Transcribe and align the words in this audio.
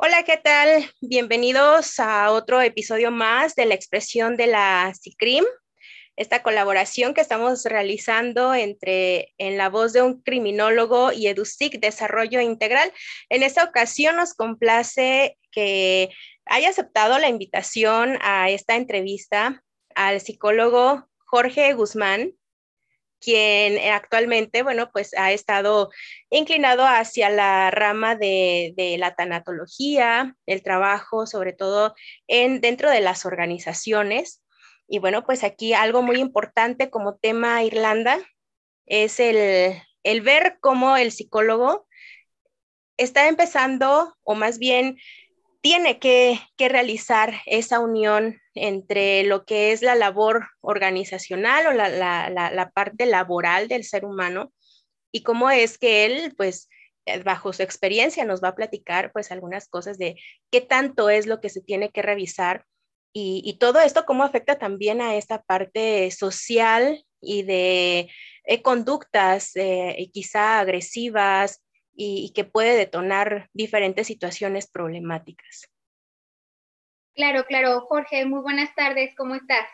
Hola, 0.00 0.22
¿qué 0.22 0.36
tal? 0.36 0.88
Bienvenidos 1.00 1.98
a 1.98 2.30
otro 2.30 2.60
episodio 2.60 3.10
más 3.10 3.56
de 3.56 3.66
la 3.66 3.74
expresión 3.74 4.36
de 4.36 4.46
la 4.46 4.92
CICRIM, 4.94 5.44
esta 6.14 6.40
colaboración 6.44 7.14
que 7.14 7.20
estamos 7.20 7.64
realizando 7.64 8.54
entre 8.54 9.34
en 9.38 9.56
la 9.56 9.68
voz 9.68 9.92
de 9.92 10.02
un 10.02 10.22
criminólogo 10.22 11.10
y 11.10 11.26
EduSIC 11.26 11.80
Desarrollo 11.80 12.40
Integral. 12.40 12.92
En 13.28 13.42
esta 13.42 13.64
ocasión 13.64 14.14
nos 14.14 14.34
complace 14.34 15.36
que 15.50 16.10
haya 16.46 16.68
aceptado 16.68 17.18
la 17.18 17.28
invitación 17.28 18.18
a 18.20 18.50
esta 18.50 18.76
entrevista 18.76 19.64
al 19.96 20.20
psicólogo 20.20 21.08
Jorge 21.26 21.72
Guzmán, 21.74 22.34
quien 23.20 23.78
actualmente, 23.92 24.62
bueno, 24.62 24.90
pues 24.92 25.14
ha 25.16 25.32
estado 25.32 25.90
inclinado 26.30 26.84
hacia 26.86 27.30
la 27.30 27.70
rama 27.70 28.14
de, 28.14 28.96
la 28.98 29.14
tanatología, 29.14 30.36
el 30.46 30.62
trabajo, 30.62 31.26
sobre 31.26 31.52
todo 31.52 31.94
en, 32.26 32.60
dentro 32.60 32.90
de 32.90 33.00
las 33.00 33.26
organizaciones. 33.26 34.42
Y 34.88 34.98
bueno, 35.00 35.24
pues 35.24 35.44
aquí 35.44 35.74
algo 35.74 36.02
muy 36.02 36.18
importante 36.18 36.90
como 36.90 37.16
tema 37.16 37.62
Irlanda 37.62 38.18
es 38.86 39.20
el, 39.20 40.20
ver 40.22 40.58
cómo 40.60 40.96
el 40.96 41.12
psicólogo 41.12 41.86
está 42.96 43.28
empezando, 43.28 44.16
o 44.22 44.34
más 44.34 44.58
bien 44.58 44.98
tiene 45.60 45.98
que, 45.98 46.40
realizar 46.58 47.34
esa 47.46 47.80
unión 47.80 48.40
entre 48.66 49.22
lo 49.24 49.44
que 49.44 49.72
es 49.72 49.82
la 49.82 49.94
labor 49.94 50.48
organizacional 50.60 51.66
o 51.68 51.72
la, 51.72 52.70
parte 52.74 53.06
laboral 53.06 53.68
del 53.68 53.84
ser 53.84 54.04
humano 54.04 54.52
y 55.12 55.22
cómo 55.22 55.50
es 55.50 55.78
que 55.78 56.04
él, 56.04 56.34
pues, 56.36 56.68
eh, 57.06 57.22
bajo 57.22 57.52
su 57.52 57.62
experiencia 57.62 58.24
nos 58.24 58.42
va 58.42 58.48
a 58.48 58.54
platicar, 58.54 59.12
pues, 59.12 59.30
algunas 59.32 59.68
cosas 59.68 59.98
de 59.98 60.16
qué 60.50 60.60
tanto 60.60 61.10
es 61.10 61.26
lo 61.26 61.40
que 61.40 61.48
se 61.48 61.60
tiene 61.62 61.90
que 61.90 62.02
revisar 62.02 62.64
y, 63.12 63.56
todo 63.58 63.80
esto 63.80 64.04
cómo 64.04 64.22
afecta 64.22 64.58
también 64.58 65.00
a 65.00 65.16
esta 65.16 65.42
parte 65.42 66.10
social 66.10 67.04
y 67.20 67.42
de 67.42 68.10
eh, 68.44 68.62
conductas 68.62 69.52
eh, 69.56 70.10
quizá 70.12 70.60
agresivas 70.60 71.64
y, 71.96 72.32
que 72.34 72.44
puede 72.44 72.76
detonar 72.76 73.48
diferentes 73.52 74.06
situaciones 74.06 74.68
problemáticas. 74.70 75.68
Claro, 77.18 77.44
claro. 77.46 77.80
Jorge, 77.80 78.24
muy 78.26 78.42
buenas 78.42 78.72
tardes, 78.76 79.12
¿cómo 79.16 79.34
estás? 79.34 79.66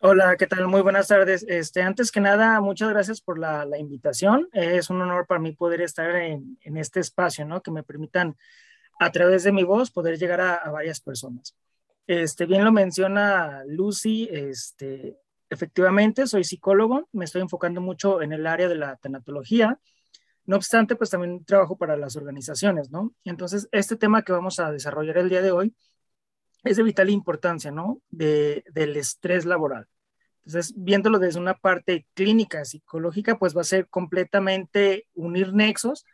Hola, 0.00 0.36
¿qué 0.36 0.46
tal? 0.46 0.68
Muy 0.68 0.82
buenas 0.82 1.08
tardes. 1.08 1.42
Este, 1.48 1.80
antes 1.80 2.12
que 2.12 2.20
nada, 2.20 2.60
muchas 2.60 2.90
gracias 2.90 3.22
por 3.22 3.38
la, 3.38 3.66
invitación. 3.78 4.46
Es 4.52 4.90
un 4.90 5.00
honor 5.00 5.26
para 5.26 5.40
mí 5.40 5.52
poder 5.52 5.80
estar 5.80 6.14
en, 6.16 6.58
este 6.62 7.00
espacio, 7.00 7.46
¿no? 7.46 7.62
Que 7.62 7.70
me 7.70 7.82
permitan 7.82 8.36
a 8.98 9.10
través 9.10 9.42
de 9.44 9.52
mi 9.52 9.64
voz 9.64 9.90
poder 9.90 10.18
llegar 10.18 10.42
a, 10.42 10.70
varias 10.70 11.00
personas. 11.00 11.56
Este, 12.06 12.44
bien 12.44 12.62
lo 12.62 12.72
menciona 12.72 13.64
Lucy, 13.66 14.28
este, 14.30 15.16
efectivamente 15.48 16.26
soy 16.26 16.44
psicólogo, 16.44 17.08
me 17.12 17.24
estoy 17.24 17.40
enfocando 17.40 17.80
mucho 17.80 18.20
en 18.20 18.34
el 18.34 18.46
área 18.46 18.68
de 18.68 18.74
la 18.74 18.96
tanatología 18.96 19.80
no 20.46 20.56
obstante, 20.56 20.96
pues 20.96 21.10
también 21.10 21.44
trabajo 21.44 21.76
para 21.76 21.96
las 21.96 22.16
organizaciones, 22.16 22.90
¿no? 22.90 23.14
Entonces, 23.24 23.68
este 23.70 23.94
tema 23.94 24.22
que 24.22 24.32
vamos 24.32 24.58
a 24.58 24.72
desarrollar 24.72 25.18
el 25.18 25.28
día 25.28 25.42
de 25.42 25.52
hoy 25.52 25.76
es 26.64 26.76
de 26.76 26.82
vital 26.82 27.10
importancia, 27.10 27.70
¿no? 27.70 28.00
De, 28.10 28.64
del 28.72 28.96
estrés 28.96 29.44
laboral. 29.44 29.86
Entonces, 30.44 30.74
viéndolo 30.76 31.18
desde 31.18 31.38
una 31.38 31.54
parte 31.54 32.06
clínica, 32.14 32.64
psicológica, 32.64 33.38
pues 33.38 33.56
va 33.56 33.60
a 33.60 33.64
ser 33.64 33.88
completamente 33.88 35.06
unir 35.14 35.52
nexos 35.52 36.04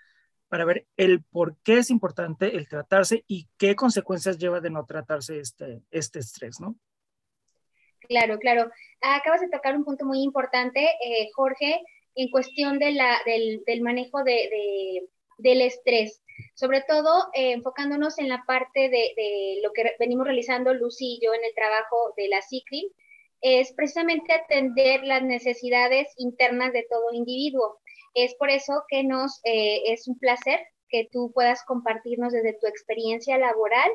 para 0.48 0.64
ver 0.64 0.86
el 0.96 1.22
por 1.24 1.56
qué 1.62 1.78
es 1.78 1.90
importante 1.90 2.56
el 2.56 2.68
tratarse 2.68 3.24
y 3.26 3.48
qué 3.56 3.74
consecuencias 3.74 4.38
lleva 4.38 4.60
de 4.60 4.70
no 4.70 4.84
tratarse 4.84 5.40
este, 5.40 5.82
este 5.90 6.20
estrés, 6.20 6.60
¿no? 6.60 6.76
Claro, 8.08 8.38
claro. 8.38 8.70
Acabas 9.00 9.40
de 9.40 9.48
tocar 9.48 9.76
un 9.76 9.84
punto 9.84 10.04
muy 10.04 10.22
importante, 10.22 10.80
eh, 10.80 11.28
Jorge, 11.34 11.80
en 12.14 12.30
cuestión 12.30 12.78
del, 12.78 12.98
del, 13.66 13.82
manejo 13.82 14.22
de, 14.22 15.08
del 15.38 15.62
estrés, 15.62 16.22
sobre 16.54 16.82
todo 16.82 17.28
eh, 17.34 17.52
enfocándonos 17.52 18.18
en 18.18 18.28
la 18.28 18.44
parte 18.46 18.88
de, 18.88 19.60
lo 19.62 19.72
que 19.72 19.94
venimos 19.98 20.26
realizando 20.26 20.74
Lucy 20.74 21.14
y 21.14 21.24
yo 21.24 21.34
en 21.34 21.44
el 21.44 21.54
trabajo 21.54 22.14
de 22.16 22.28
la 22.28 22.42
CICRI, 22.42 22.92
es 23.42 23.72
precisamente 23.72 24.32
atender 24.32 25.04
las 25.04 25.22
necesidades 25.22 26.08
internas 26.16 26.72
de 26.72 26.86
todo 26.88 27.12
individuo. 27.12 27.78
Es 28.14 28.34
por 28.34 28.50
eso 28.50 28.82
que 28.88 29.04
nos 29.04 29.40
eh, 29.44 29.92
es 29.92 30.08
un 30.08 30.18
placer 30.18 30.60
que 30.88 31.08
tú 31.12 31.32
puedas 31.34 31.64
compartirnos 31.64 32.32
desde 32.32 32.54
tu 32.54 32.66
experiencia 32.66 33.36
laboral 33.38 33.90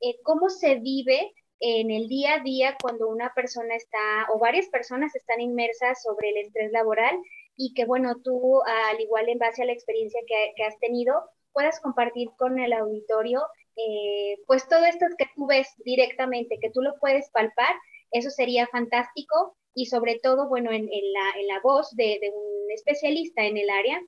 eh, 0.00 0.16
cómo 0.22 0.50
se 0.50 0.76
vive 0.76 1.32
en 1.60 1.90
el 1.90 2.08
día 2.08 2.34
a 2.34 2.40
día 2.40 2.76
cuando 2.80 3.08
una 3.08 3.32
persona 3.34 3.74
está 3.74 4.26
o 4.32 4.38
varias 4.38 4.68
personas 4.68 5.14
están 5.14 5.40
inmersas 5.40 6.02
sobre 6.02 6.30
el 6.30 6.36
estrés 6.38 6.70
laboral 6.70 7.18
y 7.56 7.72
que, 7.74 7.84
bueno, 7.84 8.16
tú, 8.22 8.60
al 8.64 9.00
igual 9.00 9.28
en 9.28 9.38
base 9.38 9.62
a 9.62 9.66
la 9.66 9.72
experiencia 9.72 10.20
que, 10.26 10.62
has 10.64 10.78
tenido, 10.78 11.30
puedas 11.52 11.80
compartir 11.80 12.28
con 12.36 12.58
el 12.58 12.72
auditorio, 12.72 13.42
eh, 13.76 14.38
pues 14.46 14.68
todo 14.68 14.84
esto 14.84 15.06
que 15.18 15.26
tú 15.34 15.46
ves 15.46 15.68
directamente, 15.84 16.58
que 16.60 16.70
tú 16.70 16.82
lo 16.82 16.98
puedes 17.00 17.30
palpar, 17.30 17.74
eso 18.10 18.30
sería 18.30 18.66
fantástico 18.66 19.56
y 19.74 19.86
sobre 19.86 20.18
todo, 20.22 20.48
bueno, 20.48 20.70
en, 20.70 20.86
la, 20.86 21.40
en 21.40 21.46
la, 21.46 21.60
voz 21.62 21.94
de, 21.96 22.18
de, 22.20 22.30
un 22.30 22.70
especialista 22.72 23.44
en 23.44 23.56
el 23.56 23.68
área. 23.70 24.00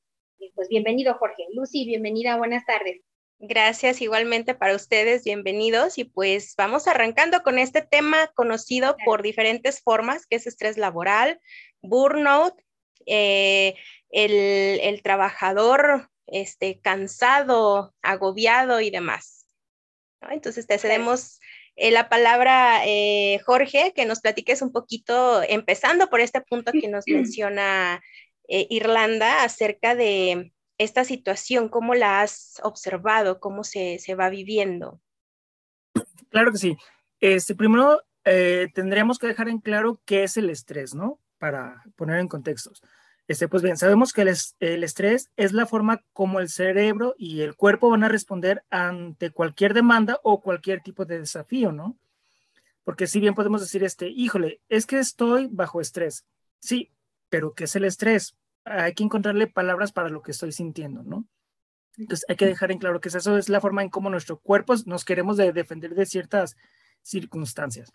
Pues 0.55 0.69
bienvenido, 0.69 1.15
Jorge. 1.15 1.47
Lucy, 1.53 1.85
bienvenida, 1.85 2.37
buenas 2.37 2.65
tardes. 2.65 3.01
Gracias 3.41 4.01
igualmente 4.01 4.55
para 4.55 4.75
ustedes, 4.75 5.25
bienvenidos. 5.25 5.99
Y 5.99 6.05
pues 6.05 6.55
vamos 6.57 6.89
arrancando 6.89 7.43
con 7.43 7.59
este 7.59 7.83
tema 7.83 8.29
conocido 8.35 8.97
por 9.05 9.23
diferentes 9.23 9.81
formas, 9.81 10.27
que 10.27 10.37
es 10.37 10.47
estrés 10.47 10.77
laboral, 10.77 11.41
burnout 11.83 12.55
eh, 13.09 13.75
el, 14.11 15.03
trabajador 15.03 16.11
este, 16.27 16.81
cansado, 16.81 17.95
agobiado 18.03 18.81
y 18.81 18.91
demás. 18.91 19.47
Entonces 20.31 20.67
te 20.67 20.79
cedemos 20.79 21.41
eh, 21.77 21.91
la 21.91 22.09
palabra, 22.09 22.83
eh, 22.85 23.41
Jorge, 23.45 23.93
que 23.95 24.05
nos 24.05 24.21
platiques 24.21 24.63
un 24.63 24.73
poquito, 24.73 25.43
empezando 25.43 26.11
por 26.11 26.21
este 26.21 26.41
punto 26.41 26.73
que 26.73 26.89
nos 26.89 27.05
menciona 27.07 28.03
Irlanda, 28.51 29.43
acerca 29.45 29.95
de 29.95 30.53
esta 30.79 31.05
situación, 31.05 31.69
cómo 31.69 31.95
la 31.95 32.23
has 32.23 32.59
observado, 32.63 33.41
cómo 33.41 33.63
se, 33.63 33.99
se 33.99 34.15
va 34.15 34.31
viviendo. 34.31 35.03
Claro 36.31 36.53
que 36.53 36.59
sí. 36.59 36.77
Este, 37.21 37.55
primero, 37.55 38.03
tendríamos 38.25 39.19
que 39.19 39.27
dejar 39.27 39.51
en 39.51 39.59
claro 39.59 40.01
qué 40.07 40.23
es 40.23 40.39
el 40.39 40.49
estrés, 40.49 40.95
¿no? 40.95 41.21
Para 41.37 41.83
poner 41.95 42.21
en 42.21 42.29
contextos. 42.29 42.83
Este, 43.29 43.47
pues 43.47 43.63
bien, 43.63 43.77
sabemos 43.77 44.15
que 44.15 44.23
el, 44.23 44.85
estrés 44.85 45.31
es 45.37 45.53
la 45.53 45.67
forma 45.67 46.03
como 46.15 46.41
el 46.41 46.49
cerebro 46.49 47.15
y 47.19 47.43
el 47.43 47.57
cuerpo 47.57 47.91
van 47.91 48.03
a 48.03 48.09
responder 48.09 48.65
ante 48.71 49.31
cualquier 49.31 49.75
demanda 49.75 50.19
o 50.23 50.41
cualquier 50.41 50.81
tipo 50.81 51.05
de 51.05 51.19
desafío, 51.19 51.71
¿no? 51.71 51.99
Porque 52.85 53.07
si 53.07 53.21
bien 53.21 53.35
podemos 53.35 53.61
decir, 53.61 53.85
este, 53.85 54.09
híjole, 54.09 54.63
es 54.71 54.87
que 54.87 54.99
estoy 54.99 55.47
bajo 55.53 55.83
estrés. 55.83 56.25
Sí, 56.59 56.91
pero 57.29 57.53
¿qué 57.53 57.65
es 57.65 57.77
el 57.77 57.85
estrés? 57.85 58.35
Hay 58.65 58.95
que 58.95 59.05
encontrarle 59.05 59.47
palabras 59.47 59.93
para 59.93 60.09
lo 60.09 60.23
que 60.23 60.31
estoy 60.31 60.53
sintiendo, 60.53 61.03
¿no? 61.03 61.27
Entonces 61.99 62.25
hay 62.31 62.37
que 62.37 62.47
dejar 62.47 62.73
en 62.73 62.79
claro 62.79 62.99
que 62.99 63.11
eso 63.11 63.37
es 63.37 63.51
la 63.51 63.61
forma 63.61 63.83
en 63.83 63.91
cómo 63.91 64.09
nuestro 64.09 64.39
cuerpo 64.39 64.75
nos 64.87 65.05
queremos 65.05 65.37
defender 65.37 65.95
de 65.95 66.07
ciertas 66.07 66.57
circunstancias. 67.03 67.93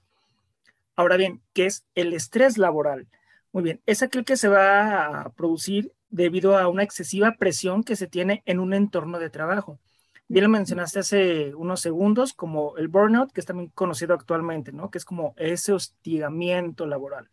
Ahora 0.95 1.17
bien, 1.17 1.41
¿qué 1.53 1.65
es 1.65 1.85
el 1.95 2.13
estrés 2.13 2.59
laboral? 2.59 3.07
Muy 3.53 3.61
bien, 3.61 3.81
es 3.85 4.01
aquel 4.01 4.25
que 4.25 4.35
se 4.35 4.47
va 4.47 5.21
a 5.21 5.29
producir 5.29 5.93
debido 6.09 6.57
a 6.57 6.67
una 6.67 6.81
excesiva 6.81 7.35
presión 7.37 7.83
que 7.83 7.95
se 7.95 8.07
tiene 8.07 8.41
en 8.47 8.59
un 8.59 8.73
entorno 8.73 9.19
de 9.19 9.29
trabajo. 9.29 9.79
Bien 10.27 10.45
lo 10.45 10.49
mencionaste 10.49 10.99
hace 10.99 11.53
unos 11.53 11.79
segundos 11.79 12.33
como 12.33 12.75
el 12.77 12.87
burnout, 12.87 13.31
que 13.31 13.41
es 13.41 13.45
también 13.45 13.69
conocido 13.75 14.15
actualmente, 14.15 14.71
¿no? 14.71 14.89
Que 14.89 14.97
es 14.97 15.05
como 15.05 15.35
ese 15.37 15.71
hostigamiento 15.71 16.87
laboral. 16.87 17.29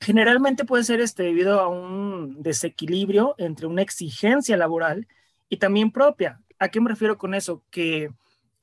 Generalmente 0.00 0.64
puede 0.64 0.82
ser 0.82 1.00
este 1.00 1.22
debido 1.22 1.60
a 1.60 1.68
un 1.68 2.42
desequilibrio 2.42 3.36
entre 3.38 3.68
una 3.68 3.82
exigencia 3.82 4.56
laboral 4.56 5.06
y 5.48 5.58
también 5.58 5.92
propia. 5.92 6.40
¿A 6.58 6.70
qué 6.70 6.80
me 6.80 6.90
refiero 6.90 7.18
con 7.18 7.34
eso? 7.34 7.62
Que 7.70 8.10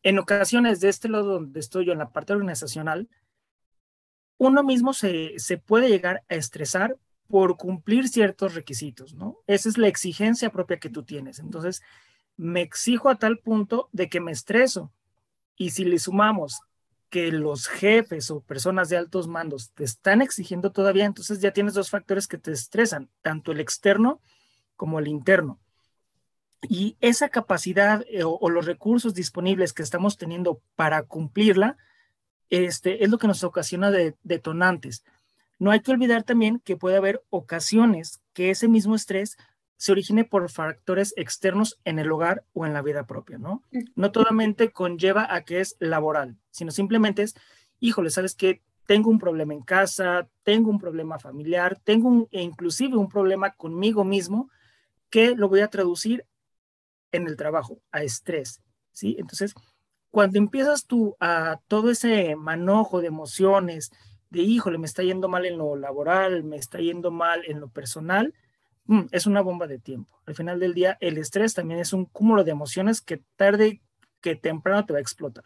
en 0.03 0.19
ocasiones 0.19 0.81
de 0.81 0.89
este 0.89 1.07
lado 1.07 1.35
donde 1.35 1.61
estoy 1.61 1.85
yo 1.85 1.93
en 1.93 1.99
la 1.99 2.11
parte 2.11 2.33
organizacional, 2.33 3.07
uno 4.39 4.63
mismo 4.63 4.93
se, 4.93 5.35
puede 5.63 5.89
llegar 5.89 6.23
a 6.29 6.35
estresar 6.35 6.97
por 7.27 7.57
cumplir 7.57 8.07
ciertos 8.07 8.55
requisitos, 8.55 9.13
¿no? 9.13 9.37
Esa 9.45 9.69
es 9.69 9.77
la 9.77 9.87
exigencia 9.87 10.49
propia 10.49 10.79
que 10.79 10.89
tú 10.89 11.03
tienes. 11.03 11.37
Entonces, 11.37 11.83
me 12.37 12.61
exijo 12.61 13.09
a 13.09 13.19
tal 13.19 13.37
punto 13.37 13.89
de 13.91 14.09
que 14.09 14.21
me 14.21 14.31
estreso. 14.31 14.91
Y 15.55 15.71
si 15.71 15.83
le 15.83 15.99
sumamos 15.99 16.61
que 17.09 17.31
los 17.31 17.67
jefes 17.67 18.31
o 18.31 18.41
personas 18.41 18.89
de 18.89 18.97
altos 18.97 19.27
mandos 19.27 19.71
te 19.73 19.83
están 19.83 20.21
exigiendo 20.21 20.71
todavía, 20.71 21.05
entonces 21.05 21.41
ya 21.41 21.51
tienes 21.51 21.73
dos 21.73 21.89
factores 21.89 22.27
que 22.27 22.37
te 22.37 22.51
estresan, 22.51 23.09
tanto 23.21 23.51
el 23.51 23.59
externo 23.59 24.21
como 24.77 24.99
el 24.99 25.07
interno. 25.07 25.59
Y 26.61 26.95
esa 27.01 27.29
capacidad 27.29 28.05
eh, 28.09 28.23
o, 28.23 28.49
los 28.49 28.65
recursos 28.65 29.13
disponibles 29.13 29.73
que 29.73 29.83
estamos 29.83 30.17
teniendo 30.17 30.61
para 30.75 31.03
cumplirla, 31.03 31.77
este, 32.49 33.03
es 33.03 33.09
lo 33.09 33.17
que 33.17 33.27
nos 33.27 33.43
ocasiona 33.43 33.91
de, 33.91 34.15
detonantes. 34.23 35.03
No 35.59 35.71
hay 35.71 35.81
que 35.81 35.91
olvidar 35.91 36.23
también 36.23 36.59
que 36.59 36.77
puede 36.77 36.97
haber 36.97 37.23
ocasiones 37.29 38.21
que 38.33 38.49
ese 38.49 38.67
mismo 38.67 38.95
estrés 38.95 39.37
se 39.75 39.91
origine 39.91 40.25
por 40.25 40.49
factores 40.49 41.13
externos 41.15 41.79
en 41.85 41.99
el 41.99 42.11
hogar 42.11 42.43
o 42.53 42.65
en 42.65 42.73
la 42.73 42.81
vida 42.81 43.05
propia, 43.05 43.37
¿no? 43.37 43.63
No 43.95 44.11
totalmente 44.11 44.71
conlleva 44.71 45.33
a 45.33 45.43
que 45.43 45.61
es 45.61 45.77
laboral, 45.79 46.37
sino 46.51 46.71
simplemente 46.71 47.23
es, 47.23 47.35
híjole, 47.79 48.09
¿sabes 48.09 48.35
qué? 48.35 48.61
Tengo 48.85 49.09
un 49.09 49.19
problema 49.19 49.53
en 49.53 49.61
casa, 49.61 50.27
tengo 50.43 50.69
un 50.69 50.79
problema 50.79 51.17
familiar, 51.17 51.79
tengo 51.83 52.09
un, 52.09 52.27
e 52.31 52.41
inclusive 52.41 52.97
un 52.97 53.07
problema 53.07 53.51
conmigo 53.51 54.03
mismo 54.03 54.49
que 55.09 55.35
lo 55.35 55.47
voy 55.47 55.61
a 55.61 55.69
traducir 55.69 56.25
en 57.11 57.27
el 57.27 57.37
trabajo, 57.37 57.81
a 57.91 58.03
estrés, 58.03 58.61
¿sí? 58.91 59.15
Entonces, 59.17 59.55
cuando 60.11 60.39
empiezas 60.39 60.85
tú 60.85 61.15
a 61.19 61.59
todo 61.67 61.91
ese 61.91 62.35
manojo 62.35 63.01
de 63.01 63.07
emociones, 63.07 63.91
de 64.29 64.41
híjole, 64.41 64.77
me 64.77 64.85
está 64.85 65.03
yendo 65.03 65.27
mal 65.27 65.45
en 65.45 65.57
lo 65.57 65.75
laboral, 65.75 66.43
me 66.43 66.57
está 66.57 66.79
yendo 66.79 67.11
mal 67.11 67.43
en 67.47 67.59
lo 67.59 67.69
personal, 67.69 68.33
mm, 68.85 69.05
es 69.11 69.25
una 69.25 69.41
bomba 69.41 69.67
de 69.67 69.79
tiempo. 69.79 70.19
Al 70.25 70.35
final 70.35 70.59
del 70.59 70.73
día, 70.73 70.97
el 70.99 71.17
estrés 71.17 71.53
también 71.53 71.79
es 71.79 71.93
un 71.93 72.05
cúmulo 72.05 72.43
de 72.43 72.51
emociones 72.51 73.01
que 73.01 73.21
tarde 73.35 73.81
que 74.21 74.35
temprano 74.35 74.85
te 74.85 74.93
va 74.93 74.99
a 74.99 75.01
explotar. 75.01 75.45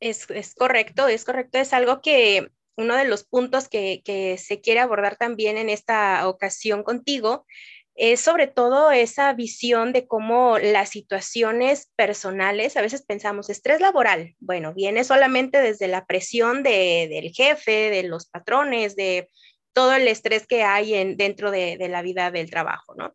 Es, 0.00 0.26
correcto, 0.56 1.06
es 1.06 1.24
correcto. 1.24 1.58
Es 1.58 1.72
algo 1.72 2.00
que 2.02 2.50
uno 2.76 2.96
de 2.96 3.04
los 3.04 3.22
puntos 3.22 3.68
que, 3.68 4.02
que 4.04 4.36
se 4.36 4.60
quiere 4.60 4.80
abordar 4.80 5.16
también 5.16 5.56
en 5.56 5.70
esta 5.70 6.26
ocasión 6.28 6.82
contigo 6.82 7.46
es 7.94 8.20
sobre 8.20 8.46
todo 8.46 8.90
esa 8.90 9.32
visión 9.34 9.92
de 9.92 10.06
cómo 10.06 10.58
las 10.58 10.90
situaciones 10.90 11.90
personales, 11.96 12.76
a 12.76 12.82
veces 12.82 13.02
pensamos, 13.02 13.50
estrés 13.50 13.80
laboral, 13.80 14.34
bueno, 14.40 14.72
viene 14.72 15.04
solamente 15.04 15.60
desde 15.60 15.88
la 15.88 16.06
presión 16.06 16.62
del 16.62 17.30
jefe, 17.32 17.90
de 17.90 18.02
los 18.04 18.26
patrones, 18.26 18.96
de 18.96 19.28
todo 19.72 19.94
el 19.94 20.08
estrés 20.08 20.46
que 20.46 20.62
hay 20.62 20.94
en, 20.94 21.16
dentro 21.16 21.50
de, 21.50 21.76
de 21.76 21.88
la 21.88 22.02
vida 22.02 22.30
del 22.30 22.50
trabajo, 22.50 22.94
¿no? 22.94 23.14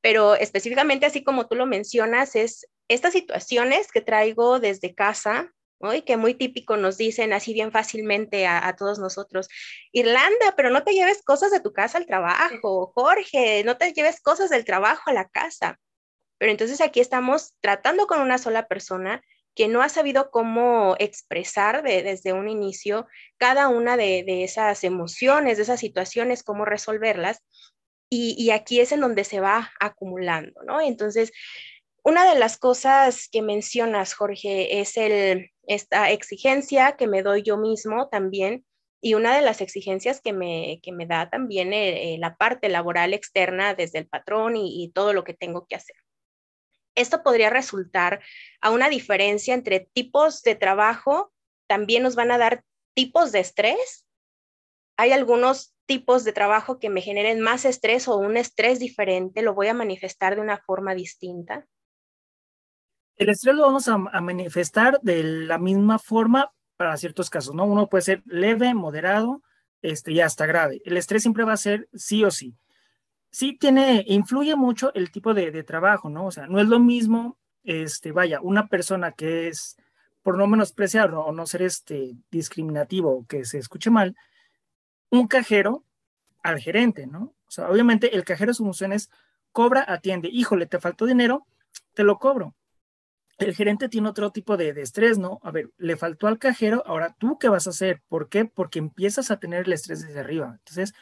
Pero 0.00 0.34
específicamente, 0.34 1.06
así 1.06 1.24
como 1.24 1.48
tú 1.48 1.56
lo 1.56 1.66
mencionas, 1.66 2.36
es 2.36 2.66
estas 2.88 3.12
situaciones 3.12 3.90
que 3.90 4.00
traigo 4.00 4.60
desde 4.60 4.94
casa, 4.94 5.52
y 5.94 6.02
que 6.02 6.16
muy 6.16 6.34
típico 6.34 6.76
nos 6.76 6.96
dicen 6.96 7.32
así 7.32 7.52
bien 7.52 7.70
fácilmente 7.72 8.46
a, 8.46 8.74
todos 8.76 8.98
nosotros, 8.98 9.48
Irlanda, 9.92 10.54
pero 10.56 10.70
no 10.70 10.84
te 10.84 10.92
lleves 10.92 11.22
cosas 11.22 11.50
de 11.50 11.60
tu 11.60 11.72
casa 11.72 11.98
al 11.98 12.06
trabajo, 12.06 12.92
Jorge, 12.94 13.62
no 13.64 13.76
te 13.76 13.92
lleves 13.92 14.20
cosas 14.20 14.50
del 14.50 14.64
trabajo 14.64 15.10
a 15.10 15.12
la 15.12 15.28
casa. 15.28 15.78
Pero 16.38 16.50
entonces 16.52 16.80
aquí 16.80 17.00
estamos 17.00 17.54
tratando 17.60 18.06
con 18.06 18.20
una 18.20 18.38
sola 18.38 18.66
persona 18.68 19.22
que 19.54 19.68
no 19.68 19.82
ha 19.82 19.88
sabido 19.88 20.30
cómo 20.30 20.96
expresar 20.98 21.82
desde 21.82 22.34
un 22.34 22.48
inicio 22.48 23.06
cada 23.38 23.68
una 23.68 23.96
de, 23.96 24.44
esas 24.44 24.84
emociones, 24.84 25.56
de 25.56 25.62
esas 25.62 25.80
situaciones, 25.80 26.42
cómo 26.42 26.66
resolverlas. 26.66 27.42
Y, 28.08 28.50
aquí 28.50 28.80
es 28.80 28.92
en 28.92 29.00
donde 29.00 29.24
se 29.24 29.40
va 29.40 29.72
acumulando, 29.80 30.62
¿no? 30.62 30.80
Entonces, 30.80 31.32
una 32.04 32.30
de 32.30 32.38
las 32.38 32.56
cosas 32.56 33.28
que 33.32 33.42
mencionas, 33.42 34.14
Jorge, 34.14 34.80
es 34.80 34.96
el, 34.96 35.50
esta 35.66 36.10
exigencia 36.10 36.96
que 36.96 37.06
me 37.06 37.22
doy 37.22 37.42
yo 37.42 37.56
mismo 37.56 38.08
también 38.08 38.64
y 39.00 39.14
una 39.14 39.36
de 39.36 39.42
las 39.42 39.60
exigencias 39.60 40.20
que 40.20 40.32
me, 40.32 40.80
que 40.82 40.92
me 40.92 41.06
da 41.06 41.30
también 41.30 41.72
eh, 41.72 42.14
eh, 42.14 42.18
la 42.18 42.36
parte 42.36 42.68
laboral 42.68 43.14
externa 43.14 43.74
desde 43.74 43.98
el 43.98 44.08
patrón 44.08 44.56
y, 44.56 44.90
todo 44.94 45.12
lo 45.12 45.24
que 45.24 45.34
tengo 45.34 45.66
que 45.66 45.76
hacer. 45.76 45.96
Esto 46.94 47.22
podría 47.22 47.50
resultar 47.50 48.20
a 48.60 48.70
una 48.70 48.88
diferencia 48.88 49.54
entre 49.54 49.88
tipos 49.92 50.42
de 50.42 50.54
trabajo, 50.54 51.32
también 51.68 52.02
nos 52.02 52.14
van 52.14 52.30
a 52.30 52.38
dar 52.38 52.64
tipos 52.94 53.32
de 53.32 53.40
estrés. 53.40 54.06
Hay 54.96 55.12
algunos 55.12 55.74
tipos 55.84 56.24
de 56.24 56.32
trabajo 56.32 56.78
que 56.78 56.88
me 56.88 57.02
generen 57.02 57.40
más 57.40 57.64
estrés 57.64 58.08
o 58.08 58.16
un 58.16 58.36
estrés 58.36 58.78
diferente, 58.78 59.42
lo 59.42 59.54
voy 59.54 59.68
a 59.68 59.74
manifestar 59.74 60.36
de 60.36 60.40
una 60.40 60.58
forma 60.58 60.94
distinta. 60.94 61.66
El 63.16 63.30
estrés 63.30 63.54
lo 63.56 63.62
vamos 63.62 63.88
a, 63.88 63.96
manifestar 63.96 65.00
de 65.00 65.22
la 65.22 65.56
misma 65.58 65.98
forma 65.98 66.52
para 66.76 66.96
ciertos 66.98 67.30
casos, 67.30 67.54
¿no? 67.54 67.64
Uno 67.64 67.88
puede 67.88 68.02
ser 68.02 68.22
leve, 68.26 68.74
moderado, 68.74 69.42
este, 69.80 70.12
y 70.12 70.20
hasta 70.20 70.44
grave. 70.44 70.82
El 70.84 70.98
estrés 70.98 71.22
siempre 71.22 71.44
va 71.44 71.54
a 71.54 71.56
ser 71.56 71.88
sí 71.94 72.24
o 72.24 72.30
sí. 72.30 72.54
Sí 73.30 73.56
tiene, 73.58 74.04
influye 74.06 74.54
mucho 74.54 74.92
el 74.94 75.10
tipo 75.10 75.32
de, 75.32 75.62
trabajo, 75.62 76.10
¿no? 76.10 76.26
O 76.26 76.30
sea, 76.30 76.46
no 76.46 76.60
es 76.60 76.68
lo 76.68 76.78
mismo, 76.78 77.38
este, 77.64 78.12
vaya, 78.12 78.40
una 78.42 78.68
persona 78.68 79.12
que 79.12 79.48
es, 79.48 79.78
por 80.22 80.36
no 80.36 80.46
menospreciar 80.46 81.14
o 81.14 81.32
no 81.32 81.46
ser 81.46 81.62
este, 81.62 82.16
discriminativo 82.30 83.24
que 83.28 83.46
se 83.46 83.58
escuche 83.58 83.88
mal, 83.88 84.14
un 85.08 85.26
cajero 85.26 85.84
al 86.42 86.60
gerente, 86.60 87.06
¿no? 87.06 87.34
O 87.46 87.50
sea, 87.50 87.70
obviamente 87.70 88.14
el 88.14 88.24
cajero 88.24 88.52
su 88.52 88.64
función 88.64 88.92
es 88.92 89.10
cobra, 89.52 89.86
atiende, 89.88 90.28
híjole, 90.30 90.66
te 90.66 90.80
faltó 90.80 91.06
dinero, 91.06 91.46
te 91.94 92.04
lo 92.04 92.18
cobro 92.18 92.54
el 93.38 93.54
gerente 93.54 93.88
tiene 93.88 94.08
otro 94.08 94.30
tipo 94.30 94.56
de, 94.56 94.70
estrés, 94.80 95.18
¿no? 95.18 95.40
A 95.42 95.50
ver, 95.50 95.70
le 95.76 95.96
faltó 95.96 96.26
al 96.26 96.38
cajero, 96.38 96.82
ahora 96.86 97.14
tú 97.18 97.38
qué 97.38 97.48
vas 97.48 97.66
a 97.66 97.70
hacer? 97.70 98.02
¿Por 98.08 98.28
qué? 98.28 98.46
Porque 98.46 98.78
empiezas 98.78 99.30
a 99.30 99.38
tener 99.38 99.66
el 99.66 99.72
estrés 99.72 100.06
desde 100.06 100.20
arriba. 100.20 100.56
Entonces, 100.58 100.94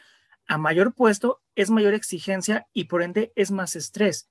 a 0.47 0.57
mayor 0.57 0.93
puesto 0.93 1.41
es 1.55 1.69
mayor 1.69 1.93
exigencia 1.93 2.67
y 2.73 2.85
por 2.85 3.03
ende 3.03 3.31
es 3.35 3.51
más 3.51 3.75
estrés, 3.75 4.29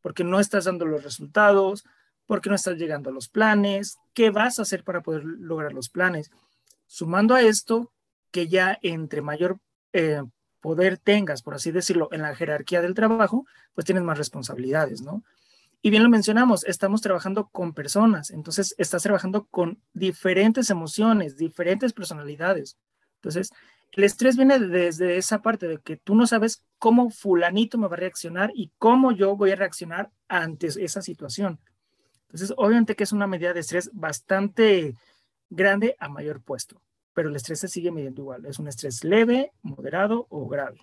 porque 0.00 0.24
no 0.24 0.40
estás 0.40 0.64
dando 0.64 0.86
los 0.86 1.04
resultados, 1.04 1.84
porque 2.26 2.48
no 2.48 2.56
estás 2.56 2.78
llegando 2.78 3.10
a 3.10 3.12
los 3.12 3.28
planes, 3.28 3.98
¿qué 4.14 4.30
vas 4.30 4.58
a 4.58 4.62
hacer 4.62 4.84
para 4.84 5.02
poder 5.02 5.24
lograr 5.24 5.72
los 5.72 5.90
planes? 5.90 6.30
Sumando 6.86 7.34
a 7.34 7.42
esto, 7.42 7.92
que 8.30 8.48
ya 8.48 8.78
entre 8.82 9.20
mayor 9.20 9.58
eh, 9.92 10.22
poder 10.60 10.96
tengas, 10.96 11.42
por 11.42 11.54
así 11.54 11.70
decirlo, 11.70 12.08
en 12.12 12.22
la 12.22 12.34
jerarquía 12.34 12.80
del 12.80 12.94
trabajo, 12.94 13.44
pues 13.74 13.84
tienes 13.84 14.04
más 14.04 14.16
responsabilidades, 14.16 15.02
¿no? 15.02 15.22
Y 15.84 15.90
bien 15.90 16.04
lo 16.04 16.08
mencionamos, 16.08 16.64
estamos 16.64 17.00
trabajando 17.00 17.48
con 17.48 17.74
personas, 17.74 18.30
entonces 18.30 18.72
estás 18.78 19.02
trabajando 19.02 19.46
con 19.46 19.82
diferentes 19.92 20.70
emociones, 20.70 21.36
diferentes 21.36 21.92
personalidades. 21.92 22.78
Entonces, 23.16 23.50
el 23.90 24.04
estrés 24.04 24.36
viene 24.36 24.60
desde 24.60 25.16
esa 25.16 25.42
parte 25.42 25.66
de 25.66 25.78
que 25.78 25.96
tú 25.96 26.14
no 26.14 26.28
sabes 26.28 26.64
cómo 26.78 27.10
fulanito 27.10 27.78
me 27.78 27.88
va 27.88 27.96
a 27.96 27.98
reaccionar 27.98 28.52
y 28.54 28.70
cómo 28.78 29.10
yo 29.10 29.36
voy 29.36 29.50
a 29.50 29.56
reaccionar 29.56 30.10
ante 30.28 30.68
esa 30.68 31.02
situación. 31.02 31.58
Entonces, 32.28 32.54
obviamente 32.56 32.94
que 32.94 33.02
es 33.02 33.12
una 33.12 33.26
medida 33.26 33.52
de 33.52 33.60
estrés 33.60 33.90
bastante 33.92 34.94
grande 35.50 35.96
a 35.98 36.08
mayor 36.08 36.40
puesto, 36.42 36.80
pero 37.12 37.28
el 37.28 37.34
estrés 37.34 37.58
se 37.58 37.68
sigue 37.68 37.90
midiendo 37.90 38.22
igual. 38.22 38.46
Es 38.46 38.60
un 38.60 38.68
estrés 38.68 39.02
leve, 39.02 39.52
moderado 39.62 40.28
o 40.30 40.46
grave. 40.46 40.78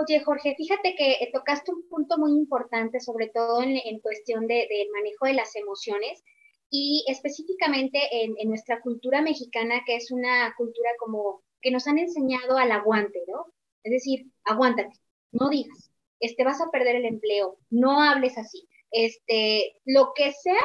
Oye, 0.00 0.20
Jorge, 0.24 0.54
fíjate 0.56 0.96
que 0.96 1.30
tocaste 1.32 1.72
un 1.72 1.88
punto 1.88 2.18
muy 2.18 2.32
importante, 2.32 2.98
sobre 3.00 3.28
todo 3.28 3.62
en, 3.62 4.00
cuestión 4.00 4.46
del 4.48 4.66
manejo 4.92 5.26
de 5.26 5.34
las 5.34 5.54
emociones 5.54 6.22
y 6.70 7.04
específicamente 7.08 8.00
en, 8.10 8.48
nuestra 8.48 8.80
cultura 8.80 9.22
mexicana, 9.22 9.82
que 9.86 9.96
es 9.96 10.10
una 10.10 10.52
cultura 10.56 10.90
como 10.98 11.42
que 11.62 11.70
nos 11.70 11.86
han 11.86 11.98
enseñado 11.98 12.58
al 12.58 12.72
aguante, 12.72 13.20
¿no? 13.28 13.46
Es 13.84 13.92
decir, 13.92 14.26
aguántate, 14.44 14.98
no 15.30 15.48
digas, 15.48 15.90
este, 16.18 16.42
vas 16.44 16.60
a 16.60 16.70
perder 16.70 16.96
el 16.96 17.04
empleo, 17.04 17.58
no 17.70 18.02
hables 18.02 18.36
así, 18.36 18.66
este, 18.90 19.76
lo 19.84 20.12
que 20.14 20.32
sea 20.32 20.64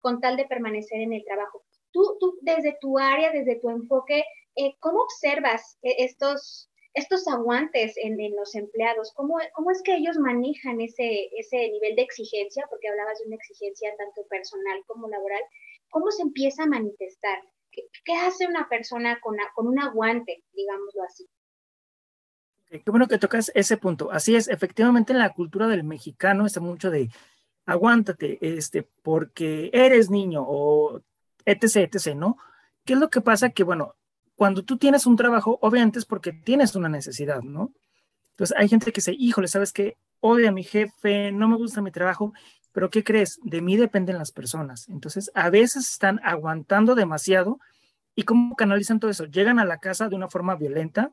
con 0.00 0.20
tal 0.20 0.36
de 0.36 0.46
permanecer 0.46 1.00
en 1.00 1.12
el 1.12 1.24
trabajo. 1.24 1.64
Tú, 1.90 2.16
tú 2.20 2.38
desde 2.42 2.76
tu 2.80 2.98
área, 2.98 3.32
desde 3.32 3.56
tu 3.56 3.68
enfoque, 3.68 4.22
eh, 4.54 4.74
¿cómo 4.80 5.00
observas 5.00 5.78
eh, 5.82 5.96
estos, 5.98 6.67
estos 6.98 7.26
aguantes 7.28 7.94
en, 7.96 8.18
los 8.36 8.54
empleados, 8.54 9.12
¿cómo, 9.14 9.36
¿cómo, 9.54 9.70
es 9.70 9.82
que 9.82 9.96
ellos 9.96 10.18
manejan 10.18 10.80
ese, 10.80 11.30
ese 11.36 11.70
nivel 11.70 11.96
de 11.96 12.02
exigencia? 12.02 12.66
Porque 12.68 12.88
hablabas 12.88 13.18
de 13.18 13.26
una 13.26 13.36
exigencia 13.36 13.94
tanto 13.96 14.26
personal 14.28 14.82
como 14.86 15.08
laboral. 15.08 15.42
¿Cómo 15.90 16.10
se 16.10 16.22
empieza 16.22 16.64
a 16.64 16.66
manifestar? 16.66 17.38
¿Qué, 17.70 18.14
hace 18.14 18.46
una 18.46 18.68
persona 18.68 19.18
con, 19.20 19.36
con 19.54 19.68
un 19.68 19.78
aguante, 19.78 20.44
digámoslo 20.52 21.02
así? 21.04 21.26
Qué 22.70 22.90
bueno 22.90 23.08
que 23.08 23.18
tocas 23.18 23.50
ese 23.54 23.76
punto. 23.76 24.10
Así 24.10 24.36
es, 24.36 24.48
efectivamente 24.48 25.12
en 25.12 25.20
la 25.20 25.32
cultura 25.32 25.66
del 25.68 25.84
mexicano 25.84 26.44
está 26.44 26.60
mucho 26.60 26.90
de 26.90 27.08
aguántate, 27.64 28.38
este, 28.40 28.82
porque 29.02 29.70
eres 29.72 30.10
niño 30.10 30.44
o 30.46 31.00
etc, 31.44 31.76
etc, 31.76 32.14
¿no? 32.14 32.36
¿Qué 32.84 32.94
es 32.94 32.98
lo 32.98 33.08
que 33.08 33.20
pasa? 33.20 33.50
Que, 33.50 33.62
bueno, 33.62 33.94
cuando 34.38 34.62
tú 34.62 34.78
tienes 34.78 35.04
un 35.04 35.16
trabajo, 35.16 35.58
obviamente 35.62 35.98
es 35.98 36.04
porque 36.04 36.32
tienes 36.32 36.76
una 36.76 36.88
necesidad, 36.88 37.42
¿no? 37.42 37.72
Entonces 38.30 38.56
hay 38.56 38.68
gente 38.68 38.92
que 38.92 39.00
dice, 39.00 39.16
híjole, 39.18 39.48
¿sabes 39.48 39.72
qué? 39.72 39.96
Odio 40.20 40.48
a 40.48 40.52
mi 40.52 40.62
jefe, 40.62 41.32
no 41.32 41.48
me 41.48 41.56
gusta 41.56 41.82
mi 41.82 41.90
trabajo, 41.90 42.32
pero 42.70 42.88
¿qué 42.88 43.02
crees? 43.02 43.40
De 43.42 43.60
mí 43.60 43.76
dependen 43.76 44.16
las 44.16 44.30
personas. 44.30 44.88
Entonces 44.90 45.32
a 45.34 45.50
veces 45.50 45.88
están 45.90 46.20
aguantando 46.22 46.94
demasiado 46.94 47.58
y 48.14 48.22
cómo 48.22 48.54
canalizan 48.54 49.00
todo 49.00 49.10
eso. 49.10 49.24
Llegan 49.24 49.58
a 49.58 49.64
la 49.64 49.78
casa 49.78 50.08
de 50.08 50.14
una 50.14 50.28
forma 50.28 50.54
violenta, 50.54 51.10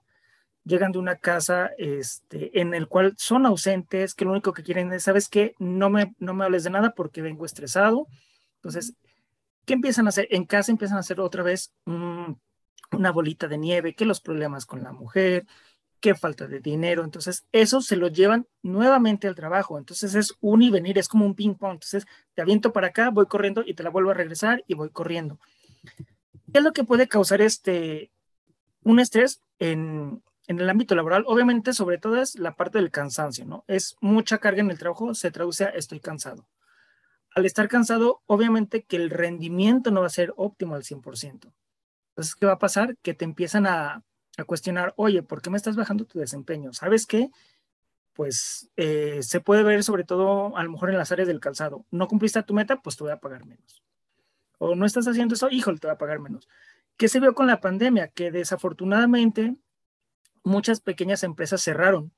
llegan 0.64 0.92
de 0.92 1.00
una 1.00 1.16
casa 1.16 1.72
este, 1.80 2.62
en 2.62 2.76
el 2.76 2.88
cual 2.88 3.16
son 3.18 3.48
ausentes, 3.48 4.14
que 4.14 4.26
lo 4.26 4.34
único 4.34 4.54
que 4.54 4.62
quieren 4.62 4.94
es, 4.94 5.02
¿sabes 5.02 5.30
qué? 5.30 5.56
No 5.58 5.90
me, 5.90 6.14
no 6.20 6.36
me 6.36 6.46
hables 6.46 6.64
de 6.64 6.70
nada 6.70 6.92
porque 6.92 7.24
vengo 7.24 7.44
estresado. 7.44 8.06
Entonces, 8.58 8.94
¿qué 9.66 9.74
empiezan 9.74 10.06
a 10.06 10.10
hacer? 10.10 10.28
En 10.30 10.46
casa 10.46 10.72
empiezan 10.72 10.98
a 10.98 11.00
hacer 11.00 11.20
otra 11.20 11.42
vez 11.42 11.74
una 12.92 13.12
bolita 13.12 13.48
de 13.48 13.58
nieve, 13.58 13.96
que 13.96 14.06
los 14.06 14.22
problemas 14.22 14.66
con 14.66 14.84
la 14.84 14.92
mujer, 14.92 15.46
que 16.00 16.16
falta 16.16 16.48
de 16.48 16.60
dinero. 16.60 17.04
Entonces, 17.04 17.46
eso 17.52 17.82
se 17.82 17.96
lo 17.96 18.08
llevan 18.08 18.48
nuevamente 18.62 19.28
al 19.28 19.36
trabajo. 19.36 19.78
Entonces, 19.78 20.16
es 20.16 20.36
un 20.42 20.62
y 20.62 20.70
venir, 20.70 20.98
es 20.98 21.08
como 21.08 21.26
un 21.26 21.36
ping 21.36 21.56
pong. 21.56 21.74
Entonces, 21.74 22.06
te 22.34 22.42
aviento 22.42 22.74
para 22.74 22.88
acá, 22.88 23.10
voy 23.10 23.26
corriendo 23.26 23.64
y 23.66 23.74
te 23.74 23.84
la 23.84 23.90
vuelvo 23.90 24.12
a 24.12 24.16
regresar 24.16 24.64
y 24.68 24.76
voy 24.76 24.90
corriendo. 24.90 25.40
¿Qué 26.52 26.60
es 26.60 26.64
lo 26.64 26.74
que 26.74 26.84
puede 26.84 27.08
causar 27.08 27.42
este, 27.42 28.12
un 28.84 29.00
estrés 29.00 29.42
en, 29.60 30.22
en 30.48 30.60
el 30.60 30.70
ámbito 30.70 30.96
laboral, 30.96 31.24
obviamente, 31.28 31.74
sobre 31.74 31.98
todo 31.98 32.22
es 32.22 32.38
la 32.38 32.56
parte 32.56 32.78
del 32.78 32.92
cansancio, 32.92 33.46
¿no? 33.46 33.64
Es 33.68 33.96
mucha 34.00 34.38
carga 34.38 34.62
en 34.62 34.70
el 34.70 34.78
trabajo, 34.78 35.16
se 35.16 35.32
traduce 35.32 35.66
a 35.66 35.70
estoy 35.70 36.00
cansado. 36.00 36.48
Al 37.34 37.46
estar 37.46 37.68
cansado, 37.68 38.22
obviamente 38.28 38.84
que 38.84 38.96
el 38.96 39.10
rendimiento 39.10 39.92
no 39.92 40.02
va 40.02 40.08
a 40.08 40.12
ser 40.12 40.34
óptimo 40.38 40.76
al 40.76 40.84
100%. 40.84 41.52
Entonces, 42.16 42.36
¿qué 42.36 42.46
va 42.46 42.54
a 42.54 42.60
pasar? 42.60 42.96
Que 43.02 43.14
te 43.14 43.26
empiezan 43.26 43.68
a, 43.68 44.02
a 44.38 44.44
cuestionar, 44.46 44.94
oye, 44.96 45.22
¿por 45.22 45.42
qué 45.42 45.50
me 45.50 45.58
estás 45.58 45.76
bajando 45.76 46.06
tu 46.06 46.18
desempeño? 46.18 46.72
¿Sabes 46.72 47.06
qué? 47.06 47.30
Pues 48.14 48.70
eh, 48.78 49.20
se 49.22 49.42
puede 49.42 49.64
ver 49.64 49.84
sobre 49.84 50.06
todo 50.06 50.56
a 50.56 50.64
lo 50.64 50.72
mejor 50.72 50.90
en 50.92 50.98
las 50.98 51.12
áreas 51.12 51.28
del 51.28 51.42
calzado. 51.42 51.86
No 51.92 52.08
cumpliste 52.08 52.42
tu 52.44 52.54
meta, 52.54 52.82
pues 52.82 52.96
te 52.96 53.04
voy 53.04 53.12
a 53.12 53.20
pagar 53.20 53.46
menos. 53.46 53.84
O 54.60 54.76
no 54.76 54.86
estás 54.86 55.10
haciendo 55.10 55.36
eso, 55.36 55.50
híjole, 55.50 55.78
te 55.78 55.88
voy 55.88 55.96
a 55.96 55.98
pagar 55.98 56.20
menos. 56.20 56.48
¿Qué 56.96 57.10
se 57.10 57.20
vio 57.20 57.36
con 57.36 57.48
la 57.48 57.60
pandemia? 57.60 58.08
Que 58.08 58.32
desafortunadamente 58.32 59.58
muchas 60.46 60.80
pequeñas 60.80 61.24
empresas 61.24 61.62
cerraron. 61.62 62.14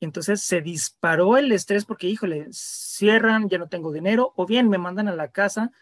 Entonces 0.00 0.42
se 0.42 0.60
disparó 0.60 1.38
el 1.38 1.50
estrés 1.52 1.86
porque, 1.86 2.06
híjole, 2.06 2.48
cierran, 2.50 3.48
ya 3.48 3.56
no 3.56 3.70
tengo 3.70 3.92
dinero, 3.92 4.34
o 4.36 4.44
bien 4.44 4.68
me 4.68 4.76
mandan 4.76 5.08
a 5.08 5.16
la 5.16 5.28
casa 5.28 5.72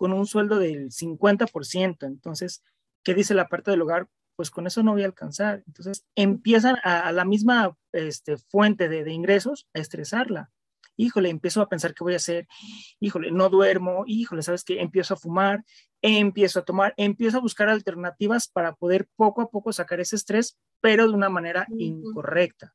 con 0.00 0.14
un 0.14 0.24
sueldo 0.24 0.58
del 0.58 0.90
50%. 0.90 2.06
Entonces, 2.06 2.64
¿qué 3.02 3.12
dice 3.12 3.34
la 3.34 3.48
parte 3.48 3.70
del 3.70 3.82
hogar? 3.82 4.08
Pues 4.34 4.50
con 4.50 4.66
eso 4.66 4.82
no 4.82 4.92
voy 4.92 5.02
a 5.02 5.06
alcanzar. 5.06 5.62
Entonces 5.66 6.06
empiezan 6.14 6.76
a, 6.82 7.12
la 7.12 7.26
misma 7.26 7.76
este, 7.92 8.38
fuente 8.38 8.88
de, 8.88 9.04
de 9.04 9.12
ingresos 9.12 9.68
a 9.74 9.80
estresarla 9.80 10.50
híjole, 10.96 11.30
empiezo 11.30 11.62
a 11.62 11.68
pensar 11.68 11.94
qué 11.94 12.04
voy 12.04 12.12
a 12.12 12.16
hacer, 12.16 12.46
híjole, 12.98 13.30
no 13.30 13.48
duermo, 13.48 14.04
híjole, 14.06 14.42
¿sabes 14.42 14.64
qué? 14.64 14.82
Empiezo 14.82 15.14
a 15.14 15.16
fumar, 15.16 15.64
empiezo 16.02 16.60
a 16.60 16.64
tomar, 16.64 16.92
empiezo 16.98 17.38
a 17.38 17.40
buscar 17.40 17.70
alternativas 17.70 18.48
para 18.48 18.74
poder 18.74 19.08
poco 19.16 19.40
a 19.40 19.48
poco 19.48 19.72
sacar 19.72 20.00
ese 20.00 20.16
estrés, 20.16 20.58
pero 20.82 21.08
de 21.08 21.14
una 21.14 21.30
manera 21.30 21.66
incorrecta. 21.78 22.74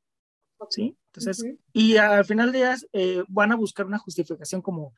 ¿Sí? 0.71 0.97
Entonces, 1.13 1.45
y 1.71 1.97
al 1.97 2.25
final 2.25 2.51
de 2.51 2.57
días 2.57 2.87
eh, 2.93 3.23
van 3.27 3.51
a 3.51 3.55
buscar 3.55 3.85
una 3.85 3.99
justificación 3.99 4.63
como, 4.63 4.95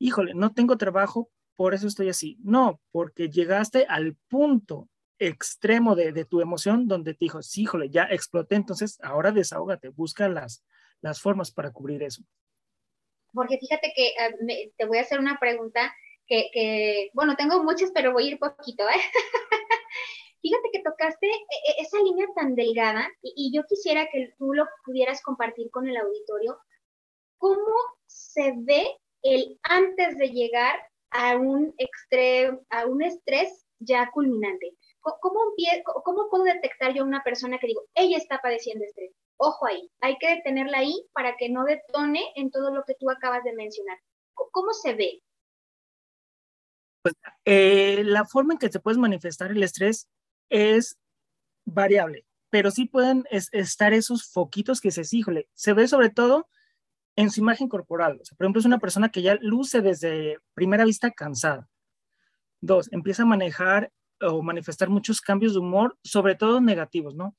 híjole, 0.00 0.34
no 0.34 0.52
tengo 0.52 0.76
trabajo, 0.76 1.30
por 1.56 1.74
eso 1.74 1.86
estoy 1.86 2.08
así. 2.08 2.38
No, 2.42 2.80
porque 2.90 3.28
llegaste 3.28 3.86
al 3.88 4.16
punto 4.28 4.88
extremo 5.18 5.94
de, 5.94 6.24
tu 6.24 6.40
emoción 6.40 6.88
donde 6.88 7.14
te 7.14 7.24
dijo, 7.26 7.42
sí, 7.42 7.62
híjole, 7.62 7.88
ya 7.90 8.04
exploté, 8.04 8.56
entonces 8.56 8.98
ahora 9.02 9.30
desahógate, 9.30 9.88
busca 9.88 10.28
las, 10.28 10.62
formas 11.20 11.52
para 11.52 11.70
cubrir 11.70 12.02
eso. 12.02 12.22
Porque 13.32 13.58
fíjate 13.58 13.92
que 13.94 14.08
eh, 14.08 14.72
te 14.76 14.86
voy 14.86 14.98
a 14.98 15.02
hacer 15.02 15.18
una 15.18 15.38
pregunta 15.38 15.94
que, 16.26 17.10
bueno, 17.12 17.36
tengo 17.36 17.62
muchas, 17.62 17.90
pero 17.92 18.12
voy 18.12 18.24
a 18.24 18.30
ir 18.32 18.38
poquito, 18.38 18.84
¿eh? 18.88 19.00
Fíjate 20.40 20.68
que 20.72 20.82
tocaste 20.82 21.26
e, 21.26 21.30
e, 21.30 21.82
esa 21.82 21.98
línea 22.02 22.26
tan 22.34 22.54
delgada 22.54 23.08
y, 23.22 23.50
yo 23.54 23.64
quisiera 23.64 24.08
que 24.12 24.34
tú 24.38 24.52
lo 24.52 24.66
pudieras 24.84 25.22
compartir 25.22 25.70
con 25.70 25.88
el 25.88 25.96
auditorio. 25.96 26.58
¿Cómo 27.38 27.74
se 28.06 28.52
ve 28.56 28.98
el 29.22 29.58
antes 29.62 30.18
de 30.18 30.28
llegar 30.28 30.78
a 31.14 31.36
un, 31.36 31.74
a 32.70 32.86
un 32.86 33.02
estrés 33.02 33.64
ya 33.78 34.10
culminante? 34.10 34.72
¿Cómo, 35.00 35.40
¿Cómo 36.04 36.28
puedo 36.28 36.44
detectar 36.44 36.92
yo 36.92 37.04
una 37.04 37.22
persona 37.22 37.58
que 37.58 37.68
digo, 37.68 37.82
ella 37.94 38.18
está 38.18 38.40
padeciendo 38.42 38.84
estrés? 38.84 39.12
Ojo 39.36 39.66
ahí, 39.66 39.90
hay 40.00 40.16
que 40.18 40.36
detenerla 40.36 40.78
ahí 40.78 41.06
para 41.12 41.36
que 41.36 41.48
no 41.48 41.64
detone 41.64 42.20
en 42.36 42.50
todo 42.50 42.74
lo 42.74 42.84
que 42.84 42.94
tú 42.98 43.10
acabas 43.10 43.44
de 43.44 43.54
mencionar. 43.54 43.98
¿Cómo 44.34 44.72
se 44.72 44.94
ve? 44.94 45.22
Pues, 47.02 47.14
eh, 47.44 48.02
la 48.04 48.24
forma 48.24 48.54
en 48.54 48.58
que 48.58 48.70
se 48.70 48.80
puede 48.80 48.98
manifestar 48.98 49.50
el 49.50 49.62
estrés 49.62 50.08
es 50.48 50.98
variable, 51.64 52.26
pero 52.50 52.70
sí 52.70 52.86
pueden 52.86 53.24
estar 53.30 53.92
esos 53.92 54.26
foquitos 54.26 54.80
que 54.80 54.90
se, 54.90 55.02
híjole, 55.16 55.48
se 55.52 55.74
ve 55.74 55.86
sobre 55.86 56.10
todo 56.10 56.48
en 57.16 57.30
su 57.30 57.40
imagen 57.40 57.68
corporal. 57.68 58.18
O 58.20 58.24
sea, 58.24 58.36
por 58.36 58.44
ejemplo, 58.44 58.60
es 58.60 58.66
una 58.66 58.78
persona 58.78 59.08
que 59.08 59.22
ya 59.22 59.36
luce 59.40 59.80
desde 59.80 60.38
primera 60.54 60.84
vista 60.84 61.10
cansada. 61.10 61.68
Dos, 62.60 62.92
empieza 62.92 63.22
a 63.22 63.26
manejar 63.26 63.92
o 64.20 64.42
manifestar 64.42 64.88
muchos 64.88 65.20
cambios 65.20 65.54
de 65.54 65.60
humor, 65.60 65.98
sobre 66.02 66.34
todo 66.34 66.60
negativos, 66.60 67.14
¿no? 67.14 67.36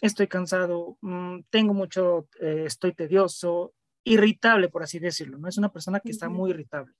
Estoy 0.00 0.28
cansado, 0.28 0.96
mm, 1.00 1.40
tengo 1.50 1.74
mucho, 1.74 2.28
eh, 2.40 2.64
estoy 2.66 2.92
tedioso, 2.92 3.74
irritable, 4.04 4.68
por 4.68 4.82
así 4.82 4.98
decirlo, 4.98 5.38
¿no? 5.38 5.48
Es 5.48 5.58
una 5.58 5.72
persona 5.72 6.00
que 6.00 6.10
está 6.10 6.28
muy 6.28 6.50
irritable. 6.50 6.94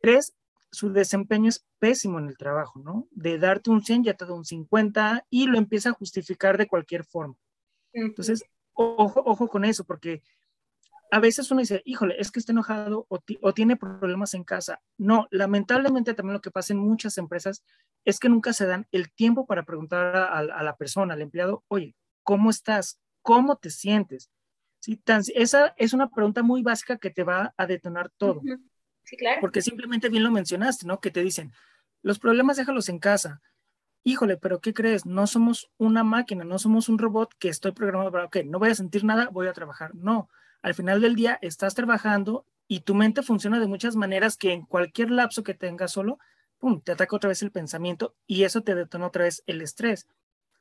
Tres, 0.00 0.34
su 0.70 0.92
desempeño 0.92 1.48
es 1.48 1.64
pésimo 1.78 2.18
en 2.18 2.26
el 2.26 2.36
trabajo, 2.36 2.80
¿no? 2.80 3.06
De 3.10 3.38
darte 3.38 3.70
un 3.70 3.82
100 3.82 4.04
ya 4.04 4.14
te 4.14 4.26
da 4.26 4.34
un 4.34 4.44
50 4.44 5.26
y 5.30 5.46
lo 5.46 5.56
empieza 5.56 5.90
a 5.90 5.92
justificar 5.92 6.58
de 6.58 6.66
cualquier 6.66 7.04
forma. 7.04 7.36
Entonces, 7.92 8.44
ojo, 8.72 9.22
ojo 9.24 9.48
con 9.48 9.64
eso, 9.64 9.84
porque 9.84 10.22
a 11.14 11.20
veces 11.20 11.48
uno 11.52 11.60
dice, 11.60 11.80
híjole, 11.84 12.16
es 12.18 12.32
que 12.32 12.40
está 12.40 12.50
enojado 12.50 13.06
o, 13.08 13.52
tiene 13.52 13.76
problemas 13.76 14.34
en 14.34 14.42
casa. 14.42 14.80
No, 14.98 15.28
lamentablemente 15.30 16.12
también 16.12 16.32
lo 16.32 16.40
que 16.40 16.50
pasa 16.50 16.72
en 16.72 16.80
muchas 16.80 17.18
empresas 17.18 17.62
es 18.04 18.18
que 18.18 18.28
nunca 18.28 18.52
se 18.52 18.66
dan 18.66 18.88
el 18.90 19.12
tiempo 19.12 19.46
para 19.46 19.62
preguntar 19.62 20.16
a, 20.16 20.42
la 20.42 20.76
persona, 20.76 21.14
al 21.14 21.22
empleado, 21.22 21.62
oye, 21.68 21.94
¿cómo 22.24 22.50
estás? 22.50 22.98
¿Cómo 23.22 23.54
te 23.54 23.70
sientes? 23.70 24.28
¿Sí? 24.80 25.00
esa 25.36 25.72
es 25.76 25.92
una 25.92 26.10
pregunta 26.10 26.42
muy 26.42 26.62
básica 26.62 26.98
que 26.98 27.10
te 27.10 27.22
va 27.22 27.54
a 27.56 27.66
detonar 27.68 28.10
todo. 28.16 28.42
Sí, 29.04 29.16
claro. 29.16 29.40
Porque 29.40 29.62
simplemente 29.62 30.08
bien 30.08 30.24
lo 30.24 30.32
mencionaste, 30.32 30.84
¿no? 30.84 30.98
Que 30.98 31.12
te 31.12 31.22
dicen, 31.22 31.52
los 32.02 32.18
problemas 32.18 32.56
déjalos 32.56 32.88
en 32.88 32.98
casa. 32.98 33.40
Híjole, 34.02 34.36
pero 34.36 34.60
¿qué 34.60 34.74
crees? 34.74 35.06
No 35.06 35.28
somos 35.28 35.70
una 35.76 36.02
máquina, 36.02 36.42
no 36.42 36.58
somos 36.58 36.88
un 36.88 36.98
robot 36.98 37.32
que 37.38 37.50
estoy 37.50 37.70
programado 37.70 38.10
para, 38.10 38.24
ok, 38.24 38.38
no 38.46 38.58
voy 38.58 38.70
a 38.70 38.74
sentir 38.74 39.04
nada, 39.04 39.28
voy 39.30 39.46
a 39.46 39.52
trabajar. 39.52 39.94
No, 39.94 40.28
al 40.64 40.72
final 40.72 41.02
del 41.02 41.14
día 41.14 41.38
estás 41.42 41.74
trabajando 41.74 42.46
y 42.66 42.80
tu 42.80 42.94
mente 42.94 43.22
funciona 43.22 43.60
de 43.60 43.66
muchas 43.66 43.96
maneras 43.96 44.38
que 44.38 44.54
en 44.54 44.62
cualquier 44.64 45.10
lapso 45.10 45.42
que 45.42 45.52
tengas 45.52 45.92
solo, 45.92 46.18
pum, 46.56 46.80
te 46.80 46.92
ataca 46.92 47.14
otra 47.14 47.28
vez 47.28 47.42
el 47.42 47.50
pensamiento 47.50 48.14
y 48.26 48.44
eso 48.44 48.62
te 48.62 48.74
detona 48.74 49.08
otra 49.08 49.24
vez 49.24 49.42
el 49.46 49.60
estrés. 49.60 50.08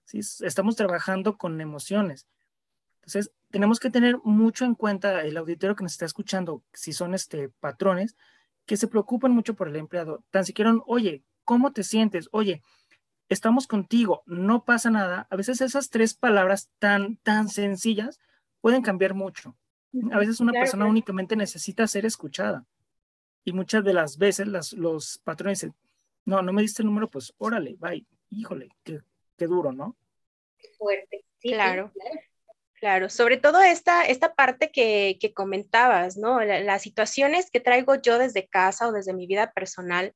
¿sí? 0.04 0.20
Estamos 0.42 0.76
trabajando 0.76 1.38
con 1.38 1.62
emociones. 1.62 2.28
Entonces, 2.96 3.32
tenemos 3.50 3.80
que 3.80 3.90
tener 3.90 4.18
mucho 4.26 4.66
en 4.66 4.76
cuenta 4.76 5.22
el 5.22 5.38
auditorio 5.38 5.78
que 5.78 5.84
nos 5.84 5.94
está 5.94 6.04
escuchando, 6.04 6.64
si 6.74 6.92
son 6.92 7.14
este, 7.14 7.48
patrones, 7.48 8.18
que 8.66 8.76
se 8.76 8.90
preocupan 8.90 9.32
mucho 9.32 9.56
por 9.56 9.70
el 9.70 9.78
empleado. 9.78 10.26
Tan 10.32 10.44
siquiera, 10.44 10.74
oye, 10.86 11.24
¿cómo 11.46 11.72
te 11.72 11.84
sientes? 11.84 12.28
Oye, 12.34 12.62
estamos 13.30 13.68
contigo, 13.68 14.24
no 14.26 14.66
pasa 14.66 14.90
nada. 14.90 15.28
A 15.30 15.38
veces 15.38 15.62
esas 15.62 15.90
tres 15.90 16.14
palabras 16.14 16.70
tan, 16.80 17.16
tan 17.24 17.48
sencillas 17.48 18.20
pueden 18.60 18.82
cambiar 18.82 19.14
mucho. 19.14 19.56
A 20.12 20.18
veces 20.18 20.40
una 20.40 20.54
persona 20.54 20.86
únicamente 20.86 21.36
necesita 21.36 21.88
ser 21.88 22.06
escuchada. 22.06 22.66
Y 23.44 23.52
muchas 23.54 23.84
de 23.84 23.94
las 23.94 24.18
veces 24.18 24.48
los 24.74 25.18
patrones 25.20 25.60
dicen, 25.60 25.76
no, 26.26 26.42
no 26.42 26.54
me 26.54 26.62
diste 26.62 26.82
el 26.82 26.88
número, 26.88 27.10
pues 27.10 27.34
órale, 27.38 27.76
bye. 27.78 28.06
Híjole, 28.30 28.70
qué, 28.84 29.02
qué 29.38 29.46
duro, 29.46 29.72
¿no? 29.72 29.96
Qué 30.58 30.70
fuerte. 30.78 31.26
claro. 31.42 31.92
Claro, 32.84 33.10
sobre 33.10 33.38
todo 33.38 33.62
esta, 33.62 34.04
esta 34.04 34.36
parte 34.36 34.70
que, 34.70 35.18
comentabas, 35.34 36.18
¿no? 36.18 36.42
las 36.42 36.82
situaciones 36.82 37.50
que 37.50 37.62
traigo 37.62 37.96
yo 37.96 38.18
desde 38.18 38.50
casa 38.50 38.90
o 38.90 38.92
desde 38.92 39.14
mi 39.14 39.26
vida 39.26 39.54
personal, 39.54 40.14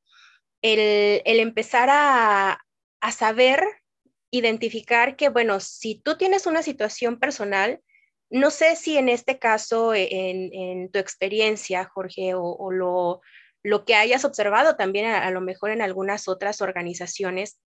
el, 0.61 1.39
empezar 1.39 1.87
a, 1.89 2.59
saber 3.09 3.63
identificar 4.31 5.15
que, 5.15 5.29
bueno, 5.29 5.61
si 5.61 5.95
tú 5.95 6.17
tienes 6.17 6.45
una 6.45 6.61
situación 6.61 7.19
personal, 7.19 7.79
no 8.29 8.51
sé 8.51 8.75
si 8.75 8.97
en 8.97 9.09
este 9.09 9.39
caso, 9.39 9.93
e, 9.93 10.07
en, 10.11 10.91
tu 10.91 10.99
experiencia, 10.99 11.85
Jorge, 11.85 12.33
o, 12.35 12.71
lo, 12.71 13.21
que 13.85 13.95
hayas 13.95 14.25
observado 14.25 14.75
también 14.75 15.07
a, 15.07 15.29
lo 15.31 15.41
mejor 15.41 15.71
en 15.71 15.81
algunas 15.81 16.27
otras 16.27 16.61
organizaciones, 16.61 17.59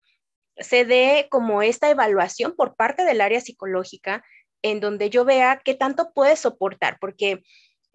se 0.58 0.86
dé 0.86 1.28
como 1.30 1.62
esta 1.62 1.90
evaluación 1.90 2.56
por 2.56 2.76
parte 2.76 3.06
del 3.06 3.22
área 3.22 3.40
psicológica 3.42 4.24
en 4.62 4.82
donde 4.82 5.10
yo 5.10 5.24
vea 5.24 5.62
qué 5.64 5.74
tanto 5.74 6.12
puede 6.14 6.36
soportar, 6.36 6.98
porque 7.00 7.44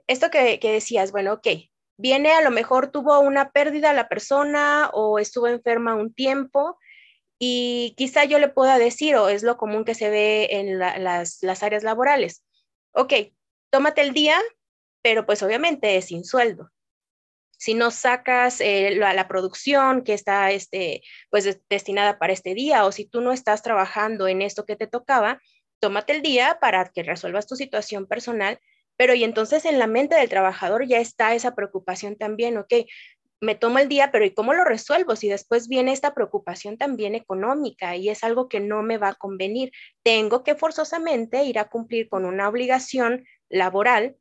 esto 0.07 0.31
que, 0.31 0.59
decías, 0.63 1.13
bueno, 1.13 1.35
ok, 1.35 1.47
viene 1.99 2.33
a 2.33 2.41
lo 2.43 2.51
mejor 2.51 2.91
tuvo 2.91 3.21
una 3.21 3.51
pérdida 3.51 3.93
la 3.93 4.09
persona 4.09 4.91
o 4.95 5.19
estuvo 5.19 5.47
enferma 5.49 5.95
un 5.95 6.13
tiempo 6.15 6.79
Y 7.39 7.95
quizá 7.99 8.25
yo 8.25 8.39
le 8.39 8.49
pueda 8.49 8.79
decir, 8.79 9.17
o 9.17 9.29
es 9.29 9.43
lo 9.43 9.57
común 9.59 9.85
que 9.85 9.95
se 9.95 10.09
ve 10.11 10.49
en 10.53 10.79
las 10.79 11.63
áreas 11.63 11.83
laborales, 11.83 12.44
ok, 12.95 13.13
tómate 13.71 14.01
el 14.01 14.13
día, 14.13 14.41
pero 15.03 15.27
pues 15.27 15.43
obviamente 15.43 15.97
es 15.97 16.07
sin 16.07 16.25
sueldo. 16.25 16.71
Si 17.59 17.75
no 17.75 17.91
sacas 17.91 18.61
eh, 18.61 18.97
la, 18.97 19.29
producción 19.29 20.03
que 20.03 20.13
está 20.13 20.51
este, 20.51 21.03
pues 21.31 21.61
destinada 21.69 22.19
para 22.19 22.33
este 22.33 22.55
día 22.55 22.85
o 22.85 22.93
si 22.93 23.07
tú 23.07 23.21
no 23.21 23.33
estás 23.33 23.63
trabajando 23.63 24.29
en 24.29 24.43
esto 24.43 24.67
que 24.67 24.77
te 24.77 24.87
tocaba, 24.87 25.41
tómate 25.81 26.15
el 26.15 26.23
día 26.23 26.59
para 26.61 26.89
que 26.91 27.03
resuelvas 27.03 27.47
tu 27.47 27.57
situación 27.57 28.07
personal, 28.07 28.59
pero 28.97 29.15
y 29.15 29.25
entonces 29.25 29.65
en 29.65 29.79
la 29.79 29.87
mente 29.87 30.17
del 30.17 30.29
trabajador 30.29 30.87
ya 30.87 30.99
está 30.99 31.35
esa 31.35 31.55
preocupación 31.55 32.17
también, 32.17 32.59
ok, 32.59 32.73
me 33.41 33.55
tomo 33.55 33.79
el 33.79 33.89
día, 33.89 34.11
pero 34.11 34.25
¿y 34.25 34.33
cómo 34.33 34.55
lo 34.55 34.65
resuelvo? 34.65 35.17
Si 35.17 35.29
después 35.29 35.69
viene 35.69 35.93
esta 35.93 36.15
preocupación 36.15 36.79
también 36.79 37.15
económica 37.15 37.97
y 37.97 38.09
es 38.09 38.25
algo 38.25 38.49
que 38.49 38.61
no 38.61 38.83
me 38.83 38.99
va 38.99 39.09
a 39.09 39.15
convenir, 39.15 39.71
tengo 40.03 40.45
que 40.45 40.55
forzosamente 40.55 41.45
ir 41.45 41.59
a 41.59 41.69
cumplir 41.69 42.09
con 42.09 42.25
una 42.25 42.49
obligación 42.49 43.25
laboral 43.49 44.17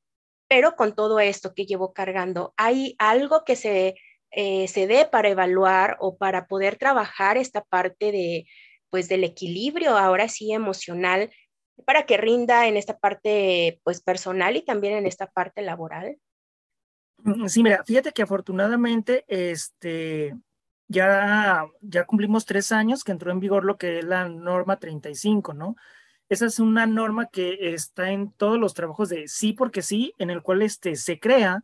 pero 0.53 0.75
con 0.75 0.93
todo 0.93 1.19
esto 1.19 1.55
que 1.55 1.65
llevo 1.65 1.93
cargando, 1.93 2.53
¿hay 2.57 2.95
algo 2.99 3.43
que 3.43 3.55
se, 3.55 3.95
eh, 4.29 4.67
se 4.67 4.85
dé 4.85 5.05
para 5.05 5.29
evaluar 5.29 5.97
o 5.99 6.15
para 6.17 6.45
poder 6.45 6.75
trabajar 6.77 7.37
esta 7.37 7.63
parte 7.63 8.11
de, 8.11 8.45
pues, 8.91 9.09
del 9.09 9.23
equilibrio, 9.23 9.97
ahora 9.97 10.29
sí 10.29 10.53
emocional, 10.53 11.31
para 11.87 12.05
que 12.05 12.17
rinda 12.17 12.67
en 12.67 12.77
esta 12.77 12.99
parte, 12.99 13.79
pues, 13.83 14.01
personal 14.03 14.55
y 14.55 14.61
también 14.63 14.93
en 14.95 15.07
esta 15.07 15.25
parte 15.25 15.63
laboral? 15.63 16.17
Sí, 17.47 17.63
mira, 17.63 17.83
fíjate 17.83 18.11
que 18.11 18.23
afortunadamente, 18.23 19.25
este, 19.27 20.35
ya, 20.87 21.65
ya 21.81 22.05
cumplimos 22.05 22.45
tres 22.45 22.71
años 22.71 23.03
que 23.03 23.11
entró 23.11 23.31
en 23.31 23.39
vigor 23.39 23.65
lo 23.65 23.77
que 23.77 23.99
es 23.99 24.05
la 24.05 24.27
norma 24.27 24.77
35, 24.77 25.53
¿no? 25.53 25.75
Esa 26.29 26.45
es 26.47 26.59
una 26.59 26.85
norma 26.85 27.27
que 27.27 27.73
está 27.73 28.11
en 28.11 28.31
todos 28.31 28.59
los 28.59 28.73
trabajos 28.73 29.09
de 29.09 29.27
sí 29.27 29.53
porque 29.53 29.81
sí, 29.81 30.13
en 30.17 30.29
el 30.29 30.41
cual 30.41 30.61
este, 30.61 30.95
se 30.95 31.19
crea 31.19 31.63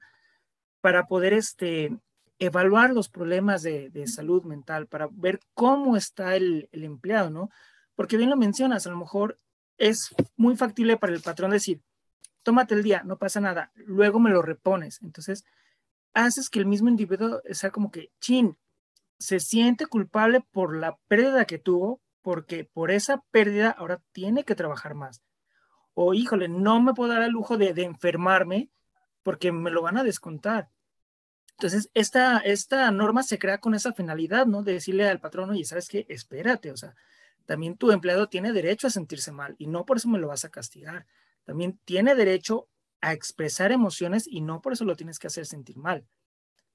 para 0.82 1.08
poder 1.08 1.34
este, 1.34 1.98
evaluar 2.40 2.92
los 2.92 3.10
problemas 3.10 3.64
de, 3.64 4.08
salud 4.08 4.44
mental, 4.44 4.88
para 4.88 5.10
ver 5.12 5.40
cómo 5.54 5.98
está 5.98 6.36
el, 6.36 6.70
empleado, 6.72 7.30
¿no? 7.30 7.50
Porque 7.96 8.18
bien 8.18 8.30
lo 8.30 8.38
mencionas, 8.38 8.88
a 8.88 8.92
lo 8.92 8.98
mejor 8.98 9.38
es 9.78 10.14
muy 10.38 10.56
factible 10.56 10.98
para 10.98 11.14
el 11.14 11.22
patrón 11.22 11.52
decir, 11.52 11.82
tómate 12.50 12.74
el 12.74 12.82
día, 12.82 13.04
no 13.06 13.20
pasa 13.20 13.40
nada, 13.40 13.72
luego 13.76 14.20
me 14.20 14.32
lo 14.32 14.42
repones. 14.42 15.04
Entonces, 15.04 15.46
haces 16.16 16.50
que 16.50 16.58
el 16.58 16.66
mismo 16.66 16.90
individuo 16.90 17.44
sea 17.52 17.70
como 17.70 17.92
que, 17.92 18.12
chin, 18.20 18.58
se 19.20 19.40
siente 19.40 19.86
culpable 19.86 20.42
por 20.52 20.76
la 20.76 20.98
pérdida 21.08 21.46
que 21.46 21.60
tuvo, 21.60 22.02
porque 22.24 22.64
por 22.64 22.90
esa 22.90 23.24
pérdida 23.30 23.70
ahora 23.70 24.02
tiene 24.14 24.46
que 24.46 24.56
trabajar 24.56 24.96
más. 24.96 25.22
O 25.94 26.16
híjole, 26.16 26.48
no 26.48 26.82
me 26.82 26.96
puedo 26.96 27.14
dar 27.14 27.22
el 27.22 27.30
lujo 27.30 27.56
de, 27.56 27.70
enfermarme 27.84 28.72
porque 29.22 29.52
me 29.52 29.70
lo 29.70 29.84
van 29.84 29.98
a 29.98 30.04
descontar. 30.04 30.72
Entonces, 31.52 31.92
esta, 31.94 32.40
esta 32.40 32.90
norma 32.90 33.22
se 33.22 33.38
crea 33.38 33.60
con 33.60 33.76
esa 33.76 33.94
finalidad, 33.94 34.48
¿no? 34.48 34.64
De 34.64 34.74
decirle 34.74 35.08
al 35.08 35.20
patrón, 35.20 35.52
oye, 35.52 35.66
¿sabes 35.66 35.88
qué? 35.88 36.08
Espérate, 36.10 36.72
o 36.72 36.78
sea, 36.78 36.96
también 37.46 37.78
tu 37.78 37.92
empleado 37.92 38.28
tiene 38.28 38.54
derecho 38.54 38.88
a 38.88 38.90
sentirse 38.90 39.32
mal 39.32 39.54
y 39.60 39.68
no 39.68 39.86
por 39.86 39.98
eso 39.98 40.10
me 40.10 40.18
lo 40.18 40.30
vas 40.30 40.46
a 40.46 40.50
castigar. 40.50 41.06
También 41.46 41.80
tiene 41.86 42.16
derecho 42.16 42.68
a 43.02 43.14
expresar 43.14 43.72
emociones 43.72 44.28
y 44.28 44.42
no 44.42 44.62
por 44.62 44.74
eso 44.74 44.86
lo 44.86 44.96
tienes 44.96 45.20
que 45.20 45.28
hacer 45.28 45.46
sentir 45.46 45.78
mal, 45.78 46.06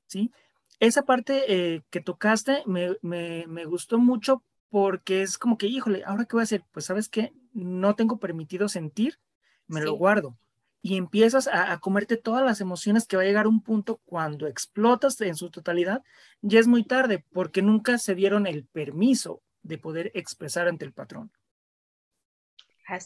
¿sí? 0.07 0.33
Esa 0.81 1.03
parte 1.03 1.45
eh, 1.49 1.83
que 1.91 2.01
tocaste 2.01 2.63
me, 2.67 2.97
me, 3.03 3.47
me, 3.47 3.65
gustó 3.65 3.99
mucho 3.99 4.43
porque 4.71 5.23
es 5.23 5.39
como 5.39 5.57
que, 5.57 5.67
híjole, 5.67 6.03
¿ahora 6.05 6.25
qué 6.25 6.35
voy 6.35 6.43
a 6.43 6.45
hacer? 6.45 6.65
Pues 6.73 6.87
sabes 6.87 7.09
qué, 7.09 7.33
no 7.53 7.95
tengo 7.95 8.19
permitido 8.19 8.69
sentir, 8.69 9.21
me 9.67 9.81
lo 9.81 9.95
guardo. 9.95 10.37
Y 10.83 10.97
empiezas 10.97 11.49
a, 11.49 11.79
comerte 11.79 12.17
todas 12.17 12.45
las 12.45 12.61
emociones 12.61 13.07
que 13.07 13.17
va 13.17 13.23
a 13.23 13.27
llegar 13.27 13.47
un 13.47 13.63
punto 13.63 14.03
cuando 14.05 14.47
explotas 14.47 15.19
en 15.21 15.35
su 15.35 15.51
totalidad, 15.51 16.03
ya 16.43 16.61
es 16.61 16.67
muy 16.67 16.85
tarde 16.85 17.25
porque 17.33 17.63
nunca 17.63 17.97
se 17.97 18.15
dieron 18.15 18.47
el 18.47 18.67
permiso 18.67 19.43
de 19.63 19.79
poder 19.79 20.11
expresar 20.15 20.69
ante 20.69 20.85
el 20.85 20.93
patrón. 20.93 21.33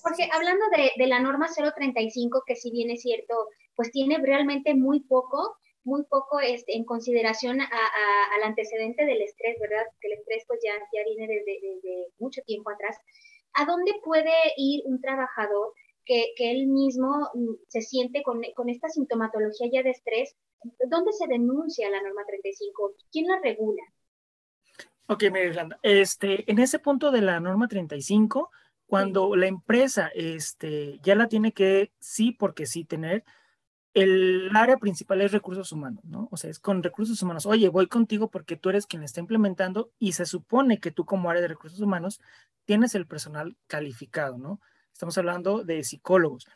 Porque 0.02 0.28
hablando 0.32 0.64
de, 0.76 0.90
de, 0.96 1.06
la 1.06 1.20
norma 1.20 1.48
035, 1.48 2.42
que 2.46 2.56
si 2.56 2.70
bien 2.70 2.90
es 2.90 3.02
cierto, 3.02 3.34
pues 3.76 3.92
tiene 3.92 4.18
realmente 4.18 4.74
muy 4.74 5.00
poco, 5.00 5.56
muy 5.84 6.04
poco 6.04 6.40
este, 6.40 6.76
en 6.76 6.84
consideración 6.84 7.60
al 7.60 8.42
antecedente 8.42 9.04
del 9.04 9.22
estrés, 9.22 9.56
¿verdad? 9.60 9.86
Que 10.00 10.08
el 10.08 10.18
estrés 10.18 10.44
pues 10.46 10.60
ya, 10.62 10.72
ya 10.92 11.04
viene 11.04 11.26
desde, 11.28 12.08
mucho 12.18 12.42
tiempo 12.42 12.70
atrás. 12.70 12.96
¿A 13.54 13.64
dónde 13.64 13.92
puede 14.04 14.32
ir 14.56 14.82
un 14.84 15.00
trabajador 15.00 15.72
que, 16.04 16.32
que 16.36 16.50
él 16.50 16.66
mismo 16.66 17.30
mm, 17.34 17.54
se 17.68 17.82
siente 17.82 18.22
con, 18.22 18.42
con, 18.54 18.68
esta 18.68 18.88
sintomatología 18.88 19.68
ya 19.72 19.82
de 19.82 19.90
estrés? 19.90 20.36
¿Dónde 20.88 21.12
se 21.12 21.28
denuncia 21.28 21.88
la 21.88 22.02
norma 22.02 22.24
35? 22.26 22.94
¿Quién 23.12 23.26
la 23.26 23.38
regula? 23.40 23.82
Ok, 25.06 25.22
Irlanda. 25.22 25.78
Este, 25.82 26.50
en 26.50 26.58
ese 26.58 26.78
punto 26.78 27.10
de 27.10 27.22
la 27.22 27.40
norma 27.40 27.66
35, 27.66 28.50
cuando 28.88 29.37
la 29.37 29.46
empresa 29.46 30.11
este, 30.14 30.98
ya 31.03 31.14
la 31.14 31.29
tiene 31.29 31.53
que 31.53 31.92
sí, 32.01 32.33
porque 32.33 32.64
sí 32.64 32.85
tener, 32.85 33.22
el 33.92 34.51
área 34.57 34.79
principal 34.79 35.20
es 35.20 35.31
recursos 35.31 35.72
humanos, 35.72 36.03
¿no? 36.07 36.27
O 36.31 36.38
sea, 36.38 36.48
es 36.48 36.59
con 36.59 36.83
recursos 36.83 37.22
humanos. 37.22 37.44
Oye, 37.44 37.68
voy 37.68 37.87
contigo 37.87 38.31
porque 38.31 38.57
tú 38.57 38.70
eres 38.70 38.87
quien 38.87 39.03
está 39.03 39.20
implementando 39.20 39.90
y 39.98 40.12
se 40.12 40.24
supone 40.24 40.81
que 40.81 40.90
tú 40.90 41.05
como 41.05 41.29
área 41.29 41.42
de 41.42 41.48
recursos 41.48 41.81
humanos 41.81 42.18
tienes 42.64 42.94
el 42.94 43.07
personal 43.07 43.57
calificado, 43.66 44.38
¿no? 44.38 44.59
Estamos 44.90 45.18
hablando 45.18 45.64
de 45.64 45.85
psicólogos. 45.85 46.46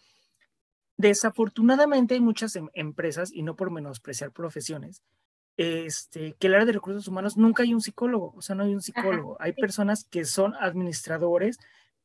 Desafortunadamente 0.97 2.15
hay 2.15 2.21
muchas 2.21 2.57
em, 2.57 2.71
empresas, 2.73 3.31
y 3.31 3.43
no 3.43 3.57
por 3.57 3.71
menospreciar 3.71 4.33
profesiones, 4.33 5.03
este, 5.59 6.35
que 6.39 6.47
el 6.47 6.55
área 6.55 6.67
de 6.67 6.73
recursos 6.73 7.07
humanos 7.09 7.37
nunca 7.37 7.63
hay 7.63 7.75
un 7.75 7.83
psicólogo, 7.83 8.33
o 8.35 8.41
sea, 8.41 8.57
no 8.57 8.65
hay 8.65 8.75
un 8.75 8.81
psicólogo. 8.81 9.37
Hay 9.39 9.53
personas 9.53 10.05
que 10.05 10.25
son 10.25 10.55
administradores, 10.59 11.59